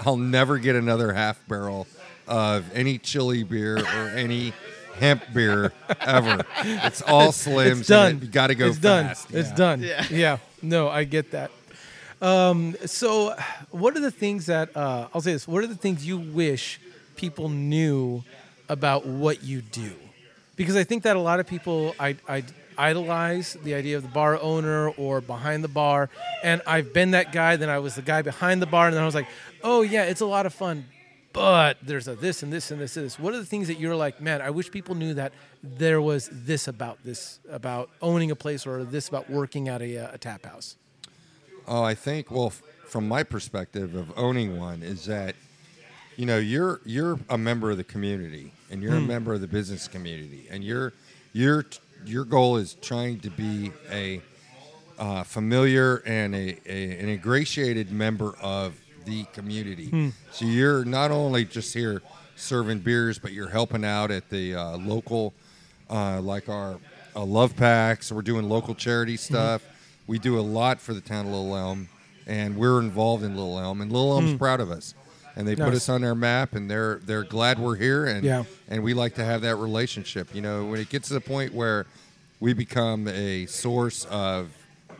I'll 0.00 0.16
never 0.16 0.58
get 0.58 0.74
another 0.76 1.12
half 1.12 1.46
barrel 1.46 1.86
of 2.28 2.64
any 2.74 2.98
chili 2.98 3.42
beer 3.42 3.78
or 3.78 4.08
any 4.10 4.52
hemp 4.98 5.22
beer 5.32 5.72
ever. 6.00 6.44
It's 6.62 7.02
all 7.02 7.32
slims. 7.32 7.80
it's 7.80 7.88
done. 7.88 8.10
And 8.12 8.22
it, 8.22 8.26
you 8.26 8.32
got 8.32 8.46
to 8.48 8.54
go 8.54 8.66
It's 8.68 8.78
fast. 8.78 9.28
done. 9.30 9.40
It's 9.40 9.52
done. 9.52 9.82
Yeah. 9.82 10.04
Yeah. 10.10 10.38
No, 10.62 10.88
I 10.88 11.04
get 11.04 11.32
that. 11.32 11.50
Um, 12.22 12.74
so, 12.86 13.34
what 13.70 13.96
are 13.96 14.00
the 14.00 14.10
things 14.10 14.46
that 14.46 14.74
uh, 14.76 15.08
I'll 15.12 15.20
say 15.20 15.32
this? 15.32 15.46
What 15.46 15.62
are 15.62 15.66
the 15.66 15.74
things 15.74 16.06
you 16.06 16.16
wish 16.18 16.80
people 17.16 17.48
knew 17.50 18.22
about 18.68 19.04
what 19.04 19.42
you 19.42 19.60
do? 19.60 19.92
Because 20.56 20.76
I 20.76 20.84
think 20.84 21.02
that 21.02 21.16
a 21.16 21.20
lot 21.20 21.40
of 21.40 21.46
people 21.46 21.94
I, 22.00 22.16
I 22.28 22.44
idolize 22.78 23.56
the 23.64 23.74
idea 23.74 23.96
of 23.96 24.04
the 24.04 24.08
bar 24.08 24.38
owner 24.40 24.88
or 24.90 25.20
behind 25.20 25.64
the 25.64 25.68
bar, 25.68 26.08
and 26.42 26.62
I've 26.66 26.94
been 26.94 27.10
that 27.10 27.32
guy. 27.32 27.56
Then 27.56 27.68
I 27.68 27.80
was 27.80 27.96
the 27.96 28.02
guy 28.02 28.22
behind 28.22 28.62
the 28.62 28.66
bar, 28.66 28.86
and 28.86 28.94
then 28.96 29.02
I 29.02 29.06
was 29.06 29.14
like, 29.14 29.26
oh 29.62 29.82
yeah, 29.82 30.04
it's 30.04 30.20
a 30.22 30.26
lot 30.26 30.46
of 30.46 30.54
fun, 30.54 30.86
but 31.34 31.78
there's 31.82 32.06
a 32.08 32.14
this 32.14 32.42
and 32.42 32.52
this 32.52 32.70
and 32.70 32.80
this 32.80 32.96
and 32.96 33.04
this. 33.04 33.18
What 33.18 33.34
are 33.34 33.38
the 33.38 33.44
things 33.44 33.66
that 33.66 33.78
you're 33.78 33.96
like, 33.96 34.22
man? 34.22 34.40
I 34.40 34.50
wish 34.50 34.70
people 34.70 34.94
knew 34.94 35.12
that 35.14 35.32
there 35.62 36.00
was 36.00 36.30
this 36.32 36.68
about 36.68 36.98
this 37.04 37.40
about 37.50 37.90
owning 38.00 38.30
a 38.30 38.36
place 38.36 38.66
or 38.66 38.84
this 38.84 39.08
about 39.08 39.28
working 39.28 39.68
at 39.68 39.82
a, 39.82 39.98
uh, 39.98 40.14
a 40.14 40.18
tap 40.18 40.46
house. 40.46 40.76
Oh, 41.66 41.82
I 41.82 41.94
think. 41.94 42.30
Well, 42.30 42.46
f- 42.46 42.62
from 42.86 43.08
my 43.08 43.24
perspective 43.24 43.94
of 43.96 44.16
owning 44.16 44.58
one, 44.58 44.82
is 44.82 45.06
that 45.06 45.34
you 46.16 46.24
know 46.24 46.38
you're 46.38 46.80
you're 46.84 47.18
a 47.28 47.36
member 47.36 47.70
of 47.72 47.78
the 47.78 47.84
community 47.84 48.52
and 48.70 48.80
you're 48.80 48.94
a 48.94 49.00
member 49.00 49.34
of 49.34 49.40
the 49.40 49.48
business 49.48 49.88
community, 49.88 50.46
and 50.50 50.62
your 50.62 50.92
your 51.32 51.66
your 52.06 52.24
goal 52.24 52.58
is 52.58 52.74
trying 52.74 53.18
to 53.20 53.30
be 53.30 53.72
a 53.90 54.22
uh, 55.00 55.24
familiar 55.24 55.96
and 56.06 56.32
a, 56.36 56.56
a 56.64 56.98
an 57.00 57.08
ingratiated 57.08 57.90
member 57.90 58.36
of 58.40 58.80
the 59.04 59.24
community. 59.32 60.12
So 60.32 60.44
you're 60.44 60.84
not 60.84 61.10
only 61.10 61.44
just 61.44 61.74
here 61.74 62.02
serving 62.36 62.80
beers, 62.80 63.18
but 63.18 63.32
you're 63.32 63.48
helping 63.50 63.84
out 63.84 64.10
at 64.10 64.28
the 64.30 64.54
uh, 64.54 64.76
local 64.78 65.32
uh, 65.90 66.20
like 66.20 66.48
our 66.48 66.78
uh, 67.14 67.24
love 67.24 67.54
packs. 67.56 68.10
We're 68.10 68.22
doing 68.22 68.48
local 68.48 68.74
charity 68.74 69.14
Mm-hmm. 69.14 69.34
stuff. 69.34 69.62
We 70.06 70.18
do 70.18 70.38
a 70.38 70.42
lot 70.42 70.80
for 70.80 70.92
the 70.94 71.00
town 71.00 71.26
of 71.26 71.32
Little 71.32 71.56
Elm, 71.56 71.88
and 72.26 72.56
we're 72.56 72.80
involved 72.80 73.22
in 73.24 73.34
Little 73.36 73.58
Elm, 73.58 73.80
and 73.80 73.90
Little 73.90 74.12
Elm's 74.12 74.34
proud 74.36 74.60
of 74.60 74.70
us. 74.70 74.94
And 75.36 75.48
they 75.48 75.56
put 75.56 75.72
Mm. 75.72 75.76
Us 75.76 75.88
on 75.88 76.00
their 76.02 76.14
map, 76.14 76.54
and 76.54 76.70
they're 76.70 77.00
they're 77.06 77.22
glad 77.24 77.58
we're 77.58 77.76
here, 77.76 78.04
and 78.06 78.22
Yeah. 78.24 78.44
and 78.68 78.82
we 78.82 78.94
like 78.94 79.14
to 79.16 79.24
have 79.24 79.40
that 79.42 79.56
relationship. 79.56 80.34
You 80.34 80.42
know, 80.42 80.64
when 80.66 80.78
it 80.80 80.88
gets 80.90 81.08
to 81.08 81.14
the 81.14 81.20
point 81.20 81.54
where 81.54 81.86
we 82.40 82.52
become 82.52 83.08
a 83.08 83.46
source 83.46 84.04
of 84.10 84.50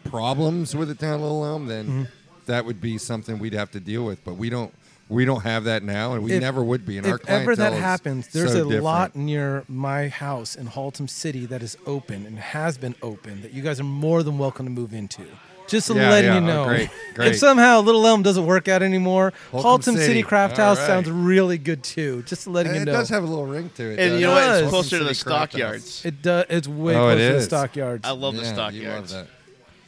problems 0.04 0.74
with 0.74 0.88
the 0.88 0.94
town 0.94 1.14
of 1.14 1.20
Little 1.22 1.44
Elm, 1.44 1.66
then 1.66 1.84
Mm-hmm. 1.86 2.02
That 2.46 2.64
would 2.64 2.80
be 2.80 2.98
something 2.98 3.38
we'd 3.38 3.52
have 3.54 3.70
to 3.72 3.80
deal 3.80 4.04
with. 4.04 4.24
But 4.24 4.34
we 4.36 4.50
don't 4.50 4.72
we 5.08 5.24
don't 5.26 5.42
have 5.42 5.64
that 5.64 5.82
now, 5.82 6.14
and 6.14 6.22
we 6.24 6.32
If- 6.32 6.40
never 6.40 6.64
would 6.64 6.86
be. 6.86 6.96
And 6.98 7.06
our 7.06 7.16
if 7.16 7.28
ever 7.28 7.54
that 7.56 7.74
happens, 7.74 8.28
there's 8.28 8.52
so 8.52 8.60
a 8.60 8.62
different. 8.64 8.84
lot 8.84 9.14
near 9.16 9.64
my 9.68 10.08
house 10.08 10.54
in 10.56 10.66
Haltom 10.68 11.08
City 11.10 11.44
that 11.46 11.62
is 11.62 11.76
open 11.86 12.24
and 12.26 12.38
has 12.38 12.78
been 12.78 12.94
open 13.02 13.42
that 13.42 13.52
you 13.52 13.62
guys 13.62 13.78
are 13.80 13.84
more 13.84 14.22
than 14.22 14.38
welcome 14.38 14.64
to 14.66 14.72
move 14.72 14.94
into. 14.94 15.22
Just 15.66 15.86
to 15.88 15.94
Yeah, 15.94 16.10
letting 16.10 16.30
yeah. 16.30 16.38
you 16.40 16.44
Oh, 16.44 16.46
know. 16.46 16.64
great, 16.66 16.90
great. 17.14 17.28
If 17.32 17.38
somehow 17.38 17.80
Little 17.80 18.06
Elm 18.06 18.22
doesn't 18.22 18.44
work 18.44 18.68
out 18.68 18.82
anymore, 18.82 19.32
Haltom 19.50 19.62
Haltom 19.62 19.84
City, 19.84 19.98
City. 20.06 20.22
Craft 20.22 20.58
House 20.58 20.78
right. 20.78 20.86
sounds 20.86 21.10
really 21.10 21.56
good 21.56 21.82
too. 21.82 22.22
Just 22.26 22.46
letting 22.46 22.72
And 22.72 22.80
you 22.80 22.84
know, 22.86 22.92
it 22.92 22.94
does 22.96 23.08
have 23.08 23.22
a 23.24 23.26
little 23.26 23.46
ring 23.46 23.70
to 23.76 23.82
it. 23.92 23.98
And 23.98 24.12
though. 24.12 24.16
you 24.18 24.26
know 24.26 24.32
what? 24.32 24.62
It's 24.62 24.68
closer 24.70 24.98
to 24.98 25.04
the 25.04 25.14
City 25.14 25.24
Craft 25.30 25.52
House. 25.54 25.84
stockyards. 25.84 26.04
it 26.04 26.22
does. 26.22 26.44
It's 26.50 26.68
way 26.68 26.94
Oh, 26.96 27.08
it 27.08 27.14
closer 27.14 27.28
to 27.28 27.34
the 27.36 27.42
stockyards. 27.42 28.06
I 28.06 28.10
love 28.12 28.34
the 28.36 28.42
Yeah, 28.42 28.50
you 28.50 28.56
love 28.88 29.08
stockyards. 29.08 29.12
that. 29.12 29.26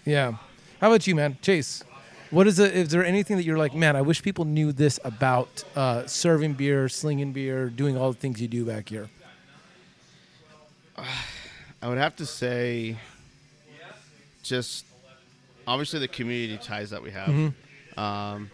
Yeah. 0.06 0.32
How 0.80 0.88
about 0.88 1.06
you, 1.06 1.14
man? 1.14 1.36
Chase. 1.42 1.82
What 2.30 2.46
is 2.46 2.58
it? 2.58 2.74
Is 2.74 2.88
there 2.88 3.04
anything 3.04 3.36
that 3.36 3.44
you're 3.44 3.56
like, 3.58 3.74
man? 3.74 3.94
I 3.96 4.02
wish 4.02 4.22
people 4.22 4.44
knew 4.44 4.72
this 4.72 4.98
about 5.04 5.64
uh, 5.76 6.06
serving 6.06 6.54
beer, 6.54 6.88
slinging 6.88 7.32
beer, 7.32 7.68
doing 7.70 7.96
all 7.96 8.12
the 8.12 8.18
things 8.18 8.40
you 8.40 8.48
do 8.48 8.64
back 8.64 8.88
here. 8.88 9.08
I 11.82 11.88
would 11.88 11.98
have 11.98 12.16
to 12.16 12.26
say, 12.26 12.96
just 14.42 14.84
obviously 15.66 16.00
the 16.00 16.08
community 16.08 16.58
ties 16.62 16.90
that 16.90 17.02
we 17.02 17.10
have, 17.12 17.28
Mm-hmm. 17.28 18.00
um, 18.00 18.50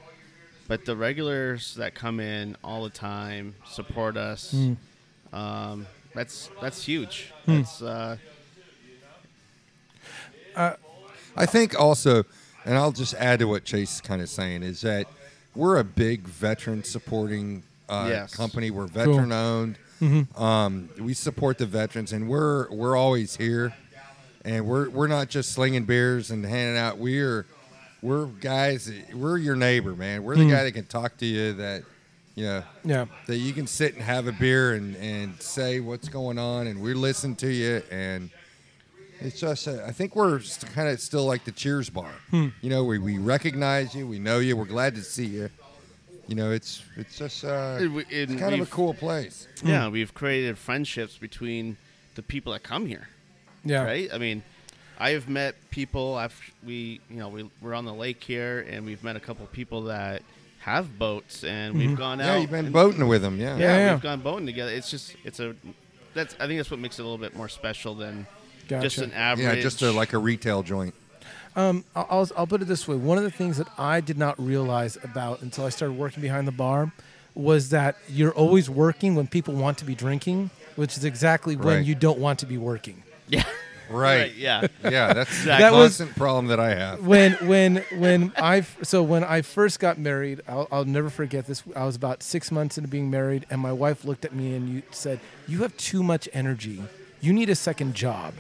but 0.69 0.85
the 0.85 0.97
regulars 0.97 1.75
that 1.77 1.95
come 1.95 2.21
in 2.21 2.57
all 2.65 2.83
the 2.85 2.91
time 2.91 3.55
support 3.69 4.17
us. 4.17 4.53
Mm. 4.55 4.77
Um, 5.33 5.87
that's 6.15 6.51
that's 6.61 6.85
huge. 6.85 7.33
Hmm. 7.47 7.57
That's 7.57 7.81
uh, 7.83 8.17
I 10.55 11.47
think 11.47 11.79
also, 11.79 12.25
and 12.65 12.77
I'll 12.77 12.93
just 12.93 13.15
add 13.15 13.39
to 13.41 13.47
what 13.47 13.65
Chase 13.65 13.95
is 13.97 14.01
kind 14.01 14.23
of 14.23 14.29
saying, 14.29 14.63
is 14.63 14.81
that 14.83 15.07
we're 15.55 15.79
a 15.79 15.85
big 15.85 16.23
veteran 16.23 16.85
supporting 16.85 17.63
uh, 17.89 18.07
Yes. 18.09 18.35
company. 18.35 18.71
We're 18.71 18.87
veteran 18.87 19.33
owned. 19.33 19.77
Mm-hmm. 20.01 20.43
Um, 20.43 20.89
we 20.99 21.15
support 21.15 21.59
the 21.59 21.67
veterans, 21.67 22.13
and 22.13 22.29
we're 22.29 22.71
we're 22.71 22.97
always 22.97 23.37
here. 23.37 23.75
And 24.45 24.67
we're 24.67 24.89
we're 24.89 25.07
not 25.07 25.29
just 25.29 25.53
slinging 25.53 25.85
beers 25.85 26.31
and 26.33 26.45
handing 26.45 26.77
out. 26.77 26.99
We're 26.99 27.47
we're 28.01 28.27
guys. 28.27 28.91
We're 29.15 29.39
your 29.39 29.55
neighbor, 29.55 29.95
man. 29.95 30.25
We're 30.25 30.35
the 30.37 30.43
Mm. 30.45 30.51
guy 30.51 30.65
that 30.65 30.73
can 30.73 30.87
talk 30.87 31.17
to 31.19 31.27
you. 31.27 31.53
That 31.53 31.85
you 32.35 32.47
know 32.47 32.63
Yeah. 32.85 33.05
that 33.27 33.37
you 33.37 33.53
can 33.53 33.69
sit 33.69 33.95
and 33.95 34.03
have 34.03 34.27
a 34.27 34.33
beer 34.33 34.73
and, 34.75 34.97
and 34.97 35.41
say 35.41 35.79
what's 35.79 36.09
going 36.09 36.39
on, 36.39 36.67
and 36.67 36.81
we 36.83 36.95
listen 36.95 37.37
to 37.37 37.49
you. 37.53 37.83
And 37.93 38.31
it's 39.27 39.41
just, 39.41 39.69
uh, 39.69 39.83
I 39.87 39.93
think 39.93 40.15
we're 40.17 40.41
kind 40.75 40.89
of 40.89 41.01
still 41.01 41.25
like 41.25 41.45
the 41.45 41.53
Cheers 41.53 41.91
bar. 41.91 42.11
Hmm. 42.31 42.49
You 42.61 42.71
know, 42.71 42.85
we, 42.85 42.99
we 42.99 43.19
recognize 43.19 43.95
you, 43.95 44.07
we 44.07 44.19
know 44.19 44.39
you, 44.39 44.57
we're 44.57 44.65
glad 44.65 44.95
to 44.97 45.03
see 45.03 45.27
you. 45.27 45.51
You 46.29 46.37
know, 46.37 46.51
it's 46.53 46.83
it's 46.97 47.19
just 47.19 47.45
uh, 47.45 47.79
it- 47.81 47.91
it- 47.97 48.07
it's 48.31 48.35
kind 48.41 48.55
of 48.55 48.61
a 48.61 48.67
cool 48.71 48.95
place. 48.95 49.49
yeah. 49.65 49.89
We've 49.89 50.15
created 50.15 50.57
friendships 50.57 51.19
between 51.19 51.77
the 52.15 52.23
people 52.23 52.53
that 52.53 52.63
come 52.63 52.87
here. 52.87 53.09
Yeah. 53.65 53.85
right? 53.85 54.09
I 54.13 54.19
mean, 54.19 54.43
I 54.99 55.11
have 55.11 55.29
met 55.29 55.57
people. 55.71 56.15
I've 56.15 56.39
we 56.65 57.01
you 57.11 57.17
know 57.17 57.29
we 57.29 57.51
we're 57.61 57.75
on 57.75 57.85
the 57.85 57.93
lake 57.93 58.23
here, 58.23 58.65
and 58.71 58.87
we've 58.87 59.03
met 59.03 59.17
a 59.17 59.21
couple 59.21 59.45
people 59.47 59.83
that 59.85 60.23
have 60.61 60.97
boats, 60.97 61.43
and 61.43 61.77
we've 61.77 61.97
gone 61.99 62.21
out. 62.21 62.27
Yeah, 62.27 62.37
you've 62.39 62.51
been 62.51 62.67
and- 62.67 62.73
boating 62.73 63.09
with 63.09 63.21
them, 63.23 63.41
yeah. 63.41 63.57
Yeah, 63.57 63.61
Yeah, 63.63 63.77
yeah. 63.79 63.93
we've 63.95 64.03
gone 64.03 64.21
boating 64.21 64.47
together. 64.47 64.71
It's 64.71 64.91
just 64.91 65.17
it's 65.25 65.41
a 65.41 65.57
that's 66.15 66.35
I 66.39 66.47
think 66.47 66.61
that's 66.61 66.71
what 66.71 66.79
makes 66.79 66.99
it 67.01 67.03
a 67.03 67.05
little 67.05 67.19
bit 67.19 67.35
more 67.37 67.49
special 67.49 67.95
than 67.97 68.27
just 68.69 68.99
an 68.99 69.13
average. 69.13 69.47
Yeah, 69.57 69.61
just 69.63 69.83
a, 69.83 69.91
like 69.93 70.13
a 70.13 70.19
retail 70.19 70.63
joint. 70.63 70.95
Um, 71.55 71.85
I'll, 71.95 72.07
I'll, 72.11 72.29
I'll 72.39 72.47
put 72.47 72.63
it 72.63 72.65
this 72.67 72.89
way. 72.89 72.97
One 72.97 73.19
of 73.19 73.25
the 73.25 73.31
things 73.31 73.59
that 73.59 73.69
I 73.79 74.01
did 74.01 74.17
not 74.17 74.41
realize 74.41 74.97
about 75.05 75.43
until 75.43 75.67
I 75.67 75.69
started 75.69 75.99
working 75.99 76.23
behind 76.23 76.49
the 76.49 76.53
bar 76.53 76.93
was 77.35 77.71
that 77.71 77.97
you're 78.09 78.33
always 78.33 78.71
working 78.71 79.15
when 79.15 79.27
people 79.27 79.55
want 79.55 79.79
to 79.79 79.85
be 79.85 79.95
drinking, 79.95 80.51
which 80.77 80.97
is 80.97 81.05
exactly 81.05 81.57
when 81.57 81.77
Right. 81.79 81.85
you 81.85 81.95
don't 81.95 82.19
want 82.19 82.39
to 82.41 82.47
be 82.47 82.57
working. 82.59 83.03
yeah, 83.29 83.45
Right. 83.91 84.35
yeah. 84.35 84.67
Yeah, 84.83 85.13
that's 85.13 85.41
the 85.41 85.47
That 85.49 85.73
was- 85.73 85.99
constant 85.99 86.17
problem 86.17 86.47
that 86.47 86.59
I 86.61 86.75
have. 86.75 87.07
when 87.07 87.33
when 87.47 87.77
when 87.97 88.33
I 88.37 88.59
f- 88.59 88.79
so 88.83 89.03
when 89.03 89.23
I 89.23 89.43
first 89.43 89.79
got 89.81 89.99
married, 89.99 90.41
I'll, 90.49 90.67
I'll 90.73 90.85
never 90.87 91.11
forget 91.11 91.47
this. 91.47 91.63
I 91.77 91.85
was 91.85 91.97
about 91.97 92.23
six 92.23 92.51
months 92.51 92.79
into 92.79 92.89
being 92.89 93.11
married, 93.11 93.45
and 93.51 93.61
my 93.61 93.73
wife 93.73 94.05
looked 94.07 94.25
at 94.25 94.35
me 94.35 94.55
and 94.55 94.69
you 94.71 94.83
said, 94.91 95.21
"You 95.47 95.59
have 95.63 95.77
too 95.77 96.03
much 96.03 96.29
energy. 96.33 96.83
You 97.21 97.33
need 97.35 97.51
a 97.51 97.55
second 97.55 97.95
job. 97.95 98.33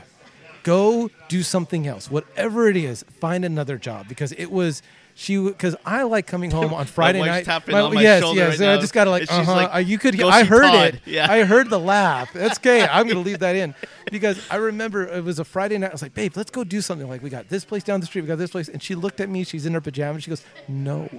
Go 0.62 1.10
do 1.28 1.42
something 1.42 1.86
else. 1.86 2.10
Whatever 2.10 2.68
it 2.68 2.76
is, 2.76 3.04
find 3.20 3.44
another 3.44 3.78
job." 3.78 4.08
Because 4.08 4.32
it 4.32 4.50
was. 4.50 4.82
She 5.14 5.36
because 5.36 5.76
I 5.84 6.04
like 6.04 6.26
coming 6.26 6.50
home 6.58 6.72
on 6.72 6.86
Friday 6.86 7.20
night. 7.20 7.46
on 7.46 7.94
my 7.94 8.00
yes, 8.00 8.22
shoulder 8.22 8.40
yes. 8.40 8.58
right 8.58 8.70
I 8.70 8.80
just 8.80 8.94
gotta 8.94 9.10
like, 9.10 9.30
uh 9.30 9.44
huh. 9.44 9.54
like, 9.54 9.86
you 9.86 9.98
could. 9.98 10.18
I 10.22 10.42
heard 10.42 10.62
Todd." 10.62 10.94
it. 10.94 11.00
Yeah. 11.04 11.30
I 11.30 11.44
heard 11.44 11.68
the 11.68 11.78
laugh. 11.94 12.32
That's 12.32 12.58
okay. 12.58 12.86
I'm 12.86 13.06
gonna 13.06 13.20
leave 13.20 13.40
that 13.40 13.54
in 13.54 13.74
because 14.10 14.40
I 14.50 14.56
remember 14.56 15.06
it 15.06 15.22
was 15.22 15.38
a 15.38 15.44
Friday 15.44 15.76
night. 15.76 15.90
I 15.90 15.92
was 15.92 16.00
like, 16.00 16.14
babe, 16.14 16.32
let's 16.34 16.50
go 16.50 16.64
do 16.64 16.80
something. 16.80 17.06
Like 17.06 17.22
we 17.22 17.28
got 17.28 17.50
this 17.50 17.62
place 17.64 17.82
down 17.82 18.00
the 18.00 18.06
street. 18.06 18.22
We 18.22 18.28
got 18.28 18.38
this 18.38 18.52
place, 18.52 18.70
and 18.70 18.82
she 18.82 18.94
looked 18.94 19.20
at 19.20 19.28
me. 19.28 19.44
She's 19.44 19.66
in 19.66 19.74
her 19.74 19.82
pajamas. 19.82 20.22
She 20.22 20.30
goes, 20.30 20.44
no, 20.66 21.10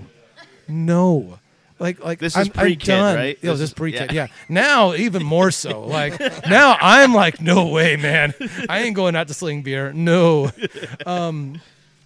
no. 0.68 1.38
Like, 1.80 2.04
like 2.04 2.20
This 2.20 2.36
I'm, 2.38 2.44
is 2.44 2.50
pre-kid, 2.50 2.94
I'm 2.94 3.00
done. 3.00 3.16
right? 3.16 3.38
Yeah, 3.42 3.52
This 3.52 3.60
this 3.60 3.70
is- 3.70 3.74
pre-kid. 3.74 4.12
yeah. 4.12 4.24
Yeah. 4.24 4.28
Now 4.50 4.94
even 4.94 5.24
more 5.24 5.52
so. 5.52 5.82
Like 5.88 6.20
now 6.48 6.78
I'm 6.80 7.14
like, 7.14 7.42
no 7.42 7.68
way, 7.68 7.96
man. 7.98 8.34
I 8.70 8.80
ain't 8.84 8.96
going 8.96 9.16
out 9.16 9.28
to 9.30 9.34
sling 9.34 9.62
beer. 9.64 9.92
No. 9.94 10.52
Um, 11.06 11.60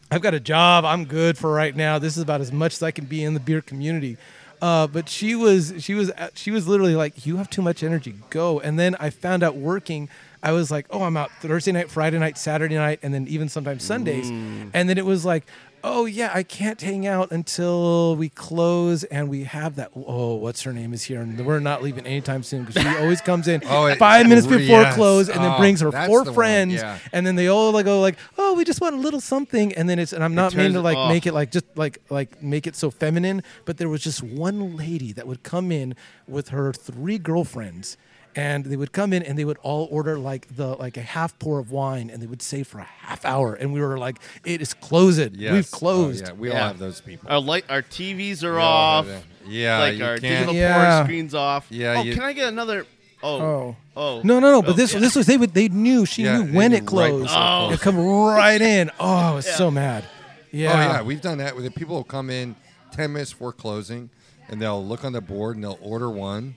I've 0.10 0.22
got 0.22 0.34
a 0.34 0.40
job. 0.40 0.86
I'm 0.86 1.04
good 1.06 1.38
for 1.38 1.52
right 1.52 1.76
now. 1.76 2.00
This 2.00 2.16
is 2.16 2.24
about 2.24 2.40
as 2.42 2.52
much 2.52 2.74
as 2.76 2.84
I 2.84 2.92
can 2.92 3.06
be 3.06 3.24
in 3.24 3.34
the 3.34 3.40
beer 3.42 3.62
community. 3.62 4.18
Uh, 4.62 4.88
but 4.88 5.08
she 5.10 5.36
was 5.36 5.74
she 5.80 5.94
was 5.94 6.12
she 6.34 6.50
was 6.50 6.68
literally 6.68 6.96
like, 6.96 7.26
"You 7.26 7.38
have 7.38 7.50
too 7.50 7.62
much 7.62 7.84
energy. 7.84 8.16
Go." 8.30 8.60
And 8.60 8.80
then 8.80 8.96
I 9.00 9.10
found 9.10 9.44
out 9.44 9.56
working. 9.58 10.10
I 10.42 10.54
was 10.54 10.72
like, 10.72 10.86
"Oh, 10.90 11.04
I'm 11.04 11.18
out 11.18 11.30
Thursday 11.42 11.74
night, 11.74 11.92
Friday 11.92 12.18
night, 12.20 12.38
Saturday 12.38 12.76
night, 12.76 13.00
and 13.04 13.14
then 13.14 13.28
even 13.28 13.50
sometimes 13.50 13.84
Sundays." 13.84 14.30
And 14.30 14.90
then 14.90 14.98
it 14.98 15.06
was 15.06 15.26
like, 15.26 15.46
"Oh 15.84 16.06
yeah, 16.06 16.32
I 16.34 16.44
can't 16.44 16.80
hang 16.82 17.06
out 17.08 17.32
until 17.32 18.16
we 18.16 18.30
close 18.30 19.04
and 19.06 19.30
we 19.30 19.44
have 19.44 19.76
that." 19.76 19.92
Oh, 19.96 20.36
what's 20.36 20.64
her 20.64 20.74
name 20.74 20.94
is 20.94 21.04
here, 21.04 21.22
and 21.22 21.46
we're 21.46 21.60
not 21.60 21.84
leaving 21.84 22.06
anytime 22.06 22.44
soon 22.44 22.64
because 22.64 22.82
she 22.82 22.98
always 22.98 23.22
comes 23.22 23.48
in 23.48 23.62
Oh, 23.70 23.86
it- 23.86 23.98
five 23.98 24.28
minutes 24.28 24.48
before 24.48 24.82
yes. 24.82 24.96
close 24.96 25.30
and 25.30 25.44
then 25.44 25.54
Oh, 25.54 25.58
brings 25.58 25.82
her 25.82 25.92
four 25.92 26.26
friends 26.26 26.76
yeah. 26.76 26.98
and 27.14 27.26
then 27.26 27.36
they 27.36 27.48
all 27.48 27.72
like 27.72 27.86
go 27.86 28.02
like, 28.02 28.18
"Oh, 28.38 28.54
we 28.56 28.64
just 28.64 28.82
want 28.82 28.96
a 28.96 29.00
little 29.00 29.22
something," 29.22 29.74
and 29.74 29.90
then 29.90 30.00
it's 30.00 30.14
and 30.14 30.24
I'm 30.24 30.36
not 30.36 30.56
meaning 30.56 30.74
to 30.74 30.82
like 30.82 30.98
oh. 30.98 31.08
make 31.10 31.26
it 31.26 31.34
like 31.34 31.52
just 31.52 31.66
like 31.76 32.00
like 32.10 32.42
make 32.42 32.68
it 32.68 32.76
so 32.76 32.90
feminine, 32.92 33.44
but 33.66 33.78
there 33.78 33.90
was 33.90 34.02
just 34.02 34.22
one 34.24 34.76
lady 34.76 35.14
that 35.14 35.28
would 35.28 35.44
come 35.44 35.72
in 35.72 35.96
with 36.28 36.50
her 36.50 36.74
three 36.74 37.18
girlfriends. 37.18 37.98
And 38.38 38.66
they 38.66 38.76
would 38.78 38.92
come 38.92 39.14
in 39.14 39.24
and 39.24 39.38
they 39.38 39.46
would 39.46 39.58
all 39.64 39.88
order 39.90 40.18
like 40.20 40.56
the 40.56 40.76
like 40.76 40.96
a 40.96 41.02
half 41.02 41.38
pour 41.40 41.58
of 41.60 41.72
wine 41.72 42.12
and 42.12 42.22
they 42.22 42.28
would 42.28 42.42
stay 42.44 42.62
for 42.62 42.78
a 42.80 42.84
half 42.84 43.26
hour 43.26 43.56
and 43.56 43.74
we 43.74 43.82
were 43.82 43.98
like, 43.98 44.20
it 44.46 44.62
is 44.62 44.74
closed. 44.76 45.36
Yes. 45.36 45.54
We've 45.54 45.70
Oh, 45.74 45.78
closed. 45.78 46.26
yeah, 46.28 46.34
we 46.34 46.52
all 46.52 46.56
have 46.58 46.78
those 46.78 47.02
people. 47.02 47.28
Our 47.32 47.40
light, 47.42 47.66
our 47.68 47.82
TVs 47.82 48.44
are 48.44 48.54
We 48.56 48.62
off. 48.62 49.08
Yeah, 49.48 49.80
like 49.80 50.02
our 50.02 50.18
can't- 50.20 50.22
digital 50.22 50.54
Yeah. 50.54 50.98
port 51.00 51.06
screens 51.08 51.34
off. 51.34 51.66
Yeah, 51.72 51.96
Oh, 51.98 52.04
you- 52.04 52.14
can 52.14 52.22
I 52.24 52.34
get 52.34 52.50
another? 52.50 52.86
Oh, 53.24 53.42
Oh. 53.42 53.76
oh. 53.96 54.22
No, 54.24 54.40
no, 54.40 54.52
no. 54.52 54.62
But 54.62 54.72
Oh, 54.72 54.74
this 54.74 54.94
yeah. 54.94 55.00
this 55.00 55.16
was 55.16 55.26
they 55.26 55.38
would 55.38 55.56
they 55.56 55.68
knew 55.70 56.06
she 56.06 56.24
Yeah, 56.26 56.38
knew 56.44 56.54
when 56.54 56.70
knew 56.72 56.78
it 56.78 56.86
closed. 56.86 57.24
before 57.24 57.40
Oh. 57.42 57.72
It 57.72 57.82
come 57.82 57.98
right 57.98 58.62
in. 58.62 58.92
Oh, 59.00 59.16
I 59.16 59.32
was 59.34 59.48
Yeah. 59.48 59.56
so 59.56 59.72
mad. 59.72 60.04
Oh, 60.06 60.12
yeah. 60.52 60.72
Oh 60.74 60.76
yeah, 60.78 61.02
we've 61.02 61.22
done 61.22 61.40
that 61.40 61.56
with 61.56 61.66
it. 61.66 61.74
People 61.74 61.96
will 61.96 62.04
come 62.04 62.30
in 62.30 62.56
ten 62.92 63.14
minutes 63.14 63.32
before 63.34 63.54
closing, 63.54 64.12
and 64.48 64.62
they'll 64.62 64.86
look 64.86 65.04
on 65.04 65.14
the 65.14 65.22
board 65.22 65.56
and 65.56 65.64
they'll 65.64 65.80
order 65.82 66.10
one, 66.12 66.54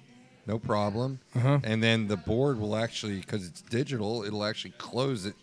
no 0.47 0.59
problem. 0.59 1.21
Uh-huh. 1.37 1.59
And 1.65 1.83
then 1.83 2.09
the 2.09 2.17
board 2.17 2.59
will 2.59 2.77
actually, 2.77 3.21
because 3.21 3.47
it's 3.47 3.61
digital, 3.63 4.25
it'll 4.25 4.45
actually 4.45 4.73
close 4.79 5.27
it. 5.27 5.35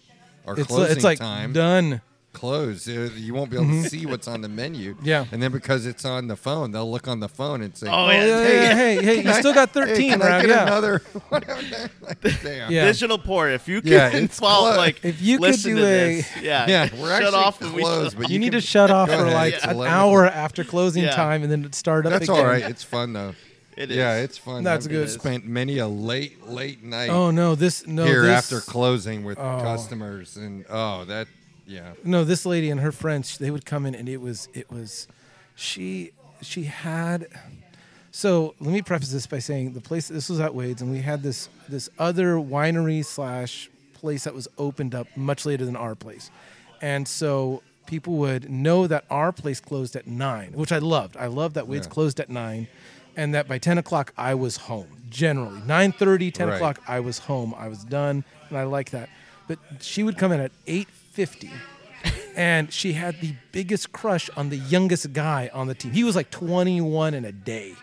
Our 0.45 0.57
it's 0.57 0.67
closing 0.67 0.95
it's 0.95 1.03
like 1.03 1.19
time 1.19 1.51
done. 1.53 2.01
close. 2.33 2.87
Uh, 2.87 3.09
You 3.15 3.33
won't 3.33 3.49
be 3.49 3.57
able 3.57 3.67
to 3.67 3.89
see 3.89 4.05
what's 4.05 4.27
on 4.27 4.41
the 4.41 4.47
menu. 4.47 4.93
Mm-hmm. 4.95 5.05
Yeah. 5.05 5.25
And 5.31 5.41
then 5.43 5.51
because 5.51 5.85
it's 5.85 6.05
on 6.05 6.27
the 6.27 6.35
phone, 6.37 6.71
they'll 6.71 6.89
look 6.89 7.07
on 7.07 7.19
the 7.19 7.27
phone 7.27 7.61
and 7.61 7.75
say, 7.75 7.87
Oh, 7.89 8.09
yeah. 8.09 8.25
yeah, 8.25 8.43
Hey, 8.43 8.53
yeah, 8.63 8.75
hey, 8.75 9.03
hey, 9.03 9.23
you 9.23 9.33
still 9.33 9.53
got 9.53 9.69
Hey, 9.73 9.85
13, 9.85 10.09
can 10.11 10.21
I 10.21 10.41
get 10.41 10.49
yeah. 10.49 10.63
another? 10.67 11.01
Like, 11.31 11.47
Damn. 12.43 12.71
Yeah. 12.71 12.85
Digital 12.85 13.17
Pour. 13.17 13.49
If 13.49 13.67
you 13.67 13.81
can 13.81 13.91
Yeah, 13.91 14.27
follow, 14.27 14.69
clo- 14.71 14.77
like, 14.77 15.03
If 15.03 15.21
you 15.21 15.39
could 15.39 15.55
do 15.61 15.77
a- 15.77 15.81
this, 15.81 16.37
yeah, 16.41 16.65
Yeah, 16.67 16.89
we're 16.95 17.09
shut 17.09 17.23
actually 17.23 17.35
off 17.37 17.61
and 17.61 17.73
we 17.73 17.81
closed, 17.81 18.17
but. 18.17 18.29
You, 18.29 18.33
You 18.35 18.39
need 18.39 18.51
to 18.53 18.61
shut 18.61 18.89
off 18.91 19.09
for 19.09 19.15
ahead. 19.15 19.33
like 19.33 19.53
Yeah. 19.63 19.71
an 19.71 19.81
hour 19.81 20.25
after 20.27 20.63
closing 20.63 21.03
Yeah. 21.03 21.15
time 21.15 21.43
and 21.43 21.51
then 21.51 21.73
start 21.73 22.05
up 22.05 22.11
That's 22.13 22.25
again. 22.29 22.37
all 22.39 22.45
right. 22.45 22.63
It's 22.63 22.83
fun 22.83 23.11
though. 23.13 23.33
It 23.77 23.91
Yeah, 23.91 24.17
it's 24.17 24.37
fun. 24.37 24.63
That's 24.63 24.85
I've 24.87 24.91
good. 24.91 25.09
Spent 25.09 25.45
many 25.45 25.77
a 25.77 25.87
late, 25.87 26.47
late 26.47 26.83
night 26.83 27.09
Oh 27.09 27.31
no, 27.31 27.55
this 27.55 27.85
no 27.87 28.05
here 28.05 28.23
this, 28.23 28.51
after 28.51 28.59
closing 28.59 29.23
with 29.23 29.37
Oh. 29.37 29.59
customers, 29.61 30.35
and 30.35 30.65
oh, 30.69 31.05
that 31.05 31.27
yeah. 31.67 31.93
no 32.03 32.23
this 32.23 32.45
lady 32.45 32.69
and 32.71 32.79
her 32.81 32.91
friends 32.91 33.37
they 33.37 33.51
would 33.51 33.65
come 33.65 33.85
in 33.85 33.93
and 33.93 34.09
it 34.09 34.17
was 34.17 34.47
it 34.53 34.71
was 34.71 35.07
she 35.55 36.11
she 36.41 36.63
had 36.63 37.27
so 38.11 38.55
let 38.59 38.71
me 38.73 38.81
preface 38.81 39.11
this 39.11 39.27
by 39.27 39.39
saying 39.39 39.73
the 39.73 39.81
place 39.81 40.07
this 40.07 40.29
was 40.29 40.39
at 40.39 40.55
Wade's 40.55 40.81
and 40.81 40.91
we 40.91 40.99
had 41.01 41.21
this 41.23 41.49
this 41.67 41.89
other 41.99 42.35
winery 42.35 43.03
slash 43.05 43.69
place 43.93 44.23
that 44.23 44.33
was 44.33 44.47
opened 44.57 44.95
up 44.95 45.07
much 45.17 45.45
later 45.45 45.65
than 45.65 45.75
our 45.75 45.93
place 45.95 46.31
and 46.81 47.07
so 47.07 47.61
people 47.85 48.13
would 48.15 48.49
know 48.49 48.87
that 48.87 49.03
our 49.09 49.31
place 49.31 49.59
closed 49.59 49.95
at 49.95 50.07
nine 50.07 50.53
which 50.53 50.71
I 50.71 50.77
loved 50.77 51.17
I 51.17 51.27
loved 51.27 51.55
that 51.55 51.67
Wade's 51.67 51.87
Yeah. 51.87 51.93
closed 51.93 52.19
at 52.19 52.29
nine 52.29 52.67
and 53.17 53.33
that 53.35 53.47
by 53.49 53.57
10 53.57 53.77
o'clock 53.77 54.13
I 54.17 54.33
was 54.35 54.55
home 54.55 54.87
generally 55.09 55.59
9.30 55.61 56.33
10 56.33 56.47
Right. 56.47 56.55
o'clock 56.55 56.79
I 56.87 57.01
was 57.01 57.17
home 57.19 57.53
I 57.57 57.67
was 57.67 57.83
done 57.83 58.23
and 58.49 58.57
I 58.57 58.63
like 58.63 58.91
that 58.91 59.09
but 59.47 59.59
she 59.81 60.03
would 60.03 60.17
come 60.17 60.31
in 60.31 60.39
at 60.39 60.51
8.50 60.65 61.49
and 62.35 62.71
she 62.71 62.93
had 62.93 63.19
the 63.21 63.33
biggest 63.51 63.91
crush 63.91 64.29
on 64.37 64.49
the 64.49 64.57
youngest 64.57 65.11
guy 65.13 65.49
on 65.53 65.67
the 65.67 65.73
team. 65.73 65.91
He 65.91 66.03
was 66.03 66.15
like 66.15 66.29
21 66.29 67.13
in 67.15 67.25
a 67.25 67.31
day. 67.31 67.73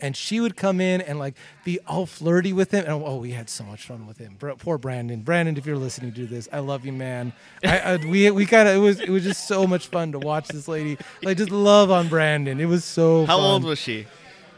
And 0.00 0.16
she 0.16 0.40
would 0.40 0.56
come 0.56 0.80
in 0.80 1.00
and 1.00 1.18
like 1.20 1.34
be 1.64 1.78
all 1.86 2.06
flirty 2.06 2.52
with 2.52 2.72
him. 2.72 2.84
And 2.84 3.02
oh, 3.04 3.16
we 3.18 3.30
had 3.30 3.48
so 3.48 3.62
much 3.64 3.84
fun 3.86 4.06
with 4.08 4.18
him. 4.18 4.34
Bro, 4.38 4.56
poor 4.56 4.76
Brandon. 4.76 5.20
Brandon, 5.22 5.56
if 5.56 5.64
you're 5.64 5.76
listening 5.76 6.12
to 6.14 6.26
this, 6.26 6.48
I 6.52 6.58
love 6.58 6.84
you, 6.84 6.92
man. 6.92 7.32
I, 7.64 7.78
I 7.78 7.96
we 7.98 8.28
we 8.32 8.44
kind 8.44 8.68
of 8.68 8.74
it 8.74 8.80
was 8.80 8.98
it 9.00 9.10
was 9.10 9.22
just 9.22 9.46
so 9.46 9.64
much 9.66 9.86
fun 9.86 10.10
to 10.12 10.18
watch 10.18 10.48
this 10.48 10.66
lady 10.66 10.98
like 11.22 11.36
just 11.38 11.50
love 11.52 11.92
on 11.92 12.08
Brandon. 12.08 12.58
It 12.60 12.64
was 12.66 12.84
so. 12.84 13.24
How 13.26 13.36
fun. 13.38 13.44
old 13.46 13.64
was 13.64 13.78
she? 13.78 14.06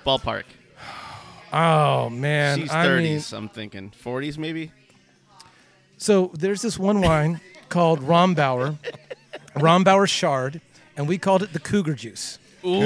Ballpark. 0.04 0.44
Oh 1.52 2.10
man, 2.10 2.58
She's 2.60 2.70
I 2.70 2.82
mean, 2.98 3.18
30s. 3.18 3.32
I'm 3.32 3.48
thinking 3.48 3.92
40s 4.04 4.38
maybe. 4.38 4.72
So 5.98 6.30
there's 6.34 6.62
this 6.62 6.78
one 6.78 7.00
wine 7.00 7.40
called 7.68 8.00
Rombauer, 8.00 8.76
Rombauer 9.54 10.08
Chard, 10.08 10.60
and 10.96 11.06
we 11.08 11.16
called 11.18 11.42
it 11.42 11.52
the 11.52 11.60
Cougar 11.60 11.94
Juice. 11.94 12.38
Ooh, 12.66 12.80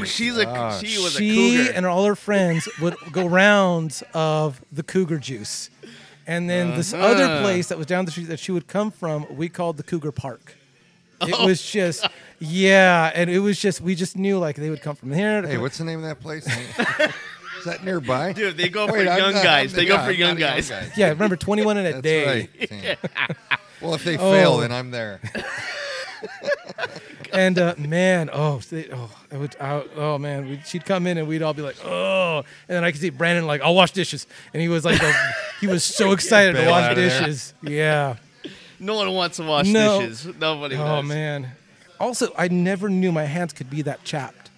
juice. 0.00 0.10
she's 0.10 0.36
a 0.36 0.46
Ah. 0.48 0.78
she 0.78 0.98
was 1.02 1.12
she 1.14 1.30
a 1.30 1.58
cougar. 1.64 1.72
and 1.76 1.86
all 1.86 2.04
her 2.04 2.16
friends 2.16 2.68
would 2.80 2.96
go 3.12 3.26
rounds 3.26 4.02
of 4.12 4.60
the 4.72 4.82
cougar 4.82 5.18
juice. 5.18 5.70
And 6.26 6.48
then 6.50 6.74
this 6.74 6.92
other 6.92 7.24
Uh-huh. 7.24 7.42
place 7.42 7.68
that 7.68 7.78
was 7.78 7.86
down 7.86 8.06
the 8.06 8.10
street 8.10 8.28
that 8.28 8.40
she 8.40 8.50
would 8.50 8.66
come 8.66 8.90
from, 8.90 9.26
we 9.36 9.48
called 9.48 9.76
the 9.76 9.82
Cougar 9.82 10.10
Park. 10.12 10.56
It 11.40 11.44
was 11.46 11.62
just, 11.62 12.06
yeah, 12.38 13.10
and 13.14 13.28
it 13.30 13.38
was 13.40 13.58
just, 13.60 13.80
we 13.80 13.94
just 13.94 14.16
knew 14.16 14.38
like 14.38 14.56
they 14.56 14.70
would 14.70 14.82
come 14.82 14.96
from 14.96 15.12
here. 15.12 15.46
Hey, 15.46 15.58
what's 15.58 15.78
the 15.78 15.84
name 15.84 15.98
of 16.00 16.04
that 16.04 16.20
place? 16.20 16.46
Is 17.58 17.64
that 17.66 17.82
nearby? 17.84 18.32
Dude, 18.34 18.56
they 18.58 18.68
go 18.68 18.84
Wait, 18.86 19.04
for 19.06 19.10
I'm 19.10 19.18
young 19.18 19.32
not- 19.34 19.42
guys. 19.44 19.72
I'm- 19.72 19.76
They 19.76 19.86
go 19.86 19.94
yeah, 19.94 20.04
for 20.04 20.10
young 20.12 20.38
not 20.38 20.52
a 20.58 20.60
young 20.60 20.68
guys. 20.68 20.92
yeah, 20.98 21.08
remember 21.08 21.36
21 21.36 21.78
in 21.78 21.86
a 21.86 21.92
That's 21.92 22.02
day. 22.02 22.48
right. 22.70 22.98
Well, 23.80 23.94
if 23.94 24.04
they 24.04 24.16
Oh. 24.16 24.32
fail, 24.32 24.56
then 24.58 24.72
I'm 24.72 24.90
there. 24.90 25.20
And 27.32 27.58
uh, 27.58 27.74
man, 27.76 28.30
oh, 28.32 28.60
they, 28.70 28.88
oh, 28.92 29.10
it 29.32 29.36
would, 29.36 29.56
I, 29.60 29.82
oh 29.96 30.18
man, 30.18 30.48
we, 30.48 30.60
she'd 30.64 30.84
come 30.84 31.06
in 31.08 31.18
and 31.18 31.26
we'd 31.26 31.42
all 31.42 31.52
be 31.52 31.62
like, 31.62 31.76
oh, 31.84 32.38
and 32.68 32.76
then 32.76 32.84
I 32.84 32.92
could 32.92 33.00
see 33.00 33.10
Brandon 33.10 33.44
like, 33.46 33.60
I'll 33.60 33.74
wash 33.74 33.90
dishes, 33.90 34.26
and 34.52 34.62
he 34.62 34.68
was 34.68 34.84
like, 34.84 35.02
a, 35.02 35.12
he 35.60 35.66
was 35.66 35.82
so 35.82 36.12
excited 36.12 36.54
to 36.54 36.64
wash 36.68 36.84
out 36.84 36.90
of 36.92 36.96
there. 36.96 37.08
dishes. 37.08 37.52
Yeah. 37.62 38.16
No 38.78 38.94
one 38.96 39.10
wants 39.12 39.36
to 39.38 39.44
wash 39.44 39.66
No. 39.68 40.00
dishes. 40.00 40.26
Nobody 40.38 40.76
Oh 40.76 41.00
does. 41.00 41.04
man. 41.08 41.52
Also, 42.00 42.32
I 42.36 42.48
never 42.48 42.88
knew 42.88 43.12
my 43.12 43.24
hands 43.24 43.52
could 43.52 43.70
be 43.70 43.82
that 43.82 44.04
chapped 44.04 44.50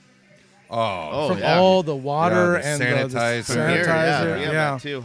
Oh, 0.70 1.08
Oh, 1.12 1.28
from 1.28 1.38
yeah. 1.38 1.58
all 1.58 1.82
the 1.82 1.94
water 1.94 2.54
Yeah, 2.54 2.66
and 2.74 2.80
the 2.82 2.86
the, 2.86 3.08
the 3.08 3.18
sanitizer. 3.18 3.68
Here, 3.70 3.84
sanitizer. 3.84 3.86
yeah, 3.86 4.24
Yeah, 4.24 4.36
we 4.36 4.42
have 4.44 4.52
that 4.52 4.80
too. 4.82 5.04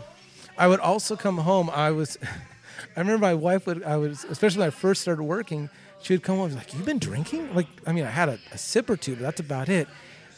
I 0.57 0.67
would 0.67 0.79
also 0.79 1.15
come 1.15 1.37
home. 1.39 1.69
I 1.69 1.91
was, 1.91 2.17
I 2.95 2.99
remember 2.99 3.19
my 3.21 3.33
wife 3.33 3.67
would. 3.67 3.83
I 3.83 3.97
was, 3.97 4.23
especially 4.25 4.59
when 4.59 4.67
I 4.67 4.71
first 4.71 5.01
started 5.01 5.23
working. 5.23 5.69
She 6.01 6.13
would 6.13 6.23
come 6.23 6.37
home 6.37 6.45
and 6.45 6.53
be 6.55 6.57
like, 6.59 6.73
"You've 6.73 6.85
been 6.85 6.97
drinking?" 6.97 7.53
Like, 7.53 7.67
I 7.85 7.91
mean, 7.91 8.05
I 8.05 8.09
had 8.09 8.27
a, 8.29 8.39
a 8.51 8.57
sip 8.57 8.89
or 8.89 8.97
two, 8.97 9.13
but 9.15 9.21
that's 9.21 9.39
about 9.39 9.69
it. 9.69 9.87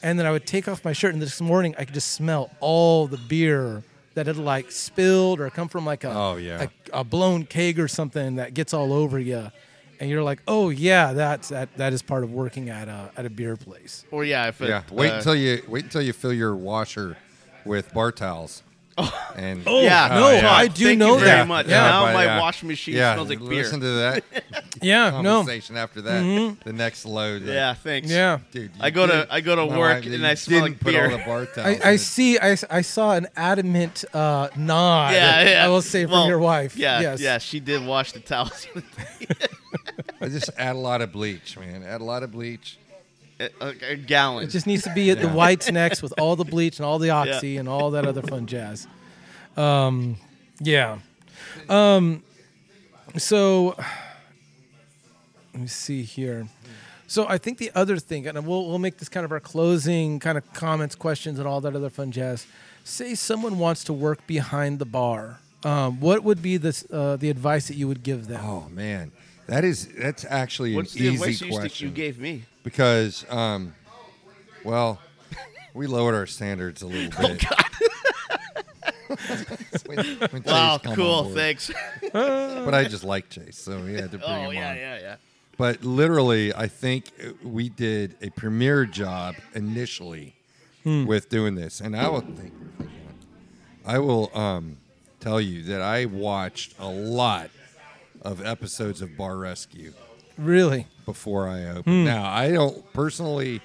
And 0.01 0.19
then 0.19 0.25
I 0.25 0.31
would 0.31 0.45
take 0.45 0.67
off 0.67 0.83
my 0.83 0.91
shirt, 0.91 1.13
and 1.13 1.21
this 1.21 1.39
morning 1.39 1.73
I 1.77 1.85
could 1.85 1.93
just 1.93 2.11
smell 2.11 2.51
all 2.59 3.07
the 3.07 3.17
beer 3.17 3.83
that 4.15 4.27
had 4.27 4.37
like 4.37 4.71
spilled 4.71 5.39
or 5.39 5.49
come 5.49 5.67
from 5.67 5.85
like 5.85 6.03
a, 6.03 6.13
Oh, 6.13 6.35
yeah. 6.35 6.67
a, 6.93 6.99
a 6.99 7.03
blown 7.03 7.45
keg 7.45 7.79
or 7.79 7.87
something 7.87 8.35
that 8.35 8.53
gets 8.53 8.73
all 8.73 8.93
over 8.93 9.17
you. 9.19 9.51
And 9.99 10.09
you're 10.09 10.23
like, 10.23 10.41
oh 10.47 10.69
yeah, 10.69 11.13
that's 11.13 11.49
that. 11.49 11.69
That 11.77 11.93
is 11.93 12.01
part 12.01 12.23
of 12.23 12.31
working 12.33 12.69
at 12.69 12.87
a 12.89 13.11
at 13.15 13.25
a 13.25 13.29
beer 13.29 13.55
place. 13.55 14.03
Or 14.11 14.25
yeah, 14.25 14.47
if 14.47 14.59
it, 14.61 14.67
yeah. 14.69 14.83
Wait 14.91 15.11
uh, 15.11 15.15
until 15.15 15.35
you 15.35 15.61
wait 15.67 15.85
until 15.85 16.01
you 16.01 16.11
fill 16.11 16.33
your 16.33 16.55
washer 16.55 17.15
with 17.63 17.93
bar 17.93 18.11
towels. 18.11 18.63
And 19.35 19.63
Oh, 19.65 19.81
yeah, 19.81 20.07
no, 20.09 20.29
yeah. 20.31 20.51
I 20.51 20.67
do 20.67 20.85
Thank 20.85 20.99
know 20.99 21.13
you 21.13 21.19
very 21.19 21.29
that. 21.31 21.47
much. 21.47 21.67
Yeah. 21.67 21.81
Now 21.81 22.05
but 22.05 22.13
my 22.13 22.25
yeah. 22.25 22.39
washing 22.39 22.69
machine 22.69 22.95
yeah, 22.95 23.13
smells 23.15 23.29
like 23.29 23.39
beer. 23.39 23.49
Listen 23.63 23.79
to 23.79 23.85
that 23.87 24.23
Yeah, 24.81 25.21
no, 25.21 25.37
conversation 25.37 25.77
after 25.77 26.01
that. 26.01 26.57
The 26.63 26.73
next 26.73 27.05
load. 27.05 27.41
like, 27.41 27.51
yeah, 27.53 27.73
thanks. 27.73 28.09
yeah. 28.11 28.39
dude. 28.51 28.71
I 28.79 28.87
you 28.87 28.91
go 28.91 29.07
to 29.07 29.27
I 29.31 29.41
go 29.41 29.55
to 29.55 29.65
No, 29.65 29.79
work 29.79 30.03
mean, 30.05 30.13
and 30.13 30.27
I 30.27 30.35
smell 30.35 30.61
didn't 30.61 30.73
like 30.73 30.79
put 30.81 30.93
beer. 30.93 31.05
all 31.05 31.17
the. 31.55 31.65
I, 31.65 31.79
I 31.91 31.95
see. 31.95 32.37
I, 32.37 32.55
I 32.69 32.81
saw 32.81 33.13
an 33.13 33.27
adamant 33.35 34.05
uh, 34.13 34.49
nod. 34.55 35.13
yeah, 35.13 35.49
yeah. 35.49 35.65
I 35.65 35.69
will 35.69 35.81
say 35.81 36.03
from 36.03 36.11
Well, 36.11 36.27
your 36.27 36.39
wife. 36.39 36.75
Yeah, 36.77 36.99
yes. 37.01 37.19
yeah. 37.21 37.37
She 37.39 37.59
did 37.59 37.85
wash 37.85 38.11
the 38.11 38.19
towels. 38.19 38.67
I 40.21 40.27
just 40.29 40.49
add 40.57 40.75
a 40.75 40.79
lot 40.79 41.01
of 41.01 41.11
bleach, 41.11 41.57
man. 41.57 41.83
Add 41.83 42.01
a 42.01 42.03
lot 42.03 42.23
of 42.23 42.31
bleach. 42.31 42.77
A, 43.61 43.65
a- 43.65 43.91
a 43.91 43.95
gallon. 43.95 44.45
It 44.45 44.51
just 44.51 44.67
needs 44.67 44.83
to 44.83 44.93
be 44.93 45.09
at 45.11 45.19
the 45.21 45.27
Yeah. 45.27 45.33
whites 45.33 45.71
next 45.71 46.01
with 46.01 46.13
all 46.19 46.35
the 46.35 46.45
bleach 46.45 46.77
and 46.79 46.85
all 46.85 46.99
the 46.99 47.09
oxy 47.09 47.57
and 47.57 47.67
all 47.69 47.91
that 47.91 48.05
other 48.05 48.21
fun 48.21 48.45
jazz. 48.45 48.87
Um, 49.57 50.17
yeah. 50.59 50.97
Um, 51.69 52.23
so 53.17 53.75
let 55.53 55.61
me 55.61 55.67
see 55.67 56.03
here. 56.03 56.47
So 57.07 57.27
I 57.27 57.37
think 57.37 57.59
the 57.59 57.71
other 57.75 57.97
thing, 57.97 58.25
and 58.27 58.47
we'll 58.47 58.67
we'll 58.67 58.79
make 58.79 58.97
this 58.97 59.09
kind 59.09 59.23
of 59.25 59.31
our 59.31 59.39
closing 59.39 60.19
kind 60.19 60.37
of 60.37 60.51
comments, 60.53 60.95
questions, 60.95 61.37
and 61.37 61.47
all 61.47 61.61
that 61.61 61.75
other 61.75 61.89
fun 61.91 62.11
jazz. 62.11 62.47
Say 62.83 63.13
someone 63.15 63.59
wants 63.59 63.83
to 63.85 63.93
work 63.93 64.25
behind 64.25 64.79
the 64.79 64.85
bar. 64.85 65.39
Um, 65.63 65.99
what 65.99 66.23
would 66.23 66.41
be 66.41 66.57
the 66.57 66.83
uh, 66.91 67.15
the 67.17 67.29
advice 67.29 67.67
that 67.67 67.75
you 67.75 67.87
would 67.87 68.01
give 68.03 68.27
them? 68.27 68.41
Oh 68.43 68.67
man, 68.69 69.11
that 69.47 69.63
is 69.63 69.87
that's 69.87 70.25
actually 70.27 70.75
What's 70.75 70.93
an 70.95 71.01
the 71.01 71.07
easy 71.09 71.15
advice 71.15 71.41
you, 71.41 71.51
question 71.53 71.87
you 71.89 71.93
gave 71.93 72.19
me? 72.19 72.43
Because, 72.63 73.25
um, 73.29 73.73
well, 74.63 74.99
we 75.73 75.87
lowered 75.87 76.15
our 76.15 76.25
standards 76.27 76.81
a 76.81 76.87
little 76.87 77.11
Oh, 77.19 77.27
bit. 77.27 77.43
When- 79.85 79.97
when 80.31 80.43
Wow, 80.43 80.77
Chase 80.77 80.81
come 80.83 80.91
on 80.91 80.95
cool. 80.95 81.23
board. 81.23 81.35
Thanks. 81.35 81.71
But 82.13 82.73
I 82.73 82.85
just 82.85 83.03
like 83.03 83.29
Chase, 83.29 83.57
so 83.57 83.79
we 83.83 83.93
had 83.93 84.11
to 84.11 84.17
bring 84.17 84.29
oh 84.31 84.49
him 84.49 84.53
yeah, 84.53 84.69
on. 84.71 84.77
yeah, 84.77 84.99
yeah. 84.99 85.15
But 85.57 85.83
literally, 85.83 86.53
I 86.53 86.67
think 86.67 87.11
we 87.43 87.69
did 87.69 88.15
a 88.21 88.29
premier 88.31 88.85
job 88.85 89.35
initially 89.53 90.35
Hmm. 90.83 91.05
with 91.05 91.29
doing 91.29 91.55
this, 91.55 91.79
and 91.79 91.95
I 91.95 92.09
will 92.09 92.21
think, 92.21 92.53
I 93.85 93.99
will 93.99 94.31
um, 94.37 94.77
tell 95.21 95.39
you 95.39 95.63
that 95.63 95.81
I 95.81 96.05
watched 96.05 96.73
a 96.79 96.87
lot 96.89 97.49
of 98.21 98.43
episodes 98.45 99.01
of 99.01 99.15
Bar 99.15 99.37
Rescue 99.37 99.93
Really? 100.37 100.87
before 101.05 101.47
I 101.49 101.65
open. 101.65 101.83
Hmm. 101.83 102.05
Now, 102.05 102.25
I 102.25 102.51
don't 102.51 102.93
personally 102.93 103.59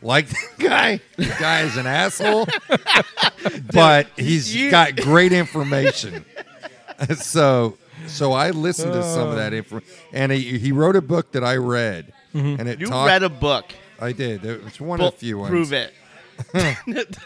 like 0.00 0.26
the 0.58 0.64
guy. 0.64 1.00
The 1.18 1.36
guy 1.38 1.60
is 1.62 1.76
an 1.76 1.86
asshole, 1.86 2.46
but 3.72 4.06
he's 4.16 4.54
you- 4.54 4.70
got 4.70 4.96
great 4.96 5.32
information. 5.32 6.24
so, 7.16 7.76
so 8.06 8.32
I 8.32 8.50
listened 8.50 8.92
to 8.94 9.02
some 9.02 9.28
of 9.28 9.36
that 9.36 9.52
info, 9.52 9.80
and 10.12 10.32
he, 10.32 10.58
he 10.58 10.72
wrote 10.72 10.96
a 10.96 11.02
book 11.02 11.32
that 11.32 11.44
I 11.44 11.56
read, 11.56 12.12
and 12.32 12.68
it 12.68 12.80
You 12.80 12.86
talked. 12.86 13.06
read 13.08 13.22
a 13.22 13.28
book. 13.28 13.66
I 14.00 14.12
did. 14.12 14.44
It 14.44 14.64
was 14.64 14.80
one 14.80 14.98
Well, 14.98 15.08
of 15.08 15.14
the 15.14 15.20
few 15.20 15.38
ones. 15.38 15.50
prove 15.50 15.72
it. 15.74 15.92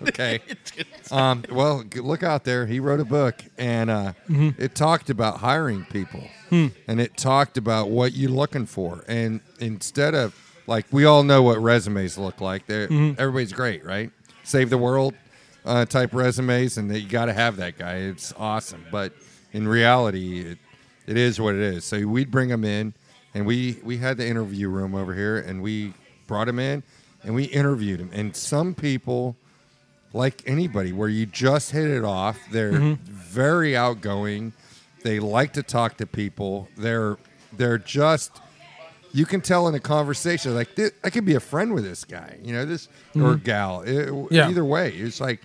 Okay. 0.08 0.40
Um, 1.10 1.44
well, 1.50 1.82
g- 1.84 2.00
look 2.00 2.22
out 2.22 2.44
there. 2.44 2.64
He 2.66 2.80
wrote 2.80 2.98
a 3.00 3.04
book, 3.04 3.42
and 3.58 3.90
uh, 3.90 4.12
it 4.28 4.74
talked 4.74 5.10
about 5.10 5.38
hiring 5.38 5.84
people, 5.84 6.24
and 6.50 7.00
it 7.00 7.16
talked 7.16 7.56
about 7.58 7.90
what 7.90 8.14
you're 8.14 8.30
looking 8.30 8.64
for. 8.66 9.04
And 9.06 9.40
instead 9.60 10.14
of 10.14 10.34
like 10.66 10.86
we 10.90 11.04
all 11.04 11.22
know 11.22 11.42
what 11.42 11.58
resumes 11.58 12.16
look 12.16 12.40
like, 12.40 12.66
they're 12.66 12.88
everybody's 13.18 13.52
great, 13.52 13.84
right? 13.84 14.10
Save 14.44 14.70
the 14.70 14.78
world 14.78 15.14
uh, 15.66 15.84
type 15.84 16.14
resumes, 16.14 16.78
and 16.78 16.90
you 16.94 17.06
got 17.08 17.26
to 17.26 17.32
have 17.34 17.56
that 17.56 17.76
guy. 17.78 17.96
It's 17.96 18.32
awesome, 18.38 18.84
but 18.90 19.12
in 19.52 19.68
reality, 19.68 20.40
it, 20.40 20.58
it 21.06 21.16
is 21.18 21.38
what 21.40 21.54
it 21.54 21.60
is. 21.60 21.84
So 21.84 22.06
we'd 22.06 22.30
bring 22.30 22.48
him 22.48 22.64
in, 22.64 22.94
and 23.34 23.44
we 23.46 23.78
we 23.84 23.98
had 23.98 24.16
the 24.16 24.26
interview 24.26 24.68
room 24.70 24.94
over 24.94 25.12
here, 25.14 25.36
and 25.38 25.60
we 25.62 25.92
brought 26.26 26.48
him 26.48 26.58
in, 26.58 26.82
and 27.24 27.34
we 27.34 27.44
interviewed 27.44 28.00
him. 28.00 28.10
And 28.12 28.34
some 28.36 28.74
people 28.74 29.36
like 30.12 30.42
anybody 30.46 30.92
where 30.92 31.08
you 31.08 31.26
just 31.26 31.70
hit 31.72 31.88
it 31.90 32.04
off. 32.04 32.38
They're 32.52 32.96
very 33.02 33.76
outgoing. 33.76 34.52
They 35.02 35.18
like 35.20 35.52
to 35.54 35.62
talk 35.62 35.96
to 35.98 36.06
people. 36.06 36.68
They're 36.76 37.16
they're 37.52 37.78
just 37.78 38.30
you 39.12 39.26
can 39.26 39.40
tell 39.40 39.68
in 39.68 39.74
a 39.76 39.80
conversation 39.80 40.54
like 40.54 40.74
"Thi- 40.74 40.90
I 41.04 41.10
could 41.10 41.24
be 41.24 41.34
a 41.36 41.40
friend 41.40 41.72
with 41.72 41.84
this 41.84 42.04
guy, 42.04 42.36
you 42.42 42.52
know, 42.52 42.64
this 42.64 42.88
or 43.16 43.34
gal. 43.36 43.82
It- 43.82 44.08
Mm-hmm. 44.08 44.34
Yeah. 44.34 44.48
Either 44.48 44.64
way, 44.64 44.90
it's 44.92 45.20
like 45.20 45.40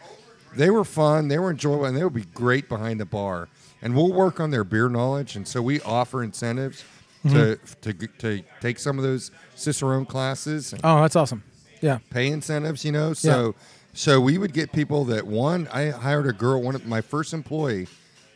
they 0.55 0.69
were 0.71 0.83
fun, 0.85 1.27
they 1.27 1.37
were 1.37 1.51
enjoyable, 1.51 1.85
and 1.85 1.95
they 1.95 2.03
would 2.03 2.13
be 2.13 2.25
great 2.33 2.67
behind 2.69 2.99
the 2.99 3.05
bar. 3.05 3.47
And 3.81 3.95
we'll 3.95 4.11
work 4.11 4.39
on 4.39 4.49
their 4.51 4.63
beer 4.63 4.89
knowledge, 4.89 5.35
and 5.35 5.47
so 5.47 5.61
we 5.61 5.79
offer 5.81 6.23
incentives 6.23 6.83
to, 7.27 7.57
to 7.81 7.93
to 7.93 8.41
take 8.59 8.79
some 8.79 8.97
of 8.97 9.03
those 9.03 9.29
Cicerone 9.55 10.05
classes. 10.05 10.73
And 10.73 10.81
Oh, 10.83 11.01
that's 11.01 11.15
awesome. 11.15 11.43
Yeah. 11.81 11.99
pay 12.09 12.27
incentives, 12.27 12.83
you 12.85 12.91
know. 12.91 13.13
So 13.13 13.55
so 13.93 14.19
we 14.21 14.37
would 14.37 14.53
get 14.53 14.71
people 14.71 15.05
that 15.05 15.25
one. 15.27 15.67
I 15.73 15.89
hired 15.89 16.27
a 16.27 16.33
girl, 16.33 16.61
one 16.61 16.75
of 16.75 16.85
my 16.85 17.01
first 17.01 17.33
employee, 17.33 17.87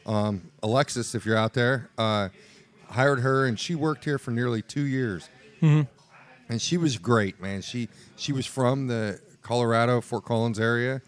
um, 0.05 0.41
Alexis, 0.61 1.13
if 1.15 1.25
you're 1.25 1.37
out 1.37 1.53
there, 1.53 1.89
uh, 1.97 2.29
hired 2.89 3.19
her, 3.19 3.45
and 3.45 3.59
she 3.59 3.75
worked 3.75 4.03
here 4.05 4.17
for 4.17 4.31
nearly 4.31 4.61
two 4.61 4.83
years, 4.85 5.29
and 6.49 6.61
she 6.61 6.77
was 6.77 6.97
great, 6.97 7.39
man. 7.41 7.61
She 7.61 7.87
she 8.15 8.31
was 8.33 8.45
from 8.45 8.87
the 8.87 9.19
Colorado 9.41 10.01
Fort 10.01 10.25
Collins 10.25 10.59
area. 10.59 11.01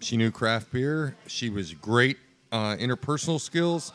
She 0.00 0.16
knew 0.16 0.30
craft 0.30 0.70
beer. 0.72 1.16
She 1.26 1.48
was 1.50 1.72
great 1.74 2.18
uh, 2.52 2.76
interpersonal 2.76 3.40
skills. 3.40 3.92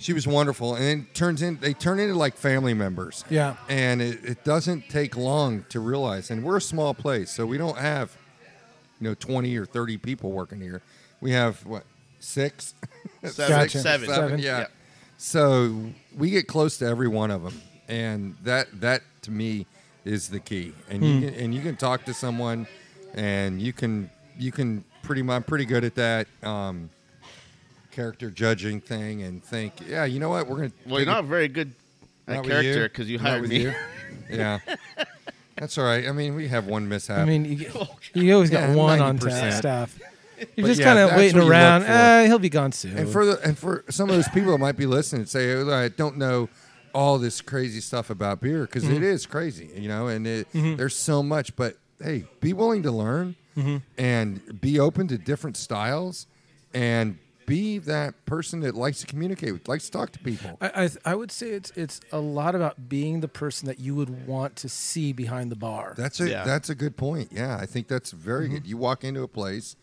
She 0.00 0.12
was 0.14 0.26
wonderful, 0.26 0.74
and 0.74 1.02
it 1.02 1.14
turns 1.14 1.42
in 1.42 1.58
they 1.60 1.74
turn 1.74 2.00
into 2.00 2.14
like 2.14 2.34
family 2.36 2.72
members 2.74 3.24
Yeah. 3.30 3.56
and 3.68 4.00
it, 4.00 4.24
it 4.24 4.44
doesn't 4.44 4.88
take 4.88 5.16
long 5.16 5.64
to 5.68 5.78
realize 5.78 6.30
and 6.30 6.42
we're 6.42 6.56
a 6.56 6.60
small 6.60 6.94
place 6.94 7.30
so 7.30 7.44
we 7.46 7.58
don't 7.58 7.76
have 7.78 8.16
you 9.00 9.08
know 9.08 9.14
20 9.14 9.56
or 9.58 9.66
30 9.66 9.98
people 9.98 10.30
working 10.32 10.60
here 10.60 10.80
we 11.20 11.32
have 11.32 11.64
what 11.66 11.84
six 12.18 12.74
Seven, 13.24 13.48
Gotcha. 13.48 13.78
seven. 13.80 14.08
Seven. 14.08 14.38
yeah 14.40 14.58
Yeah. 14.60 14.66
so 15.18 15.84
we 16.16 16.30
get 16.30 16.46
close 16.46 16.78
to 16.78 16.86
every 16.86 17.08
one 17.08 17.30
of 17.30 17.42
them 17.42 17.60
and 17.88 18.36
that 18.42 18.68
that 18.80 19.02
to 19.22 19.30
me 19.30 19.66
is 20.06 20.30
the 20.30 20.40
key 20.40 20.72
and 20.88 21.04
you 21.04 21.20
can, 21.30 21.34
and 21.40 21.54
you 21.54 21.60
can 21.60 21.76
talk 21.76 22.04
to 22.06 22.14
someone 22.14 22.66
and 23.14 23.60
you 23.60 23.72
can 23.74 24.08
you 24.38 24.50
can 24.50 24.82
pretty 25.02 25.20
much 25.22 25.36
I'm 25.36 25.42
pretty 25.42 25.66
good 25.66 25.84
at 25.84 25.94
that 25.96 26.26
um, 26.42 26.88
character 27.90 28.30
judging 28.30 28.80
thing 28.80 29.22
and 29.22 29.42
think 29.42 29.72
yeah 29.86 30.04
you 30.04 30.20
know 30.20 30.28
what 30.28 30.46
we're 30.46 30.56
gonna 30.56 30.72
Well, 30.86 31.00
you're 31.00 31.08
a- 31.08 31.12
not 31.12 31.24
very 31.24 31.48
good 31.48 31.72
at 32.28 32.34
not 32.36 32.44
with 32.46 32.52
you? 32.64 32.72
character 32.74 32.88
because 32.88 33.10
you 33.10 33.18
Not 33.18 33.26
hired 33.28 33.48
me. 33.48 33.62
you? 33.62 33.74
Yeah. 34.30 34.58
That's 35.56 35.76
all 35.76 35.84
right. 35.84 36.06
I 36.08 36.12
mean, 36.12 36.34
we 36.36 36.48
have 36.48 36.66
one 36.66 36.88
mishap. 36.88 37.18
I 37.18 37.24
mean, 37.26 37.44
you, 37.44 37.70
you 38.14 38.32
always 38.34 38.48
got 38.48 38.70
Yeah, 38.70 38.74
one 38.74 39.00
on 39.00 39.18
90%. 39.18 39.40
ta- 39.50 39.50
staff. 39.58 39.98
You're 40.38 40.46
But 40.56 40.66
just 40.68 40.80
yeah, 40.80 40.86
kind 40.86 40.98
of 41.00 41.10
waiting 41.16 41.36
what 41.36 41.42
you 41.44 41.48
look 41.48 41.50
around. 41.50 41.82
Uh, 41.82 42.24
he'll 42.24 42.38
be 42.38 42.48
gone 42.48 42.72
soon. 42.72 42.96
and 42.96 43.08
for 43.10 43.26
the 43.26 43.38
and 43.46 43.58
for 43.58 43.84
some 43.90 44.08
of 44.08 44.16
those 44.16 44.28
people 44.28 44.52
that 44.52 44.58
might 44.58 44.76
be 44.78 44.86
listening, 44.86 45.26
say, 45.26 45.52
"Oh, 45.52 45.70
I 45.70 45.88
don't 45.88 46.16
know 46.16 46.48
all 46.94 47.18
this 47.18 47.42
crazy 47.42 47.80
stuff 47.80 48.08
about 48.08 48.40
beer 48.40 48.62
because 48.62 48.84
Mm-hmm. 48.84 49.02
is 49.02 49.26
crazy, 49.26 49.68
you 49.76 49.88
know, 49.88 50.06
and 50.06 50.26
it, 50.26 50.48
there's 50.54 50.96
so 50.96 51.22
much. 51.22 51.54
But 51.56 51.76
hey, 52.02 52.24
be 52.40 52.52
willing 52.54 52.82
to 52.84 52.90
learn 52.90 53.36
Mm-hmm. 53.56 53.76
and 53.98 54.60
be 54.62 54.80
open 54.80 55.08
to 55.08 55.18
different 55.18 55.56
styles, 55.58 56.26
and 56.72 57.18
be 57.50 57.78
that 57.78 58.10
person 58.26 58.60
that 58.60 58.74
likes 58.74 59.00
to 59.00 59.06
communicate 59.06 59.52
with, 59.52 59.66
likes 59.68 59.86
to 59.86 59.90
talk 59.98 60.12
to 60.12 60.18
people. 60.20 60.56
I, 60.60 60.68
I 60.84 61.12
I 61.12 61.14
would 61.20 61.32
say 61.32 61.48
it's 61.50 61.70
it's 61.76 62.00
a 62.12 62.18
lot 62.20 62.54
about 62.54 62.88
being 62.88 63.20
the 63.20 63.28
person 63.42 63.66
that 63.70 63.78
you 63.80 63.94
would 63.98 64.12
want 64.26 64.54
to 64.62 64.68
see 64.68 65.12
behind 65.12 65.50
the 65.50 65.56
bar. 65.56 65.94
That's 65.96 66.20
a 66.20 66.28
Yeah. 66.30 66.44
that's 66.44 66.70
a 66.70 66.74
good 66.74 66.96
point. 66.96 67.28
Yeah, 67.32 67.58
I 67.64 67.66
think 67.66 67.88
that's 67.88 68.12
very 68.12 68.46
Mm-hmm. 68.46 68.54
good. 68.54 68.66
You 68.66 68.76
walk 68.88 69.04
into 69.04 69.22
a 69.22 69.28
place, 69.28 69.76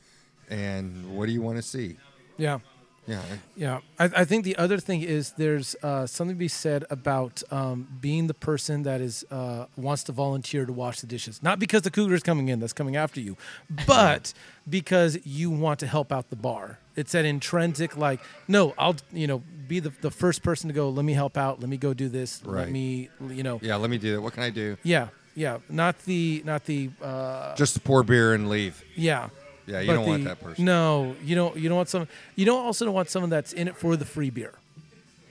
and 0.49 1.15
what 1.15 1.26
do 1.28 1.32
you 1.34 1.41
want 1.41 1.57
to 1.57 1.63
see? 1.63 1.97
yeah. 2.38 2.59
Yeah, 3.08 3.22
Yeah, 3.55 3.80
I, 3.97 4.05
I 4.18 4.26
think 4.26 4.43
the 4.43 4.58
other 4.58 4.78
thing 4.80 5.01
is 5.01 5.32
there's 5.38 5.76
uh, 5.82 6.05
something 6.05 6.36
to 6.36 6.39
be 6.39 6.49
said 6.49 6.84
about 6.89 7.41
um, 7.51 7.88
being 8.01 8.28
the 8.28 8.34
person 8.34 8.84
that 8.84 8.99
is 8.99 9.26
uh, 9.32 9.66
wants 9.78 10.03
to 10.03 10.12
volunteer 10.12 10.66
to 10.66 10.74
wash 10.74 10.99
the 10.99 11.08
dishes. 11.08 11.41
Not 11.41 11.58
because 11.58 11.84
the 11.84 11.91
cougar 11.91 12.16
is 12.16 12.24
coming 12.24 12.49
in, 12.49 12.60
that's 12.60 12.74
coming 12.74 12.97
after 12.97 13.22
you, 13.22 13.38
but 13.88 14.34
because 14.70 15.18
you 15.26 15.49
want 15.49 15.80
to 15.80 15.88
help 15.88 16.12
out 16.12 16.30
the 16.30 16.36
bar. 16.36 16.80
It's 16.97 17.14
that 17.14 17.26
intrinsic, 17.26 17.95
like, 17.95 18.20
no, 18.47 18.74
I'll 18.78 18.95
you 19.14 19.28
know 19.28 19.41
be 19.68 19.80
the, 19.80 19.91
the 20.01 20.12
first 20.12 20.43
person 20.43 20.68
to 20.68 20.74
go. 20.74 20.89
Let 20.89 21.05
me 21.05 21.14
help 21.14 21.38
out. 21.38 21.60
Let 21.62 21.70
me 21.70 21.78
go 21.78 21.93
do 21.93 22.10
this. 22.10 22.41
right. 22.43 22.64
Let 22.64 22.72
me 22.72 23.10
you 23.30 23.43
know. 23.43 23.60
yeah. 23.62 23.76
Let 23.78 23.89
me 23.89 23.97
do 23.97 24.16
that. 24.16 24.22
What 24.22 24.34
can 24.34 24.43
I 24.43 24.49
do? 24.49 24.76
Yeah, 24.84 25.10
yeah. 25.36 25.60
Not 25.70 25.99
the 26.05 26.41
not 26.45 26.66
the 26.66 26.89
uh, 27.01 27.55
Just 27.55 27.84
pour 27.84 28.03
beer 28.03 28.34
and 28.34 28.49
leave. 28.49 28.84
yeah. 28.95 29.30
Yeah, 29.68 29.82
you 29.82 29.88
But 29.88 29.93
don't 29.95 30.07
want 30.07 30.24
that 30.24 30.41
person. 30.41 30.65
No, 30.65 31.15
you 31.24 31.36
don't. 31.36 31.55
You 31.57 31.68
don't 31.70 31.76
want 31.78 31.89
some. 31.89 32.07
You 32.36 32.45
don't 32.45 32.65
also 32.65 32.86
don't 32.86 32.93
want 32.93 33.09
someone 33.09 33.30
that's 33.30 33.51
in 33.53 33.68
it 33.68 33.76
for 33.76 33.95
the 33.97 34.05
free 34.05 34.30
beer. 34.30 34.53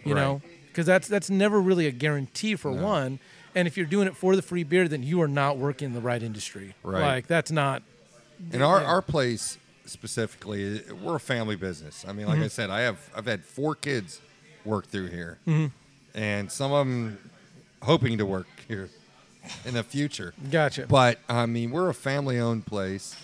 You 0.05 0.15
Right. 0.15 0.21
know, 0.21 0.43
because 0.69 0.87
that's 0.87 1.09
that's 1.09 1.31
never 1.31 1.61
really 1.61 1.87
a 1.87 1.91
guarantee 1.91 2.55
for 2.55 2.71
No. 2.71 2.83
one. 2.85 3.19
And 3.55 3.67
if 3.67 3.79
you're 3.79 3.87
doing 3.87 4.07
it 4.07 4.15
for 4.15 4.37
the 4.37 4.43
free 4.43 4.63
beer, 4.63 4.87
then 4.87 5.03
you 5.03 5.23
are 5.23 5.29
not 5.29 5.57
working 5.57 5.87
in 5.87 5.95
the 5.95 6.01
right 6.03 6.23
industry. 6.23 6.75
Right. 6.83 7.01
Like 7.01 7.27
that's 7.27 7.51
not. 7.51 7.83
In 8.53 8.61
our, 8.61 8.81
Yeah. 8.83 8.87
our 8.87 9.01
place 9.03 9.57
specifically, 9.87 10.83
we're 11.03 11.17
a 11.17 11.21
family 11.21 11.57
business. 11.57 12.05
I 12.07 12.13
mean, 12.13 12.27
like 12.27 12.37
Mm-hmm. 12.37 12.45
I 12.45 12.49
said, 12.49 12.69
I 12.71 12.81
have 12.81 12.99
I've 13.17 13.25
had 13.27 13.43
four 13.45 13.75
kids 13.75 14.21
work 14.67 14.87
through 14.87 15.07
here, 15.09 15.39
Mm-hmm. 15.49 15.67
and 16.19 16.53
some 16.53 16.73
of 16.73 16.87
them 16.87 17.31
hoping 17.83 18.19
to 18.19 18.27
work 18.27 18.47
here 18.69 18.91
in 19.65 19.73
the 19.75 19.83
future. 19.83 20.35
Gotcha. 20.51 20.87
But 20.87 21.19
I 21.29 21.47
mean, 21.47 21.71
we're 21.71 21.89
a 21.89 21.95
family-owned 21.95 22.67
place. 22.67 23.15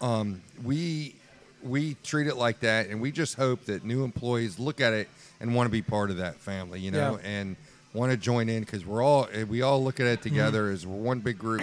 Um, 0.00 0.40
we 0.64 1.14
we 1.62 1.94
treat 2.02 2.26
it 2.26 2.36
like 2.36 2.60
that, 2.60 2.88
and 2.88 3.00
we 3.00 3.12
just 3.12 3.34
hope 3.34 3.66
that 3.66 3.84
new 3.84 4.02
employees 4.04 4.58
look 4.58 4.80
at 4.80 4.92
it 4.94 5.08
and 5.40 5.54
want 5.54 5.66
to 5.66 5.70
be 5.70 5.82
part 5.82 6.10
of 6.10 6.16
that 6.18 6.36
family, 6.36 6.80
you 6.80 6.90
know, 6.90 7.18
Yeah. 7.22 7.28
and 7.28 7.56
want 7.92 8.10
to 8.12 8.16
join 8.16 8.48
in 8.48 8.60
because 8.60 8.86
we're 8.86 9.02
all 9.02 9.28
we 9.48 9.62
all 9.62 9.82
look 9.84 10.00
at 10.00 10.06
it 10.06 10.22
together 10.22 10.64
Mm-hmm. 10.66 10.74
as 10.74 10.86
we're 10.86 10.96
one 10.96 11.20
big 11.20 11.38
group 11.38 11.62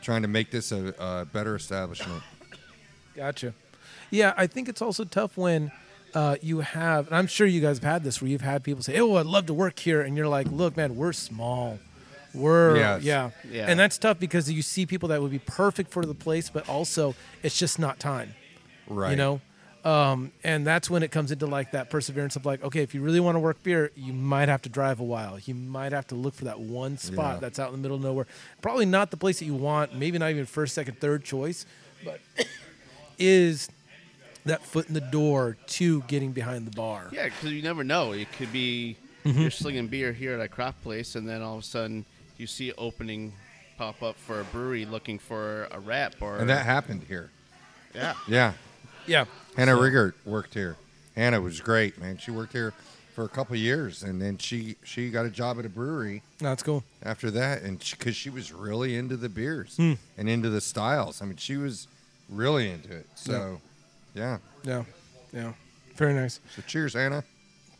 trying 0.00 0.22
to 0.22 0.28
make 0.28 0.50
this 0.50 0.72
a, 0.72 0.94
a 0.98 1.24
better 1.26 1.56
establishment. 1.56 2.22
Gotcha. 3.16 3.52
Yeah, 4.10 4.32
I 4.36 4.46
think 4.46 4.68
it's 4.68 4.80
also 4.80 5.04
tough 5.04 5.36
when 5.36 5.70
uh, 6.14 6.36
you 6.40 6.60
have, 6.60 7.08
and 7.08 7.16
I'm 7.16 7.26
sure 7.26 7.46
you 7.46 7.60
guys 7.60 7.78
have 7.78 7.84
had 7.84 8.04
this, 8.04 8.22
where 8.22 8.30
you've 8.30 8.40
had 8.40 8.64
people 8.64 8.82
say, 8.82 8.98
"Oh, 8.98 9.16
I'd 9.16 9.26
love 9.26 9.44
to 9.46 9.54
work 9.54 9.78
here," 9.78 10.00
and 10.00 10.16
you're 10.16 10.28
like, 10.28 10.46
"Look, 10.50 10.76
man, 10.76 10.96
we're 10.96 11.12
small. 11.12 11.78
We're 12.34 12.76
Yes. 12.76 13.02
yeah. 13.02 13.30
Yeah. 13.50 13.66
and 13.68 13.78
that's 13.80 13.96
tough 13.98 14.18
because 14.18 14.50
you 14.50 14.62
see 14.62 14.86
people 14.86 15.08
that 15.10 15.20
would 15.22 15.30
be 15.30 15.38
perfect 15.40 15.90
for 15.90 16.04
the 16.04 16.14
place, 16.14 16.50
but 16.50 16.68
also 16.68 17.14
it's 17.42 17.58
just 17.58 17.78
not 17.78 17.98
time. 17.98 18.34
Right. 18.86 19.10
You 19.12 19.16
know, 19.16 19.40
um, 19.84 20.32
and 20.44 20.66
that's 20.66 20.90
when 20.90 21.02
it 21.02 21.10
comes 21.10 21.30
into 21.32 21.46
like 21.46 21.72
that 21.72 21.88
perseverance 21.90 22.36
of 22.36 22.44
like, 22.44 22.62
okay, 22.62 22.82
if 22.82 22.94
you 22.94 23.00
really 23.00 23.20
want 23.20 23.36
to 23.36 23.40
work 23.40 23.62
beer, 23.62 23.90
you 23.96 24.12
might 24.12 24.48
have 24.48 24.60
to 24.62 24.68
drive 24.68 25.00
a 25.00 25.04
while. 25.04 25.38
You 25.38 25.54
might 25.54 25.92
have 25.92 26.06
to 26.08 26.14
look 26.14 26.34
for 26.34 26.44
that 26.44 26.60
one 26.60 26.98
spot 26.98 27.34
Yeah. 27.36 27.40
that's 27.40 27.58
out 27.58 27.68
in 27.68 27.72
the 27.72 27.78
middle 27.78 27.96
of 27.96 28.02
nowhere. 28.02 28.26
Probably 28.60 28.86
not 28.86 29.10
the 29.10 29.16
place 29.16 29.38
that 29.38 29.44
you 29.46 29.54
want. 29.54 29.94
Maybe 29.94 30.18
not 30.18 30.30
even 30.30 30.46
first, 30.46 30.74
second, 30.74 31.00
third 31.00 31.24
choice, 31.24 31.64
but 32.04 32.20
is 33.18 33.68
that 34.44 34.62
foot 34.64 34.88
in 34.88 34.94
the 34.94 35.00
door 35.00 35.56
to 35.66 36.02
getting 36.02 36.32
behind 36.32 36.66
the 36.66 36.70
bar. 36.70 37.08
Yeah, 37.12 37.24
because 37.24 37.52
you 37.52 37.62
never 37.62 37.84
know. 37.84 38.12
It 38.12 38.30
could 38.32 38.52
be 38.52 38.96
Mm-hmm. 39.24 39.40
you're 39.42 39.50
slinging 39.50 39.88
beer 39.88 40.12
here 40.12 40.34
at 40.34 40.40
a 40.40 40.48
craft 40.48 40.82
place, 40.82 41.14
and 41.16 41.28
then 41.28 41.42
all 41.42 41.54
of 41.58 41.60
a 41.60 41.66
sudden 41.66 42.06
you 42.38 42.46
see 42.46 42.72
opening 42.78 43.32
pop 43.76 44.02
up 44.02 44.16
for 44.16 44.40
a 44.40 44.44
brewery 44.44 44.84
looking 44.84 45.18
for 45.18 45.68
a 45.70 45.78
rep 45.78 46.14
or 46.20 46.38
And 46.38 46.48
that 46.48 46.64
happened 46.64 47.02
here. 47.06 47.30
yeah. 47.94 48.14
Yeah. 48.26 48.52
Yeah. 49.06 49.24
Hannah 49.56 49.76
Riggert 49.76 50.14
worked 50.24 50.54
here. 50.54 50.76
Hannah 51.16 51.40
was 51.40 51.60
great, 51.60 51.98
man. 52.00 52.18
She 52.18 52.30
worked 52.30 52.52
here 52.52 52.72
for 53.14 53.24
a 53.24 53.28
couple 53.28 53.54
of 53.54 53.60
years, 53.60 54.02
and 54.04 54.20
then 54.22 54.38
she 54.38 54.76
she 54.84 55.10
got 55.10 55.26
a 55.26 55.30
job 55.30 55.58
at 55.58 55.64
a 55.64 55.68
brewery 55.68 56.22
that's 56.38 56.62
cool. 56.62 56.84
after 57.02 57.30
that, 57.32 57.62
and 57.62 57.78
because 57.90 58.14
she, 58.14 58.30
was 58.30 58.52
really 58.52 58.94
into 58.94 59.16
the 59.16 59.28
beers 59.28 59.76
Hmm. 59.76 59.94
and 60.16 60.28
into 60.28 60.50
the 60.50 60.60
styles. 60.60 61.20
I 61.20 61.24
mean, 61.24 61.36
she 61.36 61.56
was 61.56 61.88
really 62.28 62.70
into 62.70 62.92
it. 62.92 63.06
So, 63.16 63.60
yeah. 64.14 64.38
Yeah. 64.62 64.84
Yeah. 65.32 65.52
Very 65.96 66.14
nice. 66.14 66.38
So, 66.54 66.62
cheers, 66.66 66.92
Hannah. 66.94 67.24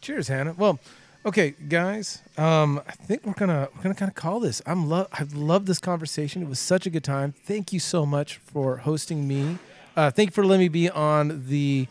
Cheers, 0.00 0.26
Hannah. 0.26 0.54
Well, 0.56 0.80
okay, 1.26 1.50
guys. 1.68 2.22
Um, 2.36 2.80
I 2.86 2.92
think 2.92 3.24
we're 3.26 3.32
gonna 3.34 3.68
we're 3.76 3.82
gonna 3.82 3.94
kind 3.94 4.08
of 4.10 4.14
call 4.14 4.40
this. 4.40 4.62
I'm 4.66 4.88
love. 4.88 5.08
I've 5.12 5.34
loved 5.34 5.66
this 5.66 5.78
conversation. 5.78 6.42
It 6.42 6.48
was 6.48 6.58
such 6.58 6.86
a 6.86 6.90
good 6.90 7.04
time. 7.04 7.32
Thank 7.44 7.72
you 7.72 7.80
so 7.80 8.04
much 8.06 8.36
for 8.36 8.78
hosting 8.78 9.26
me. 9.28 9.58
Uh, 9.96 10.10
thank 10.10 10.28
you 10.30 10.32
for 10.32 10.44
letting 10.44 10.60
me 10.64 10.68
be 10.68 10.88
on 10.90 11.44
the. 11.48 11.86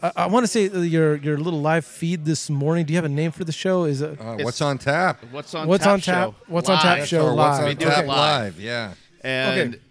Uh, 0.00 0.12
I 0.14 0.26
want 0.26 0.44
to 0.44 0.48
say 0.48 0.68
your 0.68 1.16
your 1.16 1.38
little 1.38 1.60
live 1.60 1.84
feed 1.84 2.24
this 2.24 2.48
morning. 2.48 2.86
Do 2.86 2.92
you 2.92 2.96
have 2.98 3.04
a 3.04 3.08
name 3.08 3.32
for 3.32 3.44
the 3.44 3.52
show? 3.52 3.84
Is 3.84 4.00
it 4.00 4.20
Uh, 4.20 4.36
what's 4.42 4.60
on 4.60 4.78
tap? 4.78 5.24
What's 5.32 5.54
on 5.54 5.66
What's 5.66 5.82
tap 5.84 5.92
on 5.94 6.00
tap? 6.00 6.28
show? 6.28 6.34
What's 6.46 6.68
on 6.68 6.78
tap 6.78 6.98
Live. 7.00 7.08
show 7.08 7.26
or 7.26 7.34
what's 7.34 7.56
live. 7.58 7.62
on 7.62 7.68
We 7.70 7.74
do 7.74 7.84
tap 7.86 8.04
it 8.04 8.06
live? 8.06 8.54
live. 8.56 8.60
Yeah. 8.60 8.94
And 9.24 9.74
Okay. 9.74 9.82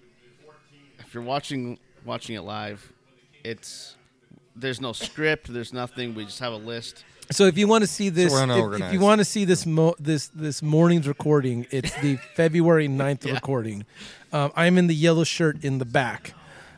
if 1.00 1.14
you're 1.14 1.24
watching 1.24 1.78
watching 2.06 2.36
it 2.38 2.42
live, 2.42 2.94
it's 3.44 3.96
there's 4.56 4.80
no 4.80 4.94
script, 4.94 5.52
there's 5.54 5.74
nothing. 5.74 6.16
We 6.16 6.24
just 6.24 6.40
have 6.40 6.54
a 6.54 6.58
list. 6.58 7.04
So 7.32 7.46
if 7.46 7.58
you 7.58 7.68
want 7.68 7.84
to 7.84 7.88
see 7.88 8.10
this, 8.10 8.32
we're 8.32 8.76
if, 8.76 8.82
if 8.82 8.94
you 8.94 9.00
want 9.00 9.20
to 9.20 9.26
see 9.26 9.46
this 9.46 9.66
mo- 9.66 9.96
this 10.00 10.28
this 10.30 10.62
morning's 10.62 11.08
recording, 11.08 11.68
it's 11.72 11.94
the 12.02 12.16
February 12.36 12.88
9th 12.88 13.32
recording. 13.32 13.86
Um, 14.32 14.52
I'm 14.56 14.78
in 14.78 14.88
the 14.88 14.96
yellow 14.96 15.24
shirt 15.24 15.64
in 15.64 15.78
the 15.78 15.86
back. 15.86 16.34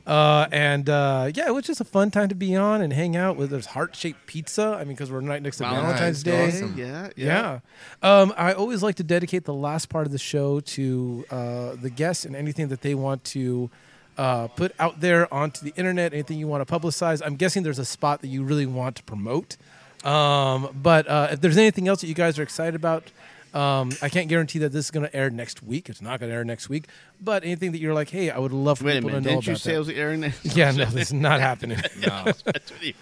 Uh, 0.07 0.47
and 0.51 0.89
uh, 0.89 1.29
yeah, 1.35 1.45
it 1.45 1.53
was 1.53 1.65
just 1.65 1.81
a 1.81 1.83
fun 1.85 2.09
time 2.09 2.29
to 2.29 2.35
be 2.35 2.55
on 2.55 2.81
and 2.81 2.91
hang 2.91 3.15
out 3.15 3.37
with. 3.37 3.51
There's 3.51 3.67
heart 3.67 3.95
shaped 3.95 4.25
pizza. 4.25 4.75
I 4.79 4.79
mean, 4.79 4.95
because 4.95 5.11
we're 5.11 5.21
right 5.21 5.41
next 5.41 5.57
to 5.57 5.65
Valentine's, 5.65 6.23
Valentine's 6.23 6.23
Day. 6.23 6.47
awesome. 6.47 6.75
Yeah, 6.75 7.09
Yeah. 7.15 7.59
Um, 8.01 8.33
I 8.35 8.53
always 8.53 8.81
like 8.81 8.95
to 8.95 9.03
dedicate 9.03 9.45
the 9.45 9.53
last 9.53 9.89
part 9.89 10.07
of 10.07 10.11
the 10.11 10.17
show 10.17 10.61
to 10.61 11.25
uh, 11.29 11.75
the 11.79 11.91
guests 11.91 12.25
and 12.25 12.35
anything 12.35 12.69
that 12.69 12.81
they 12.81 12.95
want 12.95 13.23
to 13.25 13.69
uh, 14.17 14.47
put 14.47 14.73
out 14.79 14.99
there 14.99 15.31
onto 15.31 15.63
the 15.63 15.73
internet, 15.77 16.11
anything 16.11 16.39
you 16.39 16.47
want 16.47 16.67
to 16.67 16.79
publicize. 16.79 17.21
I'm 17.23 17.35
guessing 17.35 17.61
there's 17.61 17.77
a 17.77 17.85
spot 17.85 18.21
that 18.21 18.27
you 18.29 18.43
really 18.43 18.65
want 18.65 18.95
to 18.95 19.03
promote. 19.03 19.57
Um, 20.05 20.69
but 20.81 21.07
uh, 21.07 21.27
if 21.31 21.41
there's 21.41 21.57
anything 21.57 21.87
else 21.87 22.01
that 22.01 22.07
you 22.07 22.13
guys 22.13 22.39
are 22.39 22.43
excited 22.43 22.75
about, 22.75 23.11
um, 23.53 23.89
I 24.01 24.09
can't 24.09 24.29
guarantee 24.29 24.59
that 24.59 24.71
this 24.71 24.85
is 24.85 24.91
going 24.91 25.05
to 25.05 25.15
air 25.15 25.29
next 25.29 25.63
week. 25.63 25.89
It's 25.89 26.01
not 26.01 26.19
going 26.19 26.29
to 26.29 26.35
air 26.35 26.43
next 26.43 26.69
week. 26.69 26.85
But 27.19 27.43
anything 27.43 27.71
that 27.71 27.79
you're 27.79 27.93
like, 27.93 28.09
hey, 28.09 28.29
I 28.29 28.37
would 28.37 28.53
love 28.53 28.77
for 28.79 28.85
Wait 28.85 28.91
a 28.91 28.95
people 28.97 29.09
minute, 29.09 29.23
to 29.23 29.29
know 29.35 29.41
didn't 29.41 29.47
you 29.47 29.53
about 29.53 29.61
say 29.61 29.71
it 29.71 29.73
that. 29.73 29.79
was 29.79 29.89
airing 29.89 30.19
next? 30.21 30.45
Yeah, 30.55 30.71
no, 30.71 30.85
this 30.85 31.07
is 31.07 31.13
not 31.13 31.39
happening. 31.39 31.77
No. 32.01 32.23
That's 32.25 32.43
what 32.71 32.83
you- 32.83 32.93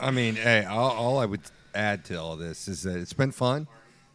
I 0.00 0.10
mean, 0.10 0.34
hey, 0.36 0.64
all, 0.64 0.90
all 0.90 1.18
I 1.18 1.24
would 1.26 1.40
add 1.74 2.04
to 2.06 2.16
all 2.16 2.36
this 2.36 2.66
is 2.66 2.82
that 2.82 2.96
it's 2.96 3.12
been 3.12 3.30
fun. 3.30 3.68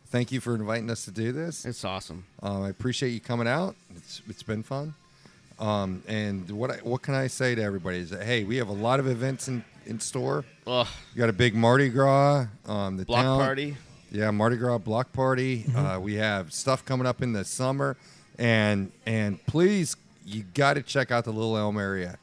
Thank 0.08 0.32
you 0.32 0.42
for 0.42 0.56
inviting 0.56 0.90
us 0.90 1.06
to 1.06 1.12
do 1.12 1.32
this. 1.32 1.66
It's 1.66 1.86
awesome. 1.86 2.26
Um, 2.42 2.64
I 2.64 2.70
appreciate 2.70 3.10
you 3.12 3.20
coming 3.22 3.48
out. 3.48 3.76
It's 3.96 4.22
it's 4.28 4.44
been 4.44 4.64
fun. 4.64 4.96
Um, 5.60 6.02
and 6.08 6.50
what 6.52 6.72
I, 6.72 6.76
what 6.78 7.02
can 7.04 7.14
I 7.14 7.28
say 7.28 7.54
to 7.56 7.62
everybody 7.62 8.00
is 8.00 8.10
that 8.10 8.24
hey, 8.24 8.44
we 8.44 8.58
have 8.58 8.70
a 8.70 8.74
lot 8.74 9.00
of 9.00 9.08
events 9.08 9.48
in, 9.48 9.64
in 9.86 10.00
store. 10.00 10.46
Ugh, 10.68 10.88
We 11.16 11.20
got 11.20 11.30
a 11.30 11.34
big 11.34 11.56
Mardi 11.56 11.90
Gras. 11.90 12.48
Um, 12.66 12.98
the 12.98 13.06
block 13.06 13.24
town, 13.24 13.40
party. 13.40 13.78
Yeah, 14.12 14.32
Mardi 14.32 14.58
Gras 14.58 14.78
block 14.80 15.14
party. 15.14 15.66
Uh, 15.76 16.00
we 16.02 16.16
have 16.16 16.52
stuff 16.54 16.84
coming 16.86 17.06
up 17.08 17.22
in 17.22 17.34
the 17.34 17.44
summer, 17.46 17.96
and 18.38 18.92
and 19.06 19.44
please, 19.46 19.96
you 20.26 20.44
got 20.54 20.74
to 20.76 20.82
check 20.82 21.12
out 21.12 21.26
the 21.26 21.32
Little 21.34 21.58
Elm 21.58 21.78
area. 21.78 22.18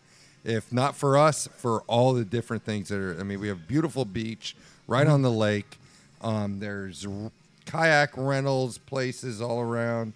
If 0.44 0.72
not 0.72 0.94
for 0.96 1.16
us, 1.18 1.48
for 1.57 1.80
all 1.88 2.12
the 2.12 2.24
different 2.24 2.64
things 2.64 2.88
that 2.88 2.98
are. 2.98 3.18
I 3.20 3.22
mean, 3.24 3.40
we 3.40 3.48
have 3.48 3.66
beautiful 3.66 4.04
beach 4.04 4.57
right 4.86 5.07
on 5.07 5.22
the 5.22 5.30
lake. 5.30 5.78
Um, 6.22 6.61
there's 6.61 7.04
r- 7.07 7.30
kayak 7.66 8.16
rentals 8.16 8.78
places 8.78 9.40
all 9.42 9.61
around. 9.61 10.12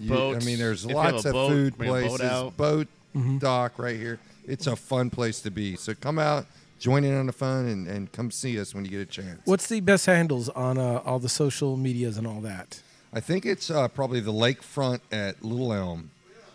You- 0.00 0.08
Boats. 0.10 0.42
I 0.42 0.46
mean, 0.46 0.58
there's 0.58 0.84
If 0.84 0.92
lots 0.92 1.24
of 1.24 1.32
boat, 1.32 1.48
food 1.50 1.78
bring 1.78 1.90
a 1.90 1.92
boat 1.92 2.08
places. 2.08 2.20
out. 2.22 2.56
boat 2.56 2.88
dock 3.38 3.78
right 3.78 3.96
here. 3.96 4.18
It's 4.46 4.66
a 4.66 4.74
fun 4.74 5.10
place 5.10 5.40
to 5.42 5.50
be. 5.50 5.76
So 5.76 5.94
come 5.94 6.18
out, 6.18 6.46
join 6.82 7.04
in 7.04 7.14
on 7.16 7.26
the 7.26 7.32
fun, 7.32 7.66
and, 7.66 7.86
and 7.86 8.10
come 8.12 8.30
see 8.32 8.58
us 8.60 8.74
when 8.74 8.84
you 8.84 8.90
get 8.90 9.00
a 9.00 9.06
chance. 9.06 9.40
What's 9.44 9.68
the 9.68 9.80
best 9.80 10.06
handles 10.06 10.48
on 10.48 10.78
uh, 10.78 11.00
all 11.04 11.20
the 11.20 11.28
social 11.28 11.76
medias 11.76 12.18
and 12.18 12.26
all 12.26 12.40
that? 12.40 12.82
I 13.12 13.20
think 13.20 13.46
it's 13.46 13.70
uh, 13.70 13.86
probably 13.88 14.18
the 14.20 14.32
lakefront 14.32 15.00
at 15.12 15.44
Little 15.44 15.72
Elm. 15.72 16.10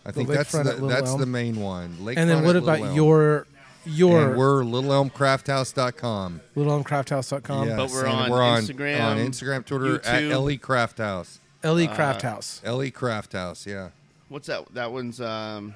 I 0.06 0.12
think 0.12 0.28
that's 0.28 0.52
the, 0.52 0.64
Little 0.64 0.88
that's 0.90 1.12
Elm. 1.12 1.20
the 1.20 1.26
main 1.26 1.62
one. 1.62 1.96
Lakefront 2.02 2.18
and 2.18 2.30
then 2.30 2.44
what 2.44 2.56
about 2.58 2.80
Elm. 2.82 2.96
your 2.96 3.48
your 3.86 4.30
And 4.32 4.38
we're 4.38 4.64
littleelmcrafthouse.com. 4.64 6.42
littleelmcrafthouse.com? 6.58 7.68
Yes, 7.70 7.78
But 7.78 7.90
we're 7.92 8.06
and 8.06 8.16
on 8.16 8.30
we're 8.30 8.42
on 8.42 8.62
Instagram, 8.64 9.02
on 9.02 9.18
Instagram, 9.18 9.66
Twitter 9.66 9.96
at 10.06 10.24
YouTube. 10.24 10.44
Le 10.46 10.58
Craft 10.58 10.98
House. 10.98 11.40
LE 11.64 11.86
Uh, 11.86 11.96
Craft 11.96 12.22
House. 12.24 12.62
Le 12.66 12.92
Craft 12.92 13.34
House, 13.34 13.66
yeah. 13.66 13.90
What's 14.30 14.48
that? 14.48 14.66
That 14.74 14.92
one's 14.92 15.22
um, 15.22 15.74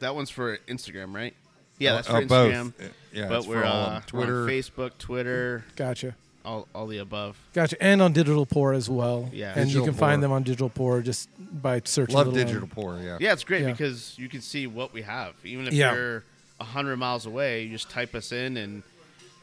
that 0.00 0.14
one's 0.14 0.30
for 0.30 0.56
Instagram, 0.68 1.14
right? 1.14 1.34
Yeah, 1.80 1.94
that's 1.94 2.06
for 2.06 2.16
Uh, 2.18 2.20
both. 2.26 2.52
Instagram. 2.54 2.72
Yeah, 3.12 3.28
but 3.28 3.38
it's 3.38 3.46
we're, 3.48 3.64
all 3.64 3.72
of 3.72 3.88
uh, 3.88 3.90
them. 3.94 4.02
we're 4.12 4.20
on 4.20 4.26
Twitter. 4.26 4.46
Facebook, 4.46 4.98
Twitter, 4.98 5.64
Gotcha. 5.74 6.14
all, 6.44 6.68
all 6.72 6.86
the 6.86 6.98
above. 6.98 7.36
Gotcha. 7.54 7.82
And 7.82 8.00
on 8.00 8.12
Digital 8.12 8.46
Pour 8.46 8.72
as 8.72 8.88
well. 8.88 9.28
Yeah. 9.32 9.48
And 9.56 9.64
Digital 9.66 9.86
you 9.86 9.90
can 9.90 9.98
find 9.98 10.22
them 10.22 10.30
on 10.30 10.44
Digital 10.44 10.68
Pour 10.68 11.00
just 11.02 11.28
by 11.38 11.82
searching. 11.84 12.14
Love 12.14 12.28
Little 12.28 12.44
digital 12.44 12.62
Elm. 12.62 12.70
pour, 12.70 12.98
yeah. 13.02 13.16
Yeah, 13.20 13.32
it's 13.32 13.42
great 13.42 13.62
Yeah. 13.62 13.72
because 13.72 14.14
you 14.16 14.28
can 14.28 14.40
see 14.42 14.68
what 14.68 14.92
we 14.92 15.02
have. 15.02 15.34
Even 15.44 15.66
if 15.66 15.72
Yeah. 15.74 15.92
you're 15.92 16.24
a 16.60 16.64
hundred 16.64 16.96
miles 16.98 17.26
away, 17.26 17.64
you 17.64 17.70
just 17.70 17.90
type 17.90 18.14
us 18.14 18.30
in, 18.30 18.56
and 18.56 18.84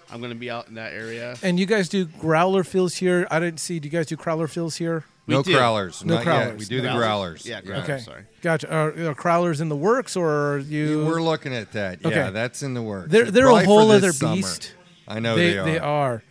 I'm 0.09 0.19
going 0.19 0.31
to 0.31 0.37
be 0.39 0.49
out 0.49 0.69
in 0.69 0.75
that 0.75 0.93
area. 0.93 1.35
And 1.43 1.59
you 1.59 1.65
guys 1.65 1.89
do 1.89 2.05
growler 2.05 2.63
fills 2.63 2.95
here. 2.95 3.27
I 3.29 3.39
didn't 3.41 3.59
see. 3.59 3.79
Do 3.79 3.87
you 3.87 3.91
guys 3.91 4.05
do 4.05 4.15
growler 4.15 4.47
fills 4.47 4.77
here? 4.77 5.03
We 5.27 5.33
no 5.35 5.43
do. 5.43 5.55
crowlers. 5.55 6.03
No 6.05 6.15
not 6.15 6.25
Yet. 6.25 6.57
We 6.57 6.65
do 6.65 6.81
the 6.81 6.87
Growlers? 6.87 6.95
growlers. 6.97 7.45
Yeah, 7.45 7.61
growlers. 7.61 7.83
Okay. 7.89 7.99
sorry. 7.99 8.23
Gotcha. 8.41 8.71
Are, 8.73 8.87
are 9.09 9.13
crowlers 9.15 9.59
in 9.61 9.67
the 9.69 9.75
works 9.75 10.15
or 10.15 10.29
are 10.53 10.57
you? 10.57 11.05
We're 11.05 11.21
looking 11.21 11.53
at 11.53 11.73
that. 11.73 12.03
Okay. 12.05 12.15
Yeah, 12.15 12.29
that's 12.31 12.63
in 12.63 12.73
the 12.73 12.81
works. 12.81 13.11
They're 13.11 13.29
they're 13.29 13.45
a 13.45 13.49
Probably 13.49 13.65
for 13.65 13.69
whole 13.69 13.91
other 13.91 14.13
summer. 14.13 14.35
beast. 14.35 14.73
I 15.07 15.19
know 15.19 15.35
they 15.35 15.51
they, 15.51 15.57
are. 15.59 15.65
they 15.65 15.79
are. 15.79 16.23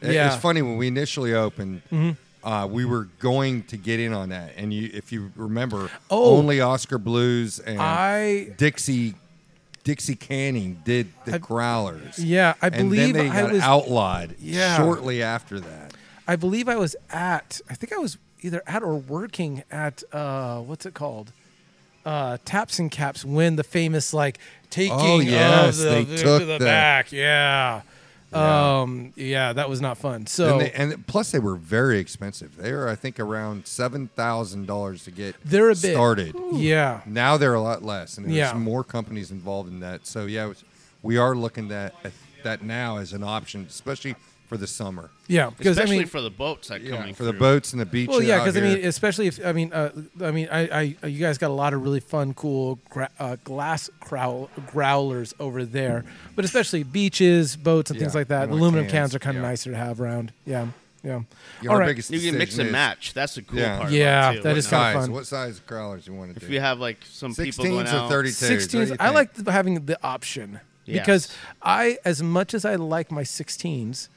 It- 0.00 0.12
Yeah. 0.14 0.32
It's 0.32 0.42
funny 0.42 0.60
when 0.62 0.76
we 0.76 0.88
initially 0.88 1.32
opened, 1.34 1.82
Mhm. 1.92 2.16
uh, 2.42 2.66
we 2.68 2.84
were 2.84 3.04
going 3.20 3.62
to 3.64 3.76
get 3.76 4.00
in 4.00 4.12
on 4.12 4.30
that, 4.30 4.54
and 4.56 4.72
you, 4.74 4.90
if 4.92 5.12
you 5.12 5.30
remember, 5.36 5.88
Oh. 6.10 6.36
only 6.36 6.60
Oskar 6.60 6.98
Blues 6.98 7.60
and 7.60 7.78
I 7.80 8.48
Dixie 8.58 9.14
Dixie 9.84 10.14
Canning 10.16 10.80
did 10.84 11.12
the 11.24 11.34
I- 11.34 11.38
growlers. 11.38 12.18
yeah. 12.18 12.54
I 12.60 12.66
and 12.66 12.90
believe 12.90 13.14
then 13.14 13.28
they 13.28 13.30
I 13.30 13.42
got 13.42 13.52
was. 13.52 13.62
outlawed 13.62 14.34
Yeah. 14.40 14.76
shortly 14.76 15.22
after 15.22 15.60
that. 15.60 15.94
I 16.26 16.36
believe 16.36 16.68
I 16.68 16.76
was 16.76 16.94
at. 17.10 17.60
I 17.68 17.74
think 17.74 17.92
I 17.92 17.98
was 17.98 18.16
either 18.42 18.62
at 18.66 18.82
or 18.82 18.96
working 18.96 19.62
at. 19.70 20.02
uh 20.12 20.60
What's 20.60 20.86
it 20.86 20.94
called? 20.94 21.32
Uh, 22.04 22.36
Taps 22.44 22.78
and 22.80 22.90
Caps 22.90 23.24
when 23.24 23.54
the 23.56 23.62
famous 23.62 24.12
like 24.12 24.38
taking 24.70 24.92
Oh, 24.98 25.20
yes, 25.20 25.78
of 25.78 25.84
the, 25.84 25.90
they 25.90 26.04
the- 26.04 26.16
took 26.18 26.40
the, 26.40 26.58
the- 26.58 26.64
back. 26.64 27.12
Yeah. 27.12 27.82
Yeah. 28.32 28.80
Um. 28.80 29.12
Yeah, 29.14 29.52
that 29.52 29.68
was 29.68 29.82
not 29.82 29.98
fun. 29.98 30.26
So 30.26 30.52
and, 30.52 30.60
they, 30.62 30.72
and 30.72 31.06
plus, 31.06 31.32
they 31.32 31.38
were 31.38 31.54
very 31.56 31.98
expensive. 31.98 32.56
They 32.56 32.72
were, 32.72 32.88
I 32.88 32.94
think, 32.94 33.20
around 33.20 33.66
seven 33.66 34.08
thousand 34.16 34.66
dollars 34.66 35.04
to 35.04 35.10
get 35.10 35.36
They're 35.44 35.68
a 35.68 35.74
bit- 35.76 35.92
started. 35.92 36.34
yeah. 36.52 37.02
Now 37.04 37.36
they're 37.36 37.52
a 37.54 37.60
lot 37.60 37.82
less, 37.82 38.16
and 38.16 38.24
there's 38.26 38.34
Yeah. 38.36 38.54
more 38.54 38.84
companies 38.84 39.30
involved 39.30 39.68
in 39.70 39.80
that. 39.80 40.06
So 40.06 40.24
yeah, 40.24 40.44
it's- 40.44 40.64
we 41.02 41.18
are 41.18 41.34
looking 41.36 41.70
at 41.72 41.94
that 42.42 42.62
now 42.62 42.96
as 42.96 43.12
an 43.12 43.22
option, 43.22 43.66
especially 43.68 44.16
for 44.52 44.58
the 44.58 44.66
summer. 44.66 45.08
Yeah, 45.28 45.48
because 45.50 45.78
I 45.78 45.82
Especially 45.82 45.98
mean, 46.00 46.06
for 46.08 46.20
the 46.20 46.28
boats 46.30 46.68
that 46.68 46.82
Yeah, 46.82 46.96
coming 46.98 47.14
for 47.14 47.24
the 47.24 47.30
through. 47.30 47.38
boats 47.40 47.72
and 47.72 47.80
the 47.80 47.86
beach. 47.86 48.08
well, 48.08 48.22
yeah, 48.22 48.38
because 48.38 48.54
I 48.56 48.60
mean, 48.60 48.84
especially 48.84 49.26
if 49.26 49.44
I 49.44 49.52
mean, 49.52 49.72
uh, 49.72 49.90
I 50.20 50.30
mean, 50.30 50.48
I, 50.52 50.68
I, 51.02 51.06
you 51.06 51.18
guys 51.20 51.38
got 51.38 51.50
a 51.50 51.54
lot 51.54 51.72
of 51.72 51.82
really 51.82 52.00
fun, 52.00 52.34
cool 52.34 52.78
gra- 52.90 53.08
uh, 53.18 53.36
glass 53.44 53.88
crow- 54.00 54.50
growlers 54.66 55.32
over 55.40 55.64
there, 55.64 56.04
but 56.36 56.44
especially 56.44 56.82
beaches, 56.82 57.56
boats, 57.56 57.90
and 57.90 57.98
things 57.98 58.12
Yeah, 58.14 58.18
like 58.20 58.28
that. 58.28 58.48
you 58.50 58.54
Aluminum 58.54 58.84
cans, 58.84 58.92
cans 58.92 59.14
are 59.14 59.18
kind 59.20 59.36
of 59.38 59.42
yeah. 59.42 59.48
nicer 59.48 59.70
to 59.70 59.76
have 59.76 60.00
around. 60.02 60.32
Yeah, 60.44 60.66
yeah. 61.02 61.20
Yeah, 61.62 61.70
All 61.70 61.76
our 61.76 61.86
biggest 61.86 62.10
You 62.10 62.20
can 62.20 62.38
mix 62.38 62.58
and 62.58 62.66
is 62.68 62.72
match. 62.72 63.14
That's 63.14 63.34
the 63.36 63.42
cool 63.42 63.58
Yeah. 63.58 63.78
part. 63.78 63.90
Yeah, 63.90 64.18
about 64.18 64.34
it, 64.34 64.36
too. 64.36 64.42
that 64.42 64.48
What 64.50 64.58
is 64.58 64.64
What 64.66 64.70
kinda 64.70 64.84
size? 64.84 64.94
fun. 65.06 65.12
What 65.12 65.26
size 65.26 65.60
growlers 65.60 66.06
you 66.06 66.12
want 66.14 66.30
to 66.32 66.36
If 66.42 66.46
do? 66.48 66.52
you 66.54 66.60
have 66.60 66.78
like 66.78 66.98
some 67.10 67.34
people 67.34 67.64
16s 67.64 67.70
going 67.70 67.86
or 67.86 67.90
out, 67.90 68.10
32s? 68.10 68.42
What 68.42 68.70
do 68.70 68.78
16s. 68.78 68.88
you 68.90 68.96
I 69.00 69.04
think? 69.06 69.14
like 69.14 69.34
th- 69.34 69.48
having 69.48 69.86
the 69.86 69.98
option 70.06 70.60
Yes. 70.84 70.98
because 71.06 71.28
I, 71.62 71.98
as 72.04 72.22
much 72.24 72.54
as 72.54 72.64
I 72.64 72.74
like 72.74 73.10
my 73.12 73.22
16s, 73.22 74.08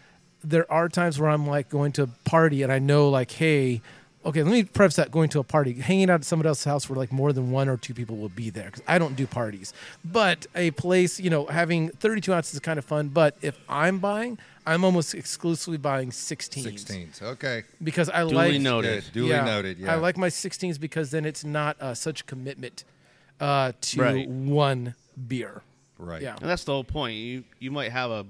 there 0.45 0.71
are 0.71 0.89
times 0.89 1.19
where 1.19 1.29
I'm 1.29 1.47
like 1.47 1.69
going 1.69 1.91
to 1.93 2.03
a 2.03 2.07
party 2.23 2.61
and 2.63 2.71
I 2.71 2.79
know 2.79 3.09
like, 3.09 3.31
hey, 3.31 3.81
okay, 4.25 4.41
let 4.43 4.51
me 4.51 4.63
preface 4.63 4.95
that 4.95 5.11
going 5.11 5.29
to 5.29 5.39
a 5.39 5.43
party, 5.43 5.73
hanging 5.73 6.09
out 6.09 6.15
at 6.21 6.25
somebody 6.25 6.47
else's 6.47 6.65
house 6.65 6.89
where 6.89 6.97
like 6.97 7.11
more 7.11 7.31
than 7.33 7.51
one 7.51 7.69
or 7.69 7.77
two 7.77 7.93
people 7.93 8.17
will 8.17 8.29
be 8.29 8.49
there 8.49 8.65
because 8.65 8.81
I 8.87 8.97
don't 8.97 9.15
do 9.15 9.27
parties. 9.27 9.73
But 10.03 10.47
a 10.55 10.71
place, 10.71 11.19
you 11.19 11.29
know, 11.29 11.45
having 11.45 11.89
32 11.89 12.33
ounces 12.33 12.55
is 12.55 12.59
kind 12.59 12.79
of 12.79 12.85
fun. 12.85 13.09
But 13.09 13.35
if 13.41 13.57
I'm 13.69 13.99
buying, 13.99 14.37
I'm 14.65 14.83
almost 14.83 15.13
exclusively 15.13 15.77
buying 15.77 16.09
16s 16.09 16.63
16s. 16.65 17.21
Okay. 17.21 17.63
because 17.83 18.09
I 18.09 18.21
duly 18.21 18.33
like 18.53 18.61
noted. 18.61 19.03
Good. 19.05 19.13
Duly 19.13 19.29
noted. 19.29 19.77
Yeah. 19.77 19.93
I 19.93 19.95
like 19.97 20.17
my 20.17 20.29
16s 20.29 20.79
because 20.79 21.11
then 21.11 21.23
it's 21.25 21.43
not 21.43 21.79
uh, 21.79 21.93
such 21.93 22.25
commitment 22.25 22.83
uh, 23.39 23.73
to 23.81 24.01
Right. 24.01 24.27
one 24.27 24.95
beer. 25.27 25.61
Right. 25.99 26.21
Yeah. 26.21 26.35
And 26.41 26.49
that's 26.49 26.63
the 26.63 26.71
whole 26.73 26.83
point. 26.83 27.15
You 27.15 27.43
you 27.59 27.69
might 27.71 27.91
have 27.91 28.09
a 28.11 28.25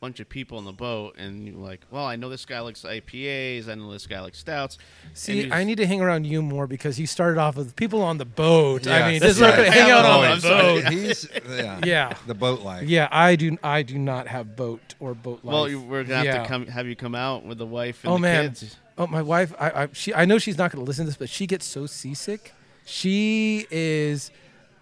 bunch 0.00 0.20
of 0.20 0.28
people 0.28 0.58
on 0.58 0.64
the 0.64 0.72
boat, 0.72 1.16
and 1.18 1.46
you're 1.46 1.56
like, 1.56 1.80
well, 1.90 2.04
I 2.04 2.16
know 2.16 2.28
this 2.28 2.44
guy 2.44 2.60
likes 2.60 2.82
IPAs. 2.82 3.68
I 3.68 3.74
know 3.74 3.90
this 3.92 4.06
guy 4.06 4.20
likes 4.20 4.38
stouts. 4.38 4.78
See, 5.14 5.50
I 5.50 5.64
need 5.64 5.76
to 5.76 5.86
hang 5.86 6.00
around 6.00 6.26
you 6.26 6.42
more 6.42 6.66
because 6.66 6.98
you 7.00 7.06
started 7.06 7.38
off 7.40 7.56
with 7.56 7.74
people 7.76 8.02
on 8.02 8.18
the 8.18 8.24
boat. 8.24 8.86
I 8.86 9.10
mean, 9.10 9.20
just 9.20 9.40
yes. 9.40 9.50
not 9.50 9.56
gonna 9.56 9.70
hang 9.70 9.90
out 9.90 10.04
on 10.04 10.38
the 10.38 10.48
boat. 10.48 10.92
He's 10.92 11.28
yeah. 11.48 11.80
Yeah. 11.84 12.14
The 12.26 12.34
boat 12.34 12.60
life. 12.60 12.88
Yeah, 12.88 13.08
I 13.10 13.36
do. 13.36 13.56
I 13.62 13.82
do 13.82 13.98
not 13.98 14.28
have 14.28 14.56
boat 14.56 14.94
or 15.00 15.14
boat 15.14 15.44
life. 15.44 15.52
Well, 15.52 15.68
you, 15.68 15.80
we're 15.80 16.04
gonna 16.04 16.16
have 16.16 16.26
Yeah. 16.26 16.42
to 16.42 16.48
come 16.48 16.66
have 16.66 16.86
you 16.86 16.96
come 16.96 17.14
out 17.14 17.44
with 17.44 17.58
the 17.58 17.66
wife 17.66 18.04
and 18.04 18.12
Oh 18.12 18.16
the 18.16 18.20
man. 18.20 18.48
kids. 18.48 18.76
Oh, 18.98 19.06
my 19.06 19.20
wife. 19.22 19.52
I, 19.58 19.82
I 19.82 19.88
she. 19.92 20.14
I 20.14 20.24
know 20.24 20.38
she's 20.38 20.56
not 20.56 20.72
going 20.72 20.82
to 20.82 20.88
listen 20.88 21.04
to 21.04 21.10
this, 21.10 21.18
but 21.18 21.28
she 21.28 21.46
gets 21.46 21.66
so 21.66 21.86
seasick. 21.86 22.52
She 22.86 23.66
is. 23.70 24.30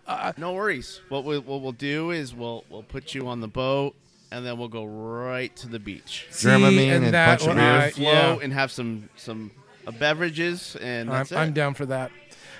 Uh, 0.07 0.33
no 0.37 0.53
worries. 0.53 1.01
What 1.09 1.25
we 1.25 1.39
what 1.39 1.62
we'll 1.62 1.73
do 1.73 2.11
is 2.11 2.35
we'll 2.35 2.65
we'll 2.69 2.83
put 2.83 3.15
you 3.15 3.27
on 3.27 3.41
the 3.41 3.49
boat, 3.49 3.95
and 4.35 4.45
then 4.45 4.59
we'll 4.59 4.68
go 4.68 4.85
right 4.85 5.55
to 5.57 5.68
the 5.68 5.78
beach. 5.78 6.26
Dramamine 6.30 6.76
See, 6.76 6.89
and 6.91 7.14
that, 7.14 7.39
punch 7.39 7.43
a 7.43 7.47
well, 7.47 7.55
beer. 7.57 7.87
I- 7.87 7.91
Flow 7.91 8.05
yeah. 8.05 8.39
and 8.43 8.53
have 8.53 8.72
some 8.72 9.09
some 9.16 9.51
uh, 9.87 9.93
beverages, 9.93 10.76
and 10.80 11.11
I'm, 11.11 11.22
it. 11.22 11.32
I'm 11.32 11.53
down 11.53 11.74
for 11.74 11.87
that. 11.87 12.11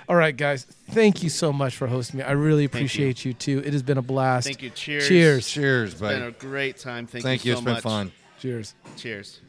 All 0.07 0.15
right, 0.15 0.35
guys. 0.37 0.65
Thank 0.91 1.23
you 1.23 1.29
so 1.29 1.51
much 1.51 1.75
for 1.75 1.87
hosting 1.87 2.19
me. 2.19 2.23
I 2.23 2.31
really 2.31 2.67
Thank 2.67 2.73
you. 2.73 2.79
appreciate 2.79 3.25
you. 3.25 3.33
too. 3.33 3.61
It 3.65 3.73
has 3.73 3.81
been 3.83 3.97
a 3.97 4.03
blast. 4.03 4.45
Thank 4.47 4.61
you. 4.61 4.69
Cheers. 4.69 5.07
Cheers. 5.07 5.47
Cheers, 5.49 5.91
It's 5.93 6.01
been 6.01 6.21
a 6.21 6.31
great 6.31 6.77
time. 6.77 7.07
Thank, 7.07 7.23
you. 7.23 7.29
Thank 7.29 7.45
you 7.45 7.49
you. 7.51 7.55
so 7.55 7.59
It's 7.59 7.65
been 7.65 7.73
much. 7.73 7.83
fun. 7.83 8.11
Cheers. 8.39 8.75
Cheers. 8.97 9.41